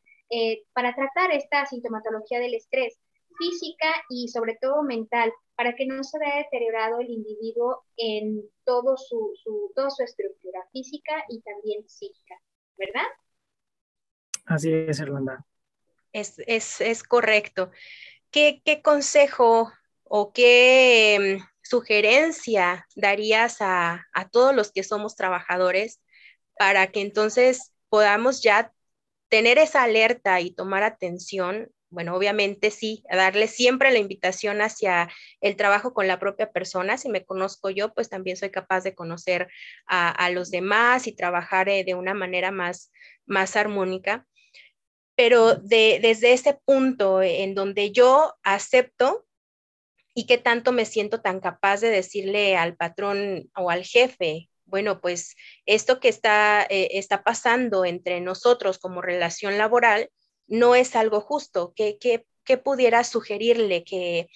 para 0.74 0.94
tratar 0.94 1.32
esta 1.32 1.64
sintomatología 1.64 2.38
del 2.38 2.52
estrés 2.52 2.98
física 3.38 3.86
y 4.10 4.28
sobre 4.28 4.58
todo 4.60 4.82
mental, 4.82 5.32
para 5.54 5.74
que 5.74 5.86
no 5.86 6.04
se 6.04 6.18
vea 6.18 6.36
deteriorado 6.36 7.00
el 7.00 7.10
individuo 7.10 7.84
en 7.96 8.42
todo 8.64 8.96
su, 8.96 9.32
su, 9.42 9.72
toda 9.74 9.90
su 9.90 10.02
estructura 10.02 10.60
física 10.72 11.24
y 11.28 11.40
también 11.40 11.88
psíquica, 11.88 12.34
¿verdad? 12.76 13.06
Así 14.46 14.72
es, 14.72 15.00
Irlanda. 15.00 15.44
Es, 16.12 16.38
es, 16.46 16.80
es 16.80 17.02
correcto. 17.02 17.70
¿Qué, 18.30 18.62
¿Qué, 18.64 18.82
consejo 18.82 19.72
o 20.04 20.32
qué 20.32 21.38
mm, 21.38 21.44
sugerencia 21.62 22.86
darías 22.96 23.60
a, 23.60 24.06
a 24.12 24.28
todos 24.28 24.54
los 24.54 24.72
que 24.72 24.82
somos 24.82 25.16
trabajadores 25.16 26.00
para 26.58 26.88
que 26.88 27.00
entonces 27.00 27.72
podamos 27.88 28.42
ya 28.42 28.72
tener 29.28 29.58
esa 29.58 29.82
alerta 29.82 30.40
y 30.40 30.50
tomar 30.50 30.82
atención 30.82 31.70
bueno, 31.90 32.14
obviamente 32.14 32.70
sí, 32.70 33.02
darle 33.10 33.48
siempre 33.48 33.90
la 33.90 33.98
invitación 33.98 34.60
hacia 34.60 35.10
el 35.40 35.56
trabajo 35.56 35.94
con 35.94 36.06
la 36.06 36.18
propia 36.18 36.50
persona. 36.50 36.98
Si 36.98 37.08
me 37.08 37.24
conozco 37.24 37.70
yo, 37.70 37.94
pues 37.94 38.08
también 38.08 38.36
soy 38.36 38.50
capaz 38.50 38.82
de 38.82 38.94
conocer 38.94 39.48
a, 39.86 40.30
los 40.30 40.50
demás 40.50 41.06
y 41.06 41.16
trabajar 41.16 41.68
eh, 41.68 41.84
de 41.84 41.94
una 41.94 42.14
manera 42.14 42.50
más, 42.50 42.92
más 43.26 43.56
armónica. 43.56 44.26
pero 45.16 45.56
de, 45.56 45.98
desde 46.02 46.32
ese 46.32 46.58
punto 46.64 47.22
en 47.22 47.54
donde 47.54 47.90
yo 47.92 48.34
acepto 48.44 49.26
y 50.14 50.26
qué 50.26 50.38
tanto 50.38 50.72
me 50.72 50.84
siento 50.84 51.20
tan 51.20 51.40
capaz 51.40 51.80
de 51.80 51.90
decirle 51.90 52.56
al 52.56 52.76
patrón 52.76 53.50
o 53.56 53.70
al 53.70 53.84
jefe, 53.84 54.50
bueno, 54.64 55.00
pues 55.00 55.34
esto 55.64 56.00
que 56.00 56.08
está, 56.08 56.66
eh, 56.68 56.88
está 56.98 57.24
pasando 57.24 57.84
entre 57.84 58.20
nosotros 58.20 58.78
como 58.78 59.00
relación 59.00 59.58
laboral 59.58 60.10
no 60.48 60.74
es 60.74 60.96
algo 60.96 61.20
justo. 61.20 61.72
¿Qué, 61.76 62.24
pudiera 62.64 63.04
sugerirle 63.04 63.84
que, 63.84 64.28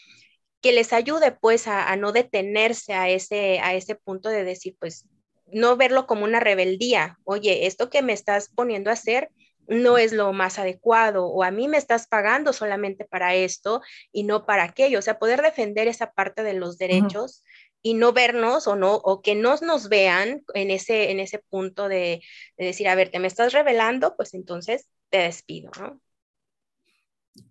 que 0.61 0.73
les 0.73 0.93
ayude 0.93 1.33
pues 1.33 1.67
a, 1.67 1.97
no 1.97 2.13
detenerse 2.13 2.93
a 2.93 3.09
ese, 3.09 3.59
a 3.61 3.75
ese 3.75 3.95
punto 3.95 4.29
de 4.29 4.45
decir, 4.45 4.77
pues 4.79 5.07
no 5.47 5.77
verlo 5.77 6.07
como 6.07 6.25
una 6.25 6.41
rebeldía. 6.41 7.19
Oye, 7.25 7.67
esto 7.67 7.91
que 7.91 8.03
me 8.03 8.13
estás 8.13 8.49
poniendo 8.49 8.91
a 8.91 8.95
hacer 8.95 9.31
no 9.73 9.99
es 9.99 10.12
lo 10.12 10.33
más 10.33 10.59
adecuado 10.59 11.27
o 11.27 11.43
a 11.43 11.51
mí 11.51 11.68
me 11.68 11.79
estás 11.79 12.07
pagando 12.07 12.53
solamente 12.53 13.05
para 13.05 13.35
esto 13.35 13.81
y 14.12 14.25
no 14.25 14.47
para 14.47 14.64
aquello. 14.64 14.99
O 14.99 15.03
sea, 15.03 15.18
poder 15.18 15.43
defender 15.43 15.89
esa 15.89 16.12
parte 16.12 16.43
de 16.43 16.55
los 16.55 16.79
derechos 16.79 17.43
y 17.83 17.95
no 17.95 18.12
vernos 18.12 18.66
o 18.66 18.77
no 18.77 18.95
o 18.95 19.23
que 19.23 19.35
no 19.35 19.57
nos 19.57 19.89
vean 19.89 20.45
en 20.55 20.70
ese 20.70 21.11
en 21.11 21.20
ese 21.20 21.39
punto 21.39 21.89
de, 21.89 22.23
decir, 22.57 22.89
a 22.89 22.95
ver, 22.95 23.11
te 23.11 23.18
me 23.18 23.27
estás 23.27 23.53
revelando, 23.53 24.16
pues 24.16 24.35
entonces 24.35 24.89
te 25.11 25.18
despido, 25.18 25.70
¿no? 25.79 26.01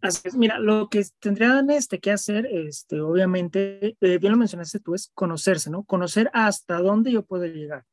Así 0.01 0.27
es, 0.27 0.35
mira, 0.35 0.59
lo 0.59 0.89
que 0.89 1.03
tendrían 1.19 1.69
este, 1.71 1.99
que 1.99 2.11
hacer, 2.11 2.45
este, 2.45 3.01
obviamente, 3.01 3.97
eh, 3.99 4.17
bien 4.19 4.31
lo 4.31 4.37
mencionaste 4.37 4.79
tú, 4.79 4.93
es 4.93 5.11
conocerse, 5.15 5.71
¿no? 5.71 5.83
Conocer 5.83 6.29
hasta 6.33 6.77
dónde 6.77 7.11
yo 7.11 7.23
puedo 7.23 7.45
llegar. 7.45 7.83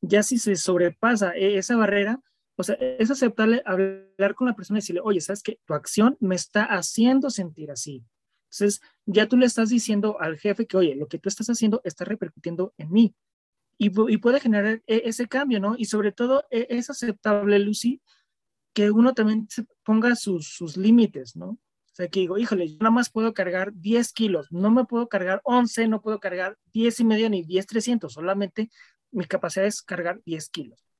Ya 0.00 0.22
si 0.22 0.38
se 0.38 0.54
sobrepasa 0.54 1.34
e, 1.34 1.58
esa 1.58 1.76
barrera, 1.76 2.20
o 2.62 2.64
sea, 2.64 2.76
es 2.76 3.10
aceptable 3.10 3.60
hablar 3.66 4.36
con 4.36 4.46
la 4.46 4.54
persona 4.54 4.78
y 4.78 4.82
decirle, 4.82 5.00
oye, 5.02 5.20
¿sabes 5.20 5.42
qué? 5.42 5.58
Tu 5.64 5.74
acción 5.74 6.16
me 6.20 6.36
está 6.36 6.62
haciendo 6.62 7.28
sentir 7.28 7.72
así. 7.72 8.04
Entonces, 8.44 8.80
ya 9.04 9.26
tú 9.26 9.36
le 9.36 9.46
estás 9.46 9.68
diciendo 9.68 10.20
al 10.20 10.38
jefe 10.38 10.68
que, 10.68 10.76
oye, 10.76 10.94
lo 10.94 11.08
que 11.08 11.18
tú 11.18 11.28
estás 11.28 11.48
haciendo 11.48 11.80
está 11.82 12.04
repercutiendo 12.04 12.72
en 12.78 12.92
mí. 12.92 13.16
Y, 13.78 13.90
puede 13.90 14.38
generar 14.38 14.80
e, 14.86 15.02
ese 15.06 15.26
cambio, 15.26 15.58
¿no? 15.58 15.74
Y 15.76 15.86
sobre 15.86 16.12
todo, 16.12 16.44
e, 16.52 16.68
es 16.70 16.88
aceptable, 16.88 17.58
Lucy, 17.58 18.00
que 18.72 18.92
uno 18.92 19.12
también 19.12 19.48
ponga 19.82 20.14
sus, 20.14 20.54
sus 20.54 20.76
límites, 20.76 21.34
¿no? 21.34 21.48
O 21.48 21.94
sea, 21.94 22.06
que 22.06 22.20
digo, 22.20 22.38
híjole, 22.38 22.68
yo 22.68 22.78
nada 22.78 22.92
más 22.92 23.10
puedo 23.10 23.34
cargar 23.34 23.72
10 23.74 24.12
kilos, 24.12 24.52
no 24.52 24.70
me 24.70 24.84
puedo 24.84 25.08
cargar 25.08 25.40
11, 25.42 25.88
no 25.88 26.00
puedo 26.00 26.20
cargar 26.20 26.56
10 26.72 27.00
y 27.00 27.04
medio 27.04 27.28
ni 27.28 27.42
10, 27.42 27.66
300, 27.66 28.12
solamente 28.12 28.70
mi 29.10 29.24
capacidad 29.24 29.66
es 29.66 29.82
cargar 29.82 30.22
10 30.24 30.48
kilos. 30.50 30.91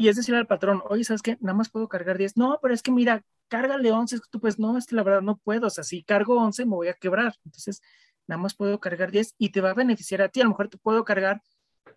Y 0.00 0.08
es 0.08 0.16
decir 0.16 0.34
al 0.34 0.46
patrón, 0.46 0.80
oye, 0.88 1.04
¿sabes 1.04 1.20
qué? 1.20 1.36
Nada 1.42 1.52
más 1.52 1.68
puedo 1.68 1.86
cargar 1.86 2.16
10. 2.16 2.38
No, 2.38 2.58
pero 2.62 2.72
es 2.72 2.82
que 2.82 2.90
mira, 2.90 3.22
cárgale 3.48 3.92
11. 3.92 4.20
Tú 4.30 4.40
pues 4.40 4.58
no, 4.58 4.78
es 4.78 4.86
que 4.86 4.96
la 4.96 5.02
verdad 5.02 5.20
no 5.20 5.36
puedo. 5.36 5.66
O 5.66 5.70
sea, 5.70 5.84
si 5.84 6.02
cargo 6.02 6.38
11 6.38 6.64
me 6.64 6.70
voy 6.70 6.88
a 6.88 6.94
quebrar. 6.94 7.34
Entonces, 7.44 7.82
nada 8.26 8.40
más 8.40 8.54
puedo 8.54 8.80
cargar 8.80 9.10
10 9.10 9.34
y 9.36 9.50
te 9.50 9.60
va 9.60 9.72
a 9.72 9.74
beneficiar 9.74 10.22
a 10.22 10.30
ti. 10.30 10.40
A 10.40 10.44
lo 10.44 10.50
mejor 10.50 10.68
te 10.68 10.78
puedo 10.78 11.04
cargar 11.04 11.42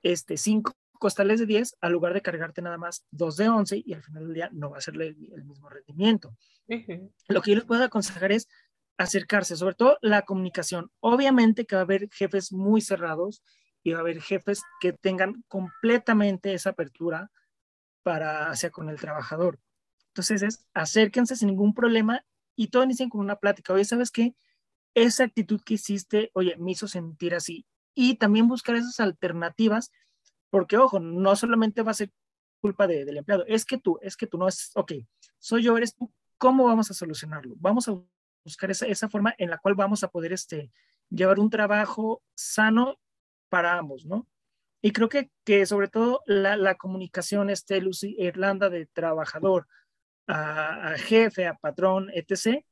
este 0.02 0.36
5 0.36 0.74
costales 1.00 1.40
de 1.40 1.46
10 1.46 1.78
al 1.80 1.94
lugar 1.94 2.14
de 2.14 2.22
cargarte 2.22 2.62
nada 2.62 2.78
más 2.78 3.06
2 3.12 3.38
de 3.38 3.48
11 3.48 3.84
y 3.86 3.94
al 3.94 4.04
final 4.04 4.26
del 4.26 4.34
día 4.34 4.50
no 4.52 4.72
va 4.72 4.80
a 4.80 4.82
ser 4.82 5.02
el, 5.02 5.16
mismo 5.46 5.70
rendimiento. 5.70 6.36
Lo 7.30 7.42
que 7.42 7.52
yo 7.52 7.56
les 7.56 7.66
puedo 7.66 7.86
aconsejar 7.86 8.34
es 8.34 8.50
acercarse, 8.98 9.56
sobre 9.56 9.76
todo 9.76 9.98
la 10.02 10.24
comunicación. 10.24 10.92
Obviamente 11.00 11.66
que 11.66 11.76
va 11.76 11.84
a 11.84 11.86
haber 11.86 12.10
jefes 12.12 12.52
muy 12.52 12.82
cerrados 12.82 13.42
y 13.82 13.94
va 13.94 14.00
a 14.00 14.02
haber 14.02 14.22
jefes 14.22 14.62
que 14.82 14.92
tengan 14.92 15.46
completamente 15.48 16.54
esa 16.54 16.72
apertura 16.72 17.32
para 18.04 18.50
hacia 18.50 18.70
con 18.70 18.90
el 18.90 19.00
trabajador. 19.00 19.60
Entonces 20.10 20.44
es 20.44 20.68
acérquense 20.74 21.36
sin 21.36 21.48
ningún 21.50 21.74
problema 21.74 22.24
y 22.56 22.68
todo 22.68 22.84
inicia 22.84 23.10
con 23.10 23.22
una 23.22 23.38
plática. 23.38 23.74
Oye, 23.74 23.86
¿sabes 23.86 24.12
qué? 24.12 24.36
Esa 24.94 25.24
actitud 25.24 25.62
que 25.66 25.76
hiciste, 25.76 26.30
oye, 26.34 26.56
me 26.58 26.72
hizo 26.72 26.88
sentir 26.88 27.34
así. 27.34 27.66
Y 27.96 28.16
también 28.16 28.48
buscar 28.48 28.76
esas 28.76 29.00
alternativas, 29.00 29.92
porque 30.50 30.78
ojo, 30.78 31.00
no 31.00 31.36
solamente 31.36 31.82
va 31.82 31.92
a 31.92 31.96
ser 31.96 32.12
culpa 32.60 32.88
del 32.88 33.18
empleado, 33.18 33.44
es 33.48 33.66
que 33.66 33.78
tú, 33.78 34.00
es 34.02 34.16
que 34.16 34.28
tú 34.28 34.38
no 34.38 34.48
es, 34.48 34.72
ok, 34.76 34.94
soy 35.38 35.64
yo, 35.64 35.76
eres 35.76 35.96
tú, 35.96 36.14
¿cómo 36.38 36.64
vamos 36.64 36.90
a 36.92 36.94
solucionarlo? 36.94 37.56
Vamos 37.58 37.90
a 37.90 38.00
buscar 38.46 38.72
esa, 38.72 38.86
esa 38.86 39.10
forma 39.10 39.36
en 39.38 39.50
la 39.50 39.58
cual 39.58 39.76
vamos 39.76 40.04
a 40.04 40.08
poder 40.08 40.32
este, 40.32 40.72
llevar 41.10 41.40
un 41.40 41.50
trabajo 41.50 42.24
sano 42.36 43.00
para 43.50 43.78
ambos, 43.78 44.06
¿no? 44.06 44.28
Y 44.86 44.92
creo 44.92 45.08
que, 45.08 45.32
que 45.46 45.66
sobre 45.66 45.88
todo 45.88 46.22
la, 46.26 46.58
la 46.58 46.76
comunicación, 46.76 47.50
este, 47.50 47.80
Lucy, 47.80 48.18
Irlanda 48.20 48.70
de 48.70 48.86
trabajador 48.86 49.66
a, 50.28 50.96
jefe, 50.98 51.48
a 51.48 51.54
patrón, 51.54 52.12
etc., 52.14 52.66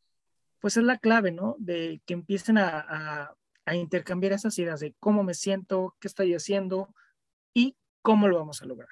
pues 0.60 0.76
es 0.76 0.84
la 0.84 0.98
clave, 0.98 1.32
¿no? 1.32 1.56
De 1.58 2.02
que 2.06 2.14
empiecen 2.14 2.58
a, 2.58 3.34
a, 3.66 3.76
intercambiar 3.76 4.34
esas 4.34 4.60
ideas 4.60 4.82
de 4.82 4.94
cómo 5.00 5.24
me 5.24 5.34
siento, 5.34 5.96
qué 6.02 6.10
estoy 6.10 6.34
haciendo 6.34 6.94
y 7.54 7.78
cómo 8.02 8.28
lo 8.28 8.40
vamos 8.40 8.62
a 8.62 8.66
lograr. 8.66 8.90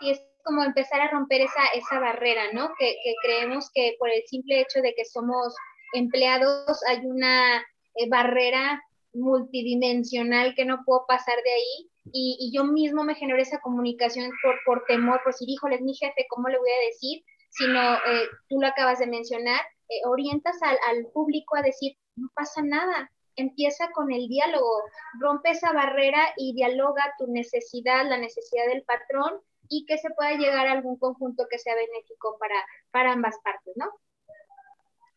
Y 0.00 0.10
es 0.10 0.20
como 0.42 0.64
empezar 0.64 1.00
a 1.00 1.12
romper 1.12 1.42
esa, 1.42 1.64
esa 1.76 2.00
barrera, 2.00 2.52
¿no? 2.52 2.72
Que, 2.76 2.96
creemos 3.22 3.70
que 3.72 3.94
por 4.00 4.10
el 4.10 4.24
simple 4.26 4.62
hecho 4.62 4.80
de 4.80 4.94
que 4.94 5.04
somos 5.04 5.54
empleados 5.92 6.82
hay 6.88 7.06
una 7.06 7.58
eh, 7.94 8.08
barrera 8.08 8.82
multidimensional 9.12 10.54
que 10.54 10.64
no 10.64 10.82
puedo 10.84 11.04
pasar 11.06 11.36
de 11.36 11.50
ahí 11.50 11.90
y, 12.12 12.50
yo 12.54 12.64
mismo 12.64 13.04
me 13.04 13.14
genero 13.14 13.40
esa 13.40 13.60
comunicación 13.60 14.30
por, 14.42 14.56
por 14.64 14.84
temor, 14.86 15.20
por 15.22 15.34
si 15.34 15.44
híjole, 15.46 15.76
es 15.76 15.82
mi 15.82 15.94
jefe, 15.94 16.26
¿cómo 16.28 16.48
le 16.48 16.58
voy 16.58 16.70
a 16.70 16.86
decir? 16.86 17.22
Sino, 17.50 17.94
eh, 17.94 18.28
tú 18.48 18.60
lo 18.60 18.66
acabas 18.66 18.98
de 18.98 19.06
mencionar, 19.06 19.60
eh, 19.88 20.00
orientas 20.06 20.56
al, 20.62 20.76
al 20.88 21.06
público 21.12 21.56
a 21.56 21.62
decir, 21.62 21.96
no 22.16 22.28
pasa 22.34 22.62
nada, 22.62 23.10
empieza 23.36 23.90
con 23.92 24.10
el 24.12 24.28
diálogo, 24.28 24.82
rompe 25.20 25.50
esa 25.50 25.72
barrera 25.72 26.20
y 26.36 26.54
dialoga 26.54 27.14
tu 27.18 27.26
necesidad, 27.28 28.08
la 28.08 28.18
necesidad 28.18 28.66
del 28.66 28.82
patrón 28.82 29.40
y 29.68 29.86
que 29.86 29.98
se 29.98 30.10
pueda 30.10 30.32
llegar 30.32 30.66
a 30.66 30.72
algún 30.72 30.98
conjunto 30.98 31.46
que 31.48 31.58
sea 31.58 31.74
benéfico 31.74 32.36
para, 32.38 32.56
para 32.90 33.12
ambas 33.12 33.36
partes, 33.42 33.74
¿no? 33.76 33.86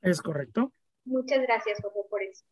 Es 0.01 0.21
correcto. 0.21 0.71
Muchas 1.03 1.41
gracias, 1.41 1.79
Jorge, 1.81 1.99
por 2.09 2.23
eso. 2.23 2.45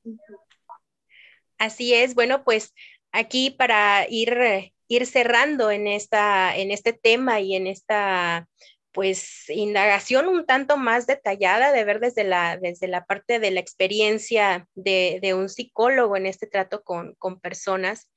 Así 1.58 1.94
es, 1.94 2.16
bueno, 2.16 2.44
pues 2.44 2.74
aquí 3.12 3.52
para 3.52 4.06
ir, 4.10 4.74
ir 4.88 5.06
cerrando 5.06 5.72
en, 5.72 5.88
esta, 5.88 6.56
en 6.56 6.72
este 6.72 6.94
tema 6.94 7.40
y 7.40 7.56
en 7.56 7.68
esta 7.68 8.48
pues 8.94 9.50
indagación 9.50 10.28
un 10.28 10.46
tanto 10.46 10.78
más 10.78 11.08
detallada 11.08 11.72
de 11.72 11.84
ver 11.84 12.00
desde 12.00 12.24
la, 12.24 12.58
desde 12.58 12.88
la 12.88 13.06
parte 13.06 13.40
de 13.40 13.50
la 13.52 13.60
experiencia 13.60 14.68
de, 14.76 15.34
un 15.36 15.50
psicólogo 15.50 16.16
en 16.16 16.28
este 16.28 16.46
trato 16.46 16.84
con, 16.84 17.16
personas, 17.42 18.10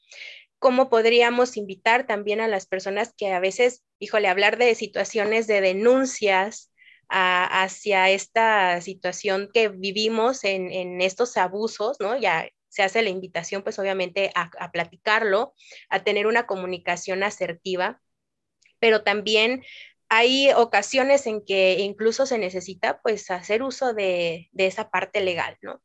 cómo 0.58 0.90
podríamos 0.90 1.56
invitar 1.56 2.06
también 2.06 2.40
a 2.40 2.48
las 2.48 2.66
personas 2.66 3.14
que 3.16 3.32
a 3.32 3.40
veces, 3.40 3.84
híjole, 3.98 4.28
hablar 4.28 4.58
de 4.58 4.74
situaciones 4.74 5.46
de 5.46 5.62
denuncias 5.62 6.70
hacia 7.08 8.10
esta 8.10 8.80
situación 8.80 9.48
que 9.54 9.68
vivimos 9.68 10.44
en, 10.44 10.70
en, 10.70 11.00
estos 11.00 11.36
abusos, 11.36 11.98
¿no? 12.00 12.18
Ya 12.18 12.50
se 12.76 12.82
hace 12.82 13.00
la 13.00 13.08
invitación, 13.08 13.62
pues 13.62 13.78
obviamente, 13.78 14.30
a, 14.34 14.70
platicarlo, 14.70 15.54
a 15.88 16.04
tener 16.04 16.26
una 16.26 16.46
comunicación 16.46 17.22
asertiva, 17.22 18.02
pero 18.80 19.02
también 19.02 19.64
hay 20.10 20.50
ocasiones 20.54 21.26
en 21.26 21.42
que 21.42 21.78
incluso 21.78 22.26
se 22.26 22.36
necesita 22.36 23.00
pues 23.00 23.30
hacer 23.30 23.62
uso 23.62 23.94
de, 23.94 24.50
de, 24.52 24.66
esa 24.66 24.90
parte 24.90 25.22
legal, 25.22 25.56
¿no? 25.62 25.82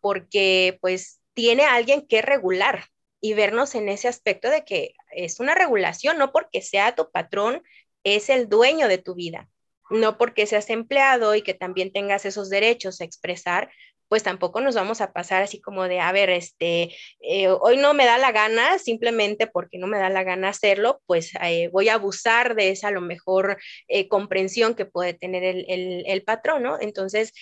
Porque 0.00 0.78
pues 0.80 1.20
tiene 1.32 1.62
alguien 1.62 2.08
que 2.08 2.22
regular 2.22 2.86
y 3.20 3.34
vernos 3.34 3.76
en 3.76 3.88
ese 3.88 4.08
aspecto 4.08 4.50
de 4.50 4.64
que 4.64 4.94
es 5.12 5.38
una 5.38 5.54
regulación, 5.54 6.18
no 6.18 6.32
porque 6.32 6.60
sea 6.60 6.96
tu 6.96 7.12
patrón, 7.12 7.62
es 8.02 8.30
el 8.30 8.48
dueño 8.48 8.88
de 8.88 8.98
tu 8.98 9.14
vida, 9.14 9.48
no 9.90 10.18
porque 10.18 10.46
seas 10.46 10.70
empleado 10.70 11.36
y 11.36 11.42
que 11.42 11.54
también 11.54 11.92
tengas 11.92 12.24
esos 12.24 12.50
derechos 12.50 13.00
a 13.00 13.04
expresar, 13.04 13.70
pues 14.12 14.24
tampoco 14.24 14.60
nos 14.60 14.74
vamos 14.74 15.00
a 15.00 15.10
pasar 15.10 15.42
así 15.42 15.58
como 15.58 15.84
de, 15.84 15.98
a 15.98 16.12
ver, 16.12 16.28
este, 16.28 16.94
eh, 17.20 17.48
hoy 17.48 17.78
no 17.78 17.94
me 17.94 18.04
da 18.04 18.18
la 18.18 18.30
gana, 18.30 18.78
simplemente 18.78 19.46
porque 19.46 19.78
no 19.78 19.86
me 19.86 19.96
da 19.96 20.10
la 20.10 20.22
gana 20.22 20.50
hacerlo, 20.50 21.00
pues 21.06 21.32
eh, 21.42 21.70
voy 21.72 21.88
a 21.88 21.94
abusar 21.94 22.54
de 22.54 22.68
esa 22.68 22.88
a 22.88 22.90
lo 22.90 23.00
mejor 23.00 23.56
eh, 23.88 24.08
comprensión 24.08 24.74
que 24.74 24.84
puede 24.84 25.14
tener 25.14 25.42
el, 25.42 26.04
el, 26.06 26.24
patrón, 26.24 26.62
¿no? 26.62 26.78
Entonces, 26.78 27.32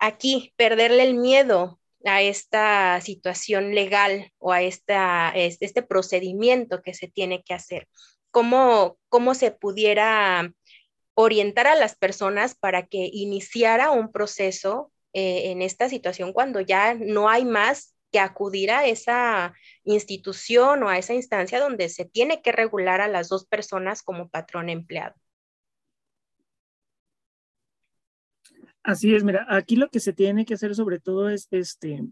aquí, 0.00 0.54
perderle 0.56 1.02
el 1.02 1.12
miedo 1.12 1.78
a 2.06 2.22
esta 2.22 3.02
situación 3.02 3.74
legal 3.74 4.32
o 4.38 4.50
a 4.50 4.62
esta, 4.62 5.30
este, 5.36 5.66
este 5.66 5.82
procedimiento 5.82 6.80
que 6.80 6.94
se 6.94 7.06
tiene 7.06 7.42
que 7.42 7.52
hacer. 7.52 7.86
¿Cómo, 8.30 8.96
cómo 9.10 9.34
se 9.34 9.50
pudiera 9.50 10.50
orientar 11.12 11.66
a 11.66 11.74
las 11.74 11.96
personas 11.96 12.54
para 12.54 12.86
que 12.86 13.10
iniciara 13.12 13.90
un 13.90 14.10
proceso 14.10 14.90
eh, 15.14 15.52
en 15.52 15.62
esta 15.62 15.88
situación 15.88 16.32
cuando 16.32 16.60
ya 16.60 16.94
no 16.94 17.28
hay 17.28 17.44
más 17.44 17.94
que 18.10 18.18
acudir 18.18 18.70
a 18.72 18.84
esa 18.86 19.54
institución 19.84 20.82
o 20.82 20.88
a 20.88 20.98
esa 20.98 21.14
instancia 21.14 21.60
donde 21.60 21.88
se 21.88 22.04
tiene 22.04 22.42
que 22.42 22.52
regular 22.52 23.00
a 23.00 23.08
las 23.08 23.28
dos 23.28 23.46
personas 23.46 24.02
como 24.02 24.28
patrón 24.28 24.68
empleado. 24.68 25.14
Así 28.82 29.14
es, 29.14 29.24
mira, 29.24 29.46
aquí 29.48 29.76
lo 29.76 29.88
que 29.88 30.00
se 30.00 30.12
tiene 30.12 30.44
que 30.44 30.54
hacer 30.54 30.74
sobre 30.74 30.98
todo 30.98 31.30
es 31.30 31.48
este, 31.50 32.04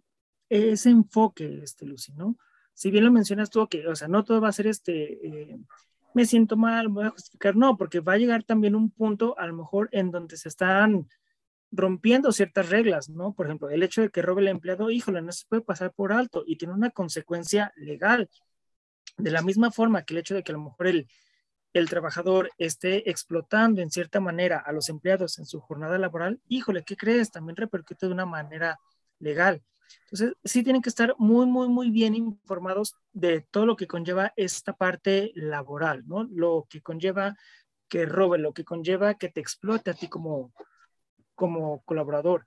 ese 0.48 0.90
enfoque, 0.90 1.60
este, 1.62 1.84
Lucy, 1.84 2.12
¿no? 2.12 2.36
Si 2.72 2.90
bien 2.90 3.04
lo 3.04 3.10
mencionas 3.12 3.50
tú, 3.50 3.68
que, 3.68 3.86
o 3.88 3.94
sea, 3.94 4.08
no 4.08 4.24
todo 4.24 4.40
va 4.40 4.48
a 4.48 4.52
ser 4.52 4.68
este, 4.68 5.26
eh, 5.26 5.58
me 6.14 6.24
siento 6.24 6.56
mal, 6.56 6.88
voy 6.88 7.06
a 7.06 7.10
justificar, 7.10 7.56
no, 7.56 7.76
porque 7.76 8.00
va 8.00 8.14
a 8.14 8.18
llegar 8.18 8.44
también 8.44 8.74
un 8.74 8.90
punto, 8.90 9.38
a 9.38 9.46
lo 9.46 9.54
mejor, 9.54 9.88
en 9.92 10.10
donde 10.10 10.36
se 10.36 10.48
están 10.48 11.08
rompiendo 11.72 12.30
ciertas 12.32 12.68
reglas, 12.68 13.08
¿no? 13.08 13.32
Por 13.32 13.46
ejemplo, 13.46 13.70
el 13.70 13.82
hecho 13.82 14.02
de 14.02 14.10
que 14.10 14.22
robe 14.22 14.42
el 14.42 14.48
empleado, 14.48 14.90
híjole, 14.90 15.22
no 15.22 15.32
se 15.32 15.46
puede 15.48 15.62
pasar 15.62 15.92
por 15.92 16.12
alto 16.12 16.44
y 16.46 16.56
tiene 16.56 16.74
una 16.74 16.90
consecuencia 16.90 17.72
legal. 17.76 18.28
De 19.16 19.30
la 19.30 19.42
misma 19.42 19.70
forma 19.70 20.02
que 20.02 20.14
el 20.14 20.20
hecho 20.20 20.34
de 20.34 20.42
que 20.42 20.52
a 20.52 20.56
lo 20.56 20.62
mejor 20.62 20.86
el, 20.86 21.08
el 21.72 21.88
trabajador 21.88 22.50
esté 22.58 23.10
explotando 23.10 23.80
en 23.80 23.90
cierta 23.90 24.20
manera 24.20 24.58
a 24.58 24.72
los 24.72 24.88
empleados 24.88 25.38
en 25.38 25.46
su 25.46 25.60
jornada 25.60 25.98
laboral, 25.98 26.40
híjole, 26.48 26.84
¿qué 26.84 26.96
crees? 26.96 27.30
También 27.30 27.56
repercute 27.56 28.06
de 28.06 28.12
una 28.12 28.26
manera 28.26 28.78
legal. 29.18 29.62
Entonces, 30.04 30.34
sí 30.44 30.62
tienen 30.62 30.82
que 30.82 30.88
estar 30.88 31.14
muy, 31.18 31.46
muy, 31.46 31.68
muy 31.68 31.90
bien 31.90 32.14
informados 32.14 32.94
de 33.12 33.40
todo 33.50 33.66
lo 33.66 33.76
que 33.76 33.86
conlleva 33.86 34.32
esta 34.36 34.74
parte 34.74 35.32
laboral, 35.34 36.06
¿no? 36.06 36.24
Lo 36.24 36.66
que 36.68 36.82
conlleva 36.82 37.36
que 37.88 38.06
robe, 38.06 38.38
lo 38.38 38.52
que 38.52 38.64
conlleva 38.64 39.14
que 39.14 39.28
te 39.28 39.40
explote 39.40 39.90
a 39.90 39.94
ti 39.94 40.08
como, 40.08 40.52
como 41.42 41.82
colaborador. 41.82 42.46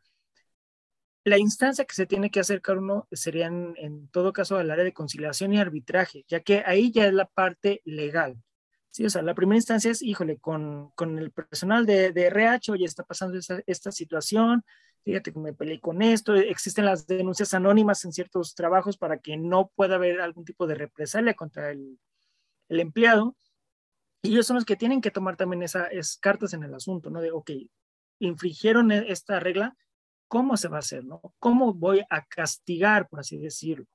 La 1.26 1.38
instancia 1.38 1.84
que 1.84 1.94
se 1.94 2.06
tiene 2.06 2.30
que 2.32 2.40
acercar 2.40 2.78
uno 2.78 3.10
sería 3.12 3.48
en, 3.48 4.08
todo 4.10 4.32
caso 4.32 4.58
al 4.58 4.72
área 4.72 4.86
de 4.86 4.94
conciliación 4.94 5.52
y 5.52 5.60
arbitraje, 5.60 6.24
ya 6.30 6.40
que 6.40 6.64
ahí 6.66 6.92
ya 6.94 7.08
es 7.08 7.14
la 7.14 7.26
parte 7.26 7.82
legal. 7.84 8.42
Sí, 8.92 9.06
o 9.06 9.10
sea, 9.10 9.22
la 9.22 9.36
primera 9.36 9.58
instancia 9.58 9.92
es, 9.92 10.02
híjole, 10.02 10.38
con, 10.38 10.92
con 10.92 11.20
el 11.20 11.32
personal 11.32 11.86
de, 11.86 12.14
de, 12.14 12.28
RH, 12.28 12.72
oye, 12.72 12.86
está 12.86 13.04
pasando 13.04 13.38
esta, 13.38 13.62
esta, 13.68 13.92
situación, 13.92 14.64
fíjate 15.04 15.34
que 15.34 15.40
me 15.40 15.52
peleé 15.54 15.82
con 15.82 16.02
esto, 16.02 16.36
existen 16.36 16.86
las 16.86 17.06
denuncias 17.06 17.54
anónimas 17.54 18.06
en 18.06 18.14
ciertos 18.14 18.56
trabajos 18.56 18.98
para 18.98 19.20
que 19.20 19.36
no 19.36 19.72
pueda 19.76 19.96
haber 19.96 20.22
algún 20.22 20.46
tipo 20.46 20.68
de 20.68 20.76
represalia 20.76 21.34
contra 21.34 21.72
el, 21.72 22.00
empleado. 22.70 23.36
Y 24.22 24.30
ellos 24.30 24.48
son 24.48 24.56
los 24.56 24.66
que 24.66 24.78
tienen 24.78 25.02
que 25.02 25.12
tomar 25.12 25.36
también 25.36 25.64
esas 25.64 26.18
cartas 26.18 26.54
en 26.54 26.64
el 26.64 26.74
asunto, 26.74 27.10
¿no? 27.10 27.20
De, 27.20 27.32
ok, 27.32 27.52
infringieron 28.20 28.92
e, 28.92 29.12
esta 29.12 29.40
regla, 29.40 29.76
¿cómo 30.28 30.58
se 30.58 30.68
va 30.68 30.78
a 30.78 30.80
hacer, 30.80 31.06
no? 31.06 31.22
¿Cómo 31.40 31.74
voy 31.74 32.02
a 32.10 32.26
castigar, 32.26 33.08
por 33.08 33.20
así 33.20 33.38
decirlo? 33.38 33.86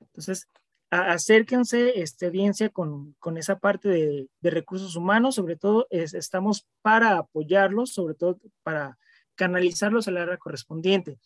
Entonces, 0.00 0.48
acérquense, 0.90 2.00
este, 2.00 2.26
audiencia, 2.26 2.70
con, 2.70 3.14
con 3.18 3.36
esa 3.36 3.58
parte 3.58 3.88
de, 3.88 4.28
de, 4.40 4.50
recursos 4.50 4.96
humanos, 4.96 5.34
sobre 5.34 5.56
todo 5.56 5.86
es, 5.90 6.14
estamos 6.14 6.66
para 6.82 7.18
apoyarlos, 7.18 7.92
sobre 7.92 8.14
todo 8.14 8.38
para 8.62 8.98
canalizarlos 9.34 10.08
al 10.08 10.16
área 10.16 10.36
correspondiente. 10.38 11.18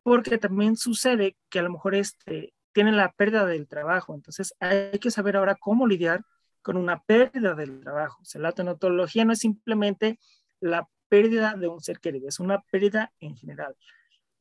porque 0.03 0.39
también 0.39 0.77
sucede 0.77 1.37
que 1.51 1.59
a 1.59 1.63
lo 1.63 1.71
mejor 1.71 1.95
este, 1.95 2.55
tienen 2.73 2.97
la 2.97 3.13
pérdida 3.13 3.47
del 3.47 3.69
trabajo. 3.69 4.15
Entonces 4.15 4.55
hay 4.61 4.99
que 4.99 5.11
saber 5.11 5.37
ahora 5.37 5.57
cómo 5.57 5.87
lidiar 5.87 6.25
con 6.63 6.77
una 6.77 7.03
pérdida 7.03 7.55
del 7.55 7.81
trabajo. 7.81 8.21
O 8.23 8.25
sea, 8.25 8.41
la 8.41 8.53
tanatología 8.53 9.25
no 9.25 9.33
es 9.33 9.41
simplemente 9.41 10.19
la 10.61 10.89
pérdida 11.09 11.55
de 11.55 11.69
un 11.69 11.81
ser 11.81 12.01
querido, 12.01 12.29
es 12.29 12.41
una 12.41 12.61
pérdida 12.71 13.13
en 13.21 13.37
general. 13.37 13.77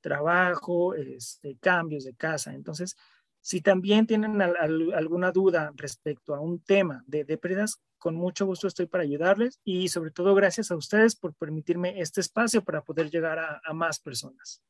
Trabajo, 0.02 0.94
este, 0.94 1.58
cambios 1.58 2.04
de 2.04 2.14
casa. 2.16 2.54
Entonces, 2.54 2.96
si 3.42 3.62
también 3.62 4.06
tienen 4.08 4.42
al, 4.42 4.58
al, 4.58 4.94
alguna 4.94 5.32
duda 5.32 5.72
respecto 5.76 6.36
a 6.36 6.40
un 6.42 6.60
tema 6.60 7.04
de, 7.08 7.24
de, 7.24 7.38
pérdidas, 7.38 7.82
con 7.98 8.14
mucho 8.14 8.46
gusto 8.46 8.68
estoy 8.68 8.88
para 8.88 9.04
ayudarles 9.04 9.60
y 9.64 9.88
sobre 9.88 10.12
todo 10.12 10.36
gracias 10.36 10.70
a 10.70 10.76
ustedes 10.76 11.16
por 11.16 11.34
permitirme 11.34 12.02
este 12.02 12.22
espacio 12.22 12.64
para 12.64 12.84
poder 12.84 13.10
llegar 13.10 13.40
a, 13.40 13.62
a 13.64 13.74
más 13.74 14.00
personas. 14.00 14.62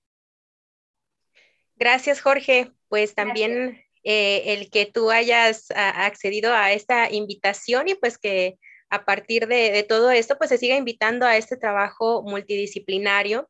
Gracias, 1.78 2.22
Jorge. 2.22 2.72
Pues 2.90 3.14
también 3.16 3.84
eh, 4.04 4.54
el 4.54 4.70
que 4.70 4.86
tú 4.86 5.12
hayas 5.12 5.70
a, 5.72 6.06
accedido 6.06 6.54
a 6.54 6.72
esta 6.72 7.12
invitación 7.12 7.88
y 7.88 7.96
pues 7.96 8.18
que 8.18 8.58
a 8.90 9.04
partir 9.06 9.48
de, 9.48 9.72
de, 9.72 9.84
todo 9.84 10.12
esto, 10.12 10.38
pues 10.38 10.50
se 10.50 10.58
siga 10.58 10.78
invitando 10.78 11.26
a 11.26 11.36
este 11.36 11.58
trabajo 11.58 12.24
multidisciplinario 12.24 13.50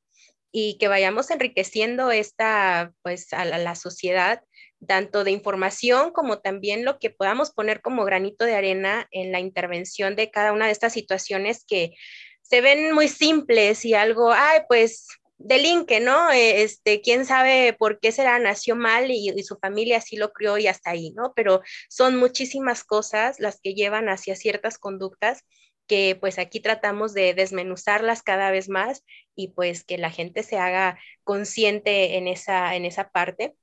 y 0.51 0.77
que 0.79 0.87
vayamos 0.87 1.29
enriqueciendo 1.29 2.11
esta, 2.11 2.91
pues, 3.03 3.31
a 3.33 3.45
la, 3.45 3.59
la, 3.59 3.75
sociedad, 3.75 4.41
tanto 4.87 5.23
de 5.23 5.31
información 5.31 6.11
como 6.11 6.39
también 6.39 6.85
lo 6.85 6.97
que 6.97 7.11
podamos 7.11 7.51
poner 7.51 7.81
como 7.81 8.05
granito 8.05 8.45
de 8.45 8.55
arena 8.55 9.07
en 9.11 9.31
la 9.31 9.39
intervención 9.39 10.15
de 10.15 10.31
cada 10.31 10.53
una 10.53 10.65
de 10.65 10.71
estas 10.71 10.93
situaciones 10.93 11.63
que 11.67 11.93
se 12.41 12.61
ven 12.61 12.93
muy 12.93 13.07
simples 13.07 13.85
y 13.85 13.93
algo, 13.93 14.31
ay, 14.31 14.61
pues 14.67 15.07
delinque, 15.37 15.99
¿no? 15.99 16.31
Eh, 16.31 16.63
este, 16.63 17.01
quién 17.01 17.25
sabe 17.25 17.73
por 17.73 17.99
qué 17.99 18.11
será, 18.11 18.39
nació 18.39 18.75
mal 18.75 19.11
y, 19.11 19.29
y, 19.29 19.43
su 19.43 19.57
familia 19.57 19.97
así 19.97 20.17
lo 20.17 20.31
crió 20.33 20.57
y 20.57 20.67
hasta 20.67 20.91
ahí, 20.91 21.11
¿no? 21.11 21.33
Pero 21.35 21.61
son 21.89 22.17
muchísimas 22.17 22.83
cosas 22.83 23.39
las 23.39 23.59
que 23.61 23.73
llevan 23.73 24.09
hacia 24.09 24.35
ciertas 24.35 24.77
conductas 24.77 25.43
que 25.87 26.17
pues 26.19 26.37
aquí 26.37 26.59
tratamos 26.59 27.13
de 27.13 27.33
desmenuzarlas 27.33 28.21
cada 28.21 28.51
vez 28.51 28.69
más 28.69 29.03
y 29.35 29.49
pues 29.49 29.83
que 29.83 29.97
la 29.97 30.11
gente 30.11 30.43
se 30.43 30.57
haga 30.57 30.99
consciente 31.23 32.17
en 32.17 32.27
esa, 32.27 32.75
en 32.75 32.85
esa 32.85 33.09
parte 33.09 33.55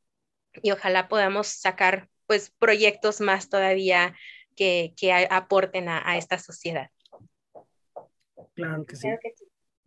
y 0.63 0.71
ojalá 0.71 1.09
podamos 1.09 1.49
sacar 1.49 2.09
pues 2.27 2.51
proyectos 2.59 3.21
más 3.21 3.49
todavía 3.49 4.17
que, 4.57 4.95
que 4.97 5.13
aporten 5.13 5.89
a, 5.89 6.09
a, 6.09 6.17
esta 6.17 6.39
sociedad. 6.39 6.89
Claro 8.55 8.85
que 8.87 8.97
sí. 8.97 9.03
Claro 9.03 9.19
que 9.23 9.35
sí. 9.37 9.45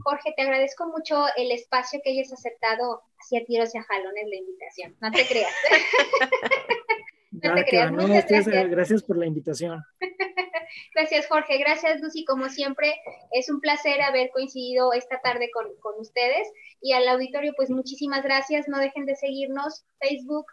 Jorge, 0.07 0.33
te 0.37 0.43
agradezco 0.43 0.87
mucho 0.87 1.25
el 1.35 1.51
espacio 1.51 1.99
que 2.01 2.11
hayas 2.11 2.31
aceptado 2.31 3.01
hacia 3.19 3.43
tiros 3.43 3.75
y 3.75 3.77
a 3.77 3.83
jalones 3.83 4.23
la 4.29 4.37
invitación. 4.37 4.95
No 5.01 5.11
te 5.11 5.27
creas. 5.27 5.53
no 7.31 7.55
te 7.55 7.65
creas. 7.65 7.91
No, 7.91 8.07
Muchas 8.07 8.25
gracias. 8.25 8.69
gracias 8.69 9.03
por 9.03 9.17
la 9.17 9.25
invitación. 9.25 9.83
gracias, 10.95 11.27
Jorge. 11.27 11.57
Gracias, 11.57 11.99
Lucy. 11.99 12.23
Como 12.23 12.47
siempre, 12.47 12.95
es 13.33 13.49
un 13.49 13.59
placer 13.59 14.01
haber 14.01 14.29
coincidido 14.29 14.93
esta 14.93 15.19
tarde 15.19 15.49
con, 15.51 15.75
con 15.81 15.99
ustedes. 15.99 16.47
Y 16.81 16.93
al 16.93 17.05
auditorio, 17.09 17.51
pues 17.57 17.69
muchísimas 17.69 18.23
gracias. 18.23 18.69
No 18.69 18.79
dejen 18.79 19.05
de 19.05 19.17
seguirnos 19.17 19.83
Facebook, 19.99 20.45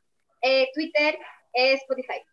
eh, 0.43 0.69
Twitter, 0.75 1.17
eh, 1.53 1.75
Spotify. 1.75 2.25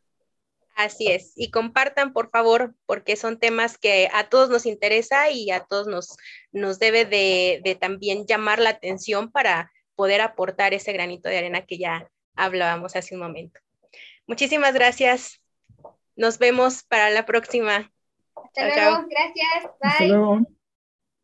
Así 0.76 1.12
es, 1.12 1.34
y 1.36 1.52
compartan 1.52 2.14
por 2.14 2.30
favor, 2.30 2.76
porque 2.86 3.16
son 3.16 3.40
temas 3.40 3.78
que 3.78 4.10
a 4.14 4.30
todos 4.30 4.50
nos 4.50 4.66
interesa 4.66 5.30
y 5.30 5.52
a 5.52 5.60
todos 5.60 5.88
nos, 5.88 6.18
nos 6.52 6.80
debe 6.80 7.06
de, 7.06 7.62
de 7.64 7.76
también 7.76 8.26
llamar 8.26 8.60
la 8.60 8.72
atención 8.72 9.32
para 9.32 9.72
poder 9.96 10.22
aportar 10.22 10.74
ese 10.74 10.94
granito 10.94 11.30
de 11.30 11.38
arena 11.38 11.66
que 11.66 11.78
ya 11.78 12.10
hablábamos 12.36 12.96
hace 12.96 13.16
un 13.16 13.22
momento. 13.22 13.60
Muchísimas 14.28 14.74
gracias. 14.74 15.42
Nos 16.16 16.40
vemos 16.40 16.84
para 16.84 17.10
la 17.10 17.26
próxima. 17.26 17.92
Hasta 18.36 18.62
chao, 18.62 18.68
luego, 18.68 18.92
chao. 18.98 19.08
gracias. 19.10 19.64
Bye. 19.80 19.90
Hasta 19.90 20.06
luego. 20.06 20.61